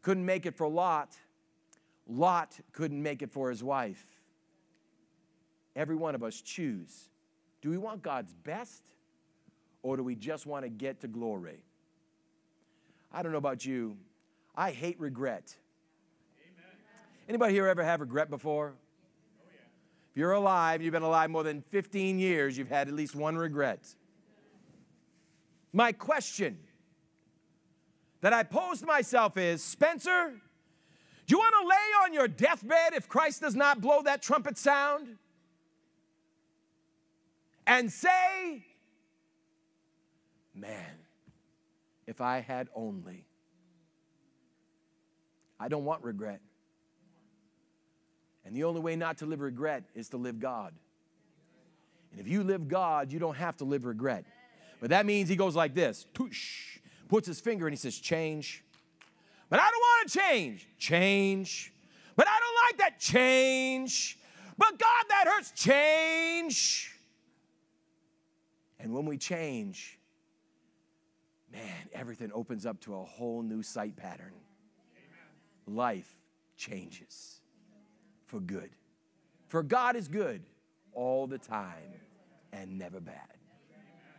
couldn't 0.01 0.25
make 0.25 0.45
it 0.45 0.55
for 0.55 0.67
Lot. 0.67 1.15
Lot 2.07 2.59
couldn't 2.71 3.01
make 3.01 3.21
it 3.21 3.31
for 3.31 3.49
his 3.49 3.63
wife. 3.63 4.03
Every 5.75 5.95
one 5.95 6.15
of 6.15 6.23
us 6.23 6.41
choose. 6.41 7.09
Do 7.61 7.69
we 7.69 7.77
want 7.77 8.01
God's 8.01 8.33
best 8.33 8.83
or 9.83 9.95
do 9.95 10.03
we 10.03 10.15
just 10.15 10.45
want 10.45 10.63
to 10.63 10.69
get 10.69 11.01
to 11.01 11.07
glory? 11.07 11.63
I 13.11 13.23
don't 13.23 13.31
know 13.31 13.37
about 13.37 13.65
you. 13.65 13.97
I 14.55 14.71
hate 14.71 14.99
regret. 14.99 15.55
Amen. 16.43 16.75
Anybody 17.29 17.53
here 17.53 17.67
ever 17.67 17.83
have 17.83 18.01
regret 18.01 18.29
before? 18.29 18.73
Oh, 18.75 19.45
yeah. 19.53 19.59
If 20.11 20.17
you're 20.17 20.31
alive, 20.31 20.81
you've 20.81 20.91
been 20.93 21.03
alive 21.03 21.29
more 21.29 21.43
than 21.43 21.61
15 21.61 22.19
years, 22.19 22.57
you've 22.57 22.69
had 22.69 22.87
at 22.87 22.93
least 22.93 23.15
one 23.15 23.37
regret. 23.37 23.95
My 25.73 25.91
question 25.91 26.57
that 28.21 28.33
I 28.33 28.43
posed 28.43 28.85
myself 28.85 29.37
is 29.37 29.63
Spencer, 29.63 30.33
do 31.27 31.35
you 31.35 31.39
want 31.39 31.55
to 31.61 31.67
lay 31.67 32.05
on 32.05 32.13
your 32.13 32.27
deathbed 32.27 32.93
if 32.93 33.07
Christ 33.07 33.41
does 33.41 33.55
not 33.55 33.81
blow 33.81 34.01
that 34.03 34.21
trumpet 34.21 34.57
sound? 34.57 35.17
And 37.65 37.91
say, 37.91 38.65
man, 40.53 40.97
if 42.05 42.19
I 42.19 42.39
had 42.39 42.67
only. 42.75 43.25
I 45.59 45.67
don't 45.67 45.85
want 45.85 46.03
regret. 46.03 46.41
And 48.43 48.55
the 48.55 48.63
only 48.63 48.81
way 48.81 48.95
not 48.95 49.19
to 49.19 49.25
live 49.25 49.39
regret 49.39 49.83
is 49.95 50.09
to 50.09 50.17
live 50.17 50.39
God. 50.39 50.73
And 52.11 52.19
if 52.19 52.27
you 52.27 52.43
live 52.43 52.67
God, 52.67 53.11
you 53.11 53.19
don't 53.19 53.37
have 53.37 53.55
to 53.57 53.63
live 53.63 53.85
regret. 53.85 54.25
But 54.81 54.89
that 54.89 55.05
means 55.05 55.29
he 55.29 55.35
goes 55.37 55.55
like 55.55 55.75
this, 55.75 56.07
tush, 56.13 56.79
puts 57.07 57.27
his 57.27 57.39
finger 57.39 57.67
and 57.67 57.73
he 57.73 57.77
says, 57.77 57.97
change. 57.97 58.65
But 59.47 59.59
I 59.59 59.69
don't 59.69 59.79
want 59.79 60.09
to 60.09 60.19
change. 60.19 60.67
Change. 60.79 61.71
But 62.15 62.27
I 62.27 62.39
don't 62.39 62.65
like 62.65 62.77
that 62.79 62.99
change. 62.99 64.17
But 64.57 64.79
God, 64.79 65.05
that 65.09 65.25
hurts. 65.27 65.51
Change. 65.51 66.97
And 68.79 68.91
when 68.91 69.05
we 69.05 69.17
change, 69.17 69.99
man, 71.51 71.61
everything 71.93 72.31
opens 72.33 72.65
up 72.65 72.79
to 72.81 72.95
a 72.95 73.03
whole 73.03 73.43
new 73.43 73.61
sight 73.61 73.95
pattern. 73.95 74.33
Life 75.67 76.17
changes 76.57 77.39
for 78.25 78.39
good. 78.39 78.71
For 79.47 79.61
God 79.61 79.95
is 79.95 80.07
good 80.07 80.41
all 80.93 81.27
the 81.27 81.37
time 81.37 81.99
and 82.51 82.79
never 82.79 82.99
bad. 82.99 83.40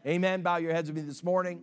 Amen. 0.04 0.42
Bow 0.42 0.56
your 0.56 0.72
heads 0.72 0.90
with 0.90 0.96
me 0.96 1.02
this 1.02 1.22
morning. 1.22 1.62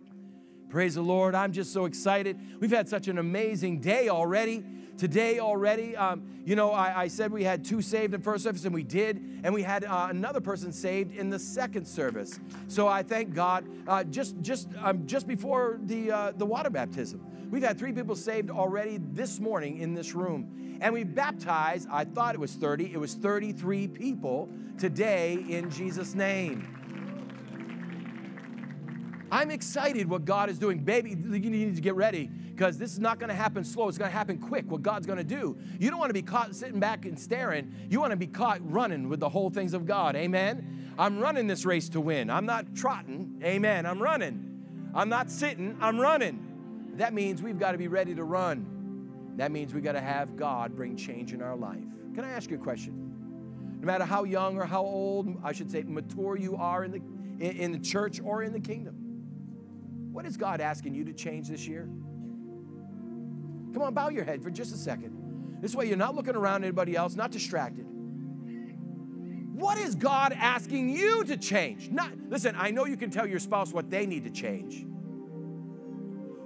Praise 0.70 0.94
the 0.94 1.02
Lord. 1.02 1.34
I'm 1.34 1.52
just 1.52 1.74
so 1.74 1.84
excited. 1.84 2.38
We've 2.58 2.70
had 2.70 2.88
such 2.88 3.06
an 3.06 3.18
amazing 3.18 3.80
day 3.80 4.08
already. 4.08 4.64
Today 4.96 5.40
already, 5.40 5.94
um, 5.94 6.42
you 6.44 6.56
know, 6.56 6.72
I, 6.72 7.02
I, 7.02 7.08
said 7.08 7.32
we 7.32 7.42
had 7.42 7.64
two 7.64 7.80
saved 7.80 8.12
in 8.12 8.20
first 8.20 8.44
service, 8.44 8.66
and 8.66 8.74
we 8.74 8.82
did, 8.82 9.40
and 9.44 9.54
we 9.54 9.62
had 9.62 9.84
uh, 9.84 10.08
another 10.10 10.42
person 10.42 10.72
saved 10.72 11.16
in 11.16 11.30
the 11.30 11.38
second 11.38 11.86
service. 11.86 12.38
So 12.68 12.86
I 12.86 13.02
thank 13.02 13.34
God. 13.34 13.64
Uh, 13.88 14.04
just, 14.04 14.40
just, 14.42 14.68
um, 14.82 15.06
just 15.06 15.26
before 15.26 15.78
the 15.84 16.10
uh, 16.10 16.32
the 16.36 16.44
water 16.44 16.68
baptism, 16.68 17.20
we've 17.50 17.62
had 17.62 17.78
three 17.78 17.92
people 17.92 18.14
saved 18.14 18.50
already 18.50 18.98
this 19.12 19.40
morning 19.40 19.78
in 19.78 19.94
this 19.94 20.14
room, 20.14 20.78
and 20.82 20.92
we 20.92 21.04
baptized. 21.04 21.88
I 21.90 22.04
thought 22.04 22.34
it 22.34 22.40
was 22.40 22.54
30. 22.54 22.92
It 22.92 23.00
was 23.00 23.14
33 23.14 23.88
people 23.88 24.50
today 24.78 25.44
in 25.48 25.70
Jesus' 25.70 26.14
name. 26.14 26.79
I'm 29.32 29.50
excited 29.50 30.08
what 30.08 30.24
God 30.24 30.50
is 30.50 30.58
doing. 30.58 30.78
Baby, 30.78 31.10
you 31.10 31.50
need 31.50 31.76
to 31.76 31.80
get 31.80 31.94
ready 31.94 32.26
because 32.26 32.78
this 32.78 32.92
is 32.92 32.98
not 32.98 33.18
going 33.18 33.28
to 33.28 33.34
happen 33.34 33.64
slow. 33.64 33.88
It's 33.88 33.98
going 33.98 34.10
to 34.10 34.16
happen 34.16 34.38
quick, 34.38 34.70
what 34.70 34.82
God's 34.82 35.06
going 35.06 35.18
to 35.18 35.24
do. 35.24 35.56
You 35.78 35.90
don't 35.90 35.98
want 35.98 36.10
to 36.10 36.14
be 36.14 36.22
caught 36.22 36.54
sitting 36.54 36.80
back 36.80 37.04
and 37.04 37.18
staring. 37.18 37.72
You 37.88 38.00
want 38.00 38.10
to 38.10 38.16
be 38.16 38.26
caught 38.26 38.58
running 38.70 39.08
with 39.08 39.20
the 39.20 39.28
whole 39.28 39.50
things 39.50 39.72
of 39.72 39.86
God. 39.86 40.16
Amen. 40.16 40.94
I'm 40.98 41.20
running 41.20 41.46
this 41.46 41.64
race 41.64 41.88
to 41.90 42.00
win. 42.00 42.28
I'm 42.28 42.46
not 42.46 42.74
trotting. 42.74 43.40
Amen. 43.44 43.86
I'm 43.86 44.02
running. 44.02 44.90
I'm 44.94 45.08
not 45.08 45.30
sitting. 45.30 45.76
I'm 45.80 45.98
running. 45.98 46.92
That 46.96 47.14
means 47.14 47.40
we've 47.40 47.58
got 47.58 47.72
to 47.72 47.78
be 47.78 47.88
ready 47.88 48.14
to 48.14 48.24
run. 48.24 49.32
That 49.36 49.52
means 49.52 49.72
we've 49.72 49.84
got 49.84 49.92
to 49.92 50.00
have 50.00 50.36
God 50.36 50.74
bring 50.74 50.96
change 50.96 51.32
in 51.32 51.40
our 51.40 51.56
life. 51.56 51.78
Can 52.14 52.24
I 52.24 52.30
ask 52.30 52.50
you 52.50 52.56
a 52.56 52.60
question? 52.60 53.06
No 53.80 53.86
matter 53.86 54.04
how 54.04 54.24
young 54.24 54.58
or 54.58 54.66
how 54.66 54.82
old, 54.82 55.40
I 55.42 55.52
should 55.52 55.70
say, 55.70 55.82
mature 55.82 56.36
you 56.36 56.56
are 56.56 56.84
in 56.84 56.90
the, 56.90 57.00
in 57.46 57.72
the 57.72 57.78
church 57.78 58.20
or 58.22 58.42
in 58.42 58.52
the 58.52 58.60
kingdom, 58.60 58.99
what 60.12 60.26
is 60.26 60.36
God 60.36 60.60
asking 60.60 60.94
you 60.94 61.04
to 61.04 61.12
change 61.12 61.48
this 61.48 61.66
year? 61.66 61.88
Come 63.72 63.82
on, 63.82 63.94
bow 63.94 64.08
your 64.08 64.24
head 64.24 64.42
for 64.42 64.50
just 64.50 64.74
a 64.74 64.76
second. 64.76 65.58
This 65.60 65.74
way 65.74 65.86
you're 65.86 65.96
not 65.96 66.14
looking 66.14 66.34
around 66.34 66.64
anybody 66.64 66.96
else, 66.96 67.14
not 67.14 67.30
distracted. 67.30 67.86
What 69.52 69.78
is 69.78 69.94
God 69.94 70.32
asking 70.32 70.88
you 70.88 71.22
to 71.24 71.36
change? 71.36 71.90
Not 71.90 72.10
listen, 72.28 72.54
I 72.58 72.70
know 72.70 72.86
you 72.86 72.96
can 72.96 73.10
tell 73.10 73.26
your 73.26 73.38
spouse 73.38 73.72
what 73.72 73.90
they 73.90 74.06
need 74.06 74.24
to 74.24 74.30
change. 74.30 74.86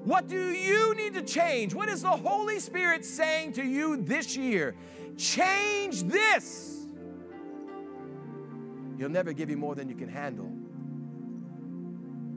What 0.05 0.29
do 0.29 0.51
you 0.51 0.95
need 0.97 1.15
to 1.15 1.23
change? 1.23 1.73
What 1.73 1.89
is 1.89 2.03
the 2.03 2.11
Holy 2.11 2.61
Spirit 2.61 3.05
saying 3.05 3.53
to 3.53 3.65
you 3.65 3.97
this 3.97 4.37
year? 4.37 4.75
Change 5.17 6.03
this. 6.03 6.87
He'll 8.99 9.09
never 9.09 9.33
give 9.33 9.49
you 9.49 9.57
more 9.57 9.75
than 9.75 9.89
you 9.89 9.95
can 9.95 10.09
handle. 10.09 10.53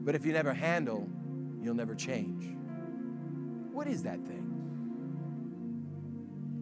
But 0.04 0.14
if 0.14 0.24
you 0.24 0.32
never 0.32 0.54
handle, 0.54 1.10
you'll 1.62 1.74
never 1.74 1.94
change. 1.94 2.56
What 3.72 3.86
is 3.86 4.02
that 4.04 4.20
thing? 4.26 4.48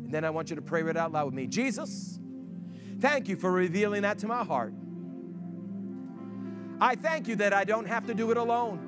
And 0.04 0.12
then 0.12 0.24
I 0.24 0.30
want 0.30 0.50
you 0.50 0.56
to 0.56 0.62
pray 0.62 0.82
it 0.82 0.96
out 0.96 1.12
loud 1.12 1.26
with 1.26 1.34
me. 1.34 1.46
Jesus, 1.46 2.18
thank 3.00 3.28
you 3.28 3.36
for 3.36 3.50
revealing 3.50 4.02
that 4.02 4.18
to 4.18 4.26
my 4.26 4.44
heart. 4.44 4.72
I 6.80 6.94
thank 6.94 7.26
you 7.26 7.36
that 7.36 7.52
I 7.52 7.64
don't 7.64 7.86
have 7.86 8.06
to 8.06 8.14
do 8.14 8.30
it 8.30 8.36
alone. 8.36 8.82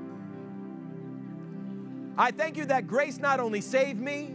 I 2.18 2.30
thank 2.30 2.56
you 2.56 2.66
that 2.66 2.86
grace 2.86 3.18
not 3.18 3.40
only 3.40 3.60
saved 3.60 4.00
me, 4.00 4.34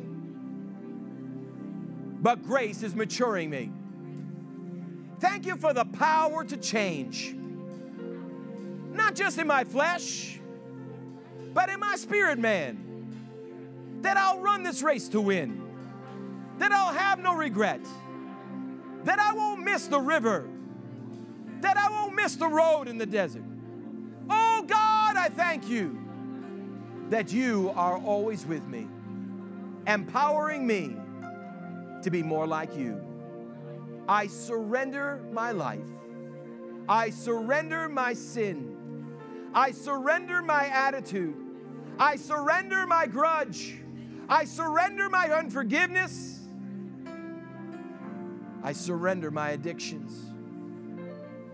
but 2.21 2.43
grace 2.43 2.83
is 2.83 2.95
maturing 2.95 3.49
me. 3.49 3.71
Thank 5.19 5.45
you 5.45 5.55
for 5.55 5.73
the 5.73 5.85
power 5.85 6.43
to 6.45 6.57
change, 6.57 7.35
not 8.91 9.15
just 9.15 9.37
in 9.37 9.47
my 9.47 9.63
flesh 9.63 10.39
but 11.53 11.69
in 11.69 11.79
my 11.79 11.95
spirit 11.95 12.39
man, 12.39 12.79
that 14.01 14.17
I'll 14.17 14.39
run 14.39 14.63
this 14.63 14.81
race 14.81 15.07
to 15.09 15.21
win, 15.21 15.61
that 16.57 16.71
I'll 16.71 16.93
have 16.93 17.19
no 17.19 17.35
regret, 17.35 17.81
that 19.03 19.19
I 19.19 19.33
won't 19.33 19.63
miss 19.63 19.87
the 19.87 19.99
river, 19.99 20.47
that 21.61 21.77
I 21.77 21.89
won't 21.89 22.15
miss 22.15 22.35
the 22.35 22.47
road 22.47 22.87
in 22.87 22.97
the 22.97 23.05
desert. 23.05 23.43
Oh 24.29 24.63
God, 24.67 25.15
I 25.15 25.29
thank 25.29 25.69
you 25.69 25.99
that 27.09 27.31
you 27.31 27.71
are 27.75 27.97
always 27.97 28.45
with 28.45 28.67
me, 28.67 28.87
empowering 29.87 30.65
me 30.65 30.95
to 32.01 32.09
be 32.09 32.23
more 32.23 32.47
like 32.47 32.75
you. 32.75 33.01
I 34.07 34.27
surrender 34.27 35.21
my 35.31 35.51
life. 35.51 35.79
I 36.89 37.09
surrender 37.11 37.87
my 37.87 38.13
sin. 38.13 38.75
I 39.53 39.71
surrender 39.71 40.41
my 40.41 40.65
attitude. 40.67 41.42
I 41.99 42.15
surrender 42.15 42.87
my 42.87 43.07
grudge. 43.07 43.79
I 44.29 44.45
surrender 44.45 45.09
my 45.09 45.29
unforgiveness. 45.29 46.39
I 48.63 48.73
surrender 48.73 49.29
my 49.31 49.51
addictions. 49.51 50.33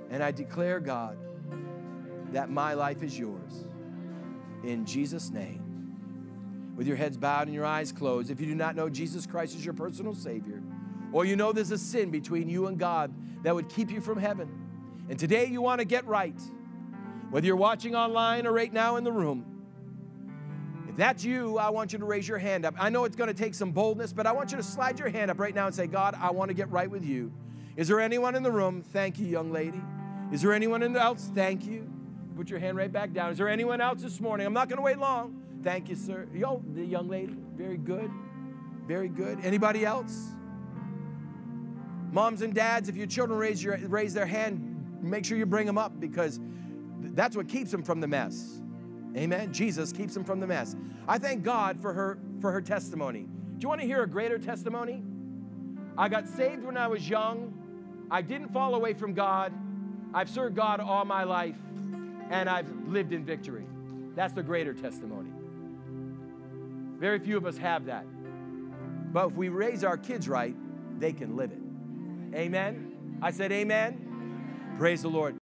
And 0.09 0.23
I 0.23 0.31
declare, 0.31 0.79
God, 0.79 1.17
that 2.31 2.49
my 2.49 2.73
life 2.73 3.03
is 3.03 3.17
yours. 3.17 3.65
In 4.63 4.85
Jesus' 4.85 5.29
name. 5.29 5.65
With 6.75 6.87
your 6.87 6.95
heads 6.95 7.17
bowed 7.17 7.47
and 7.47 7.53
your 7.53 7.65
eyes 7.65 7.91
closed, 7.91 8.31
if 8.31 8.39
you 8.39 8.45
do 8.45 8.55
not 8.55 8.75
know 8.75 8.89
Jesus 8.89 9.25
Christ 9.25 9.55
as 9.55 9.65
your 9.65 9.73
personal 9.73 10.13
Savior, 10.13 10.61
or 11.11 11.25
you 11.25 11.35
know 11.35 11.51
there's 11.51 11.71
a 11.71 11.77
sin 11.77 12.09
between 12.09 12.47
you 12.47 12.67
and 12.67 12.77
God 12.77 13.13
that 13.43 13.53
would 13.53 13.67
keep 13.67 13.91
you 13.91 13.99
from 13.99 14.17
heaven, 14.17 14.47
and 15.09 15.19
today 15.19 15.45
you 15.45 15.61
want 15.61 15.79
to 15.79 15.85
get 15.85 16.07
right, 16.07 16.39
whether 17.31 17.45
you're 17.45 17.57
watching 17.57 17.95
online 17.95 18.47
or 18.47 18.53
right 18.53 18.71
now 18.71 18.95
in 18.95 19.03
the 19.03 19.11
room, 19.11 19.58
that's 20.99 21.23
you, 21.23 21.57
I 21.57 21.69
want 21.69 21.93
you 21.93 21.99
to 21.99 22.05
raise 22.05 22.27
your 22.27 22.39
hand 22.39 22.65
up. 22.65 22.75
I 22.79 22.89
know 22.89 23.03
it's 23.05 23.15
going 23.15 23.27
to 23.27 23.33
take 23.33 23.53
some 23.53 23.71
boldness, 23.71 24.13
but 24.13 24.25
I 24.25 24.31
want 24.31 24.51
you 24.51 24.57
to 24.57 24.63
slide 24.63 24.99
your 24.99 25.09
hand 25.09 25.29
up 25.29 25.39
right 25.39 25.53
now 25.53 25.67
and 25.67 25.75
say, 25.75 25.87
God, 25.87 26.15
I 26.19 26.31
want 26.31 26.49
to 26.49 26.53
get 26.55 26.69
right 26.71 26.89
with 26.89 27.05
you. 27.05 27.31
Is 27.75 27.87
there 27.87 27.99
anyone 27.99 28.35
in 28.35 28.43
the 28.43 28.51
room? 28.51 28.81
Thank 28.81 29.19
you, 29.19 29.25
young 29.25 29.51
lady. 29.51 29.81
Is 30.31 30.41
there 30.41 30.53
anyone 30.53 30.95
else? 30.95 31.31
Thank 31.33 31.65
you. 31.65 31.89
Put 32.35 32.49
your 32.49 32.59
hand 32.59 32.77
right 32.77 32.91
back 32.91 33.13
down. 33.13 33.31
Is 33.31 33.37
there 33.37 33.49
anyone 33.49 33.81
else 33.81 34.01
this 34.01 34.19
morning? 34.19 34.47
I'm 34.47 34.53
not 34.53 34.69
going 34.69 34.77
to 34.77 34.83
wait 34.83 34.97
long. 34.97 35.41
Thank 35.63 35.89
you, 35.89 35.95
sir. 35.95 36.27
Yo, 36.33 36.63
the 36.73 36.85
young 36.85 37.09
lady. 37.09 37.35
Very 37.55 37.77
good. 37.77 38.09
Very 38.87 39.09
good. 39.09 39.39
Anybody 39.43 39.85
else? 39.85 40.29
Moms 42.11 42.41
and 42.41 42.53
dads, 42.53 42.89
if 42.89 42.95
your 42.95 43.07
children 43.07 43.37
raise, 43.37 43.63
your, 43.63 43.77
raise 43.87 44.13
their 44.13 44.25
hand, 44.25 44.99
make 45.01 45.25
sure 45.25 45.37
you 45.37 45.45
bring 45.45 45.67
them 45.67 45.77
up 45.77 45.99
because 45.99 46.39
that's 46.99 47.35
what 47.35 47.47
keeps 47.47 47.71
them 47.71 47.83
from 47.83 47.99
the 47.99 48.07
mess. 48.07 48.58
Amen. 49.15 49.51
Jesus 49.53 49.91
keeps 49.91 50.13
them 50.13 50.23
from 50.23 50.39
the 50.39 50.47
mess. 50.47 50.75
I 51.07 51.17
thank 51.17 51.43
God 51.43 51.79
for 51.79 51.93
her 51.93 52.19
for 52.39 52.51
her 52.51 52.61
testimony. 52.61 53.21
Do 53.21 53.63
you 53.63 53.69
want 53.69 53.81
to 53.81 53.87
hear 53.87 54.03
a 54.03 54.07
greater 54.07 54.37
testimony? 54.37 55.03
I 55.97 56.07
got 56.07 56.27
saved 56.27 56.63
when 56.63 56.77
I 56.77 56.87
was 56.87 57.09
young. 57.09 57.53
I 58.09 58.21
didn't 58.21 58.49
fall 58.49 58.75
away 58.75 58.93
from 58.93 59.13
God. 59.13 59.51
I've 60.13 60.29
served 60.29 60.55
God 60.55 60.79
all 60.79 61.05
my 61.05 61.23
life 61.23 61.57
and 62.29 62.49
I've 62.49 62.69
lived 62.87 63.11
in 63.11 63.25
victory. 63.25 63.65
That's 64.15 64.33
the 64.33 64.43
greater 64.43 64.73
testimony. 64.73 65.31
Very 66.97 67.19
few 67.19 67.37
of 67.37 67.45
us 67.45 67.57
have 67.57 67.85
that. 67.85 68.05
But 69.11 69.27
if 69.27 69.33
we 69.33 69.49
raise 69.49 69.83
our 69.83 69.97
kids 69.97 70.29
right, 70.29 70.55
they 70.99 71.13
can 71.13 71.35
live 71.35 71.51
it. 71.51 71.59
Amen. 72.35 73.17
I 73.21 73.31
said 73.31 73.51
amen. 73.51 74.75
Praise 74.77 75.01
the 75.01 75.09
Lord. 75.09 75.35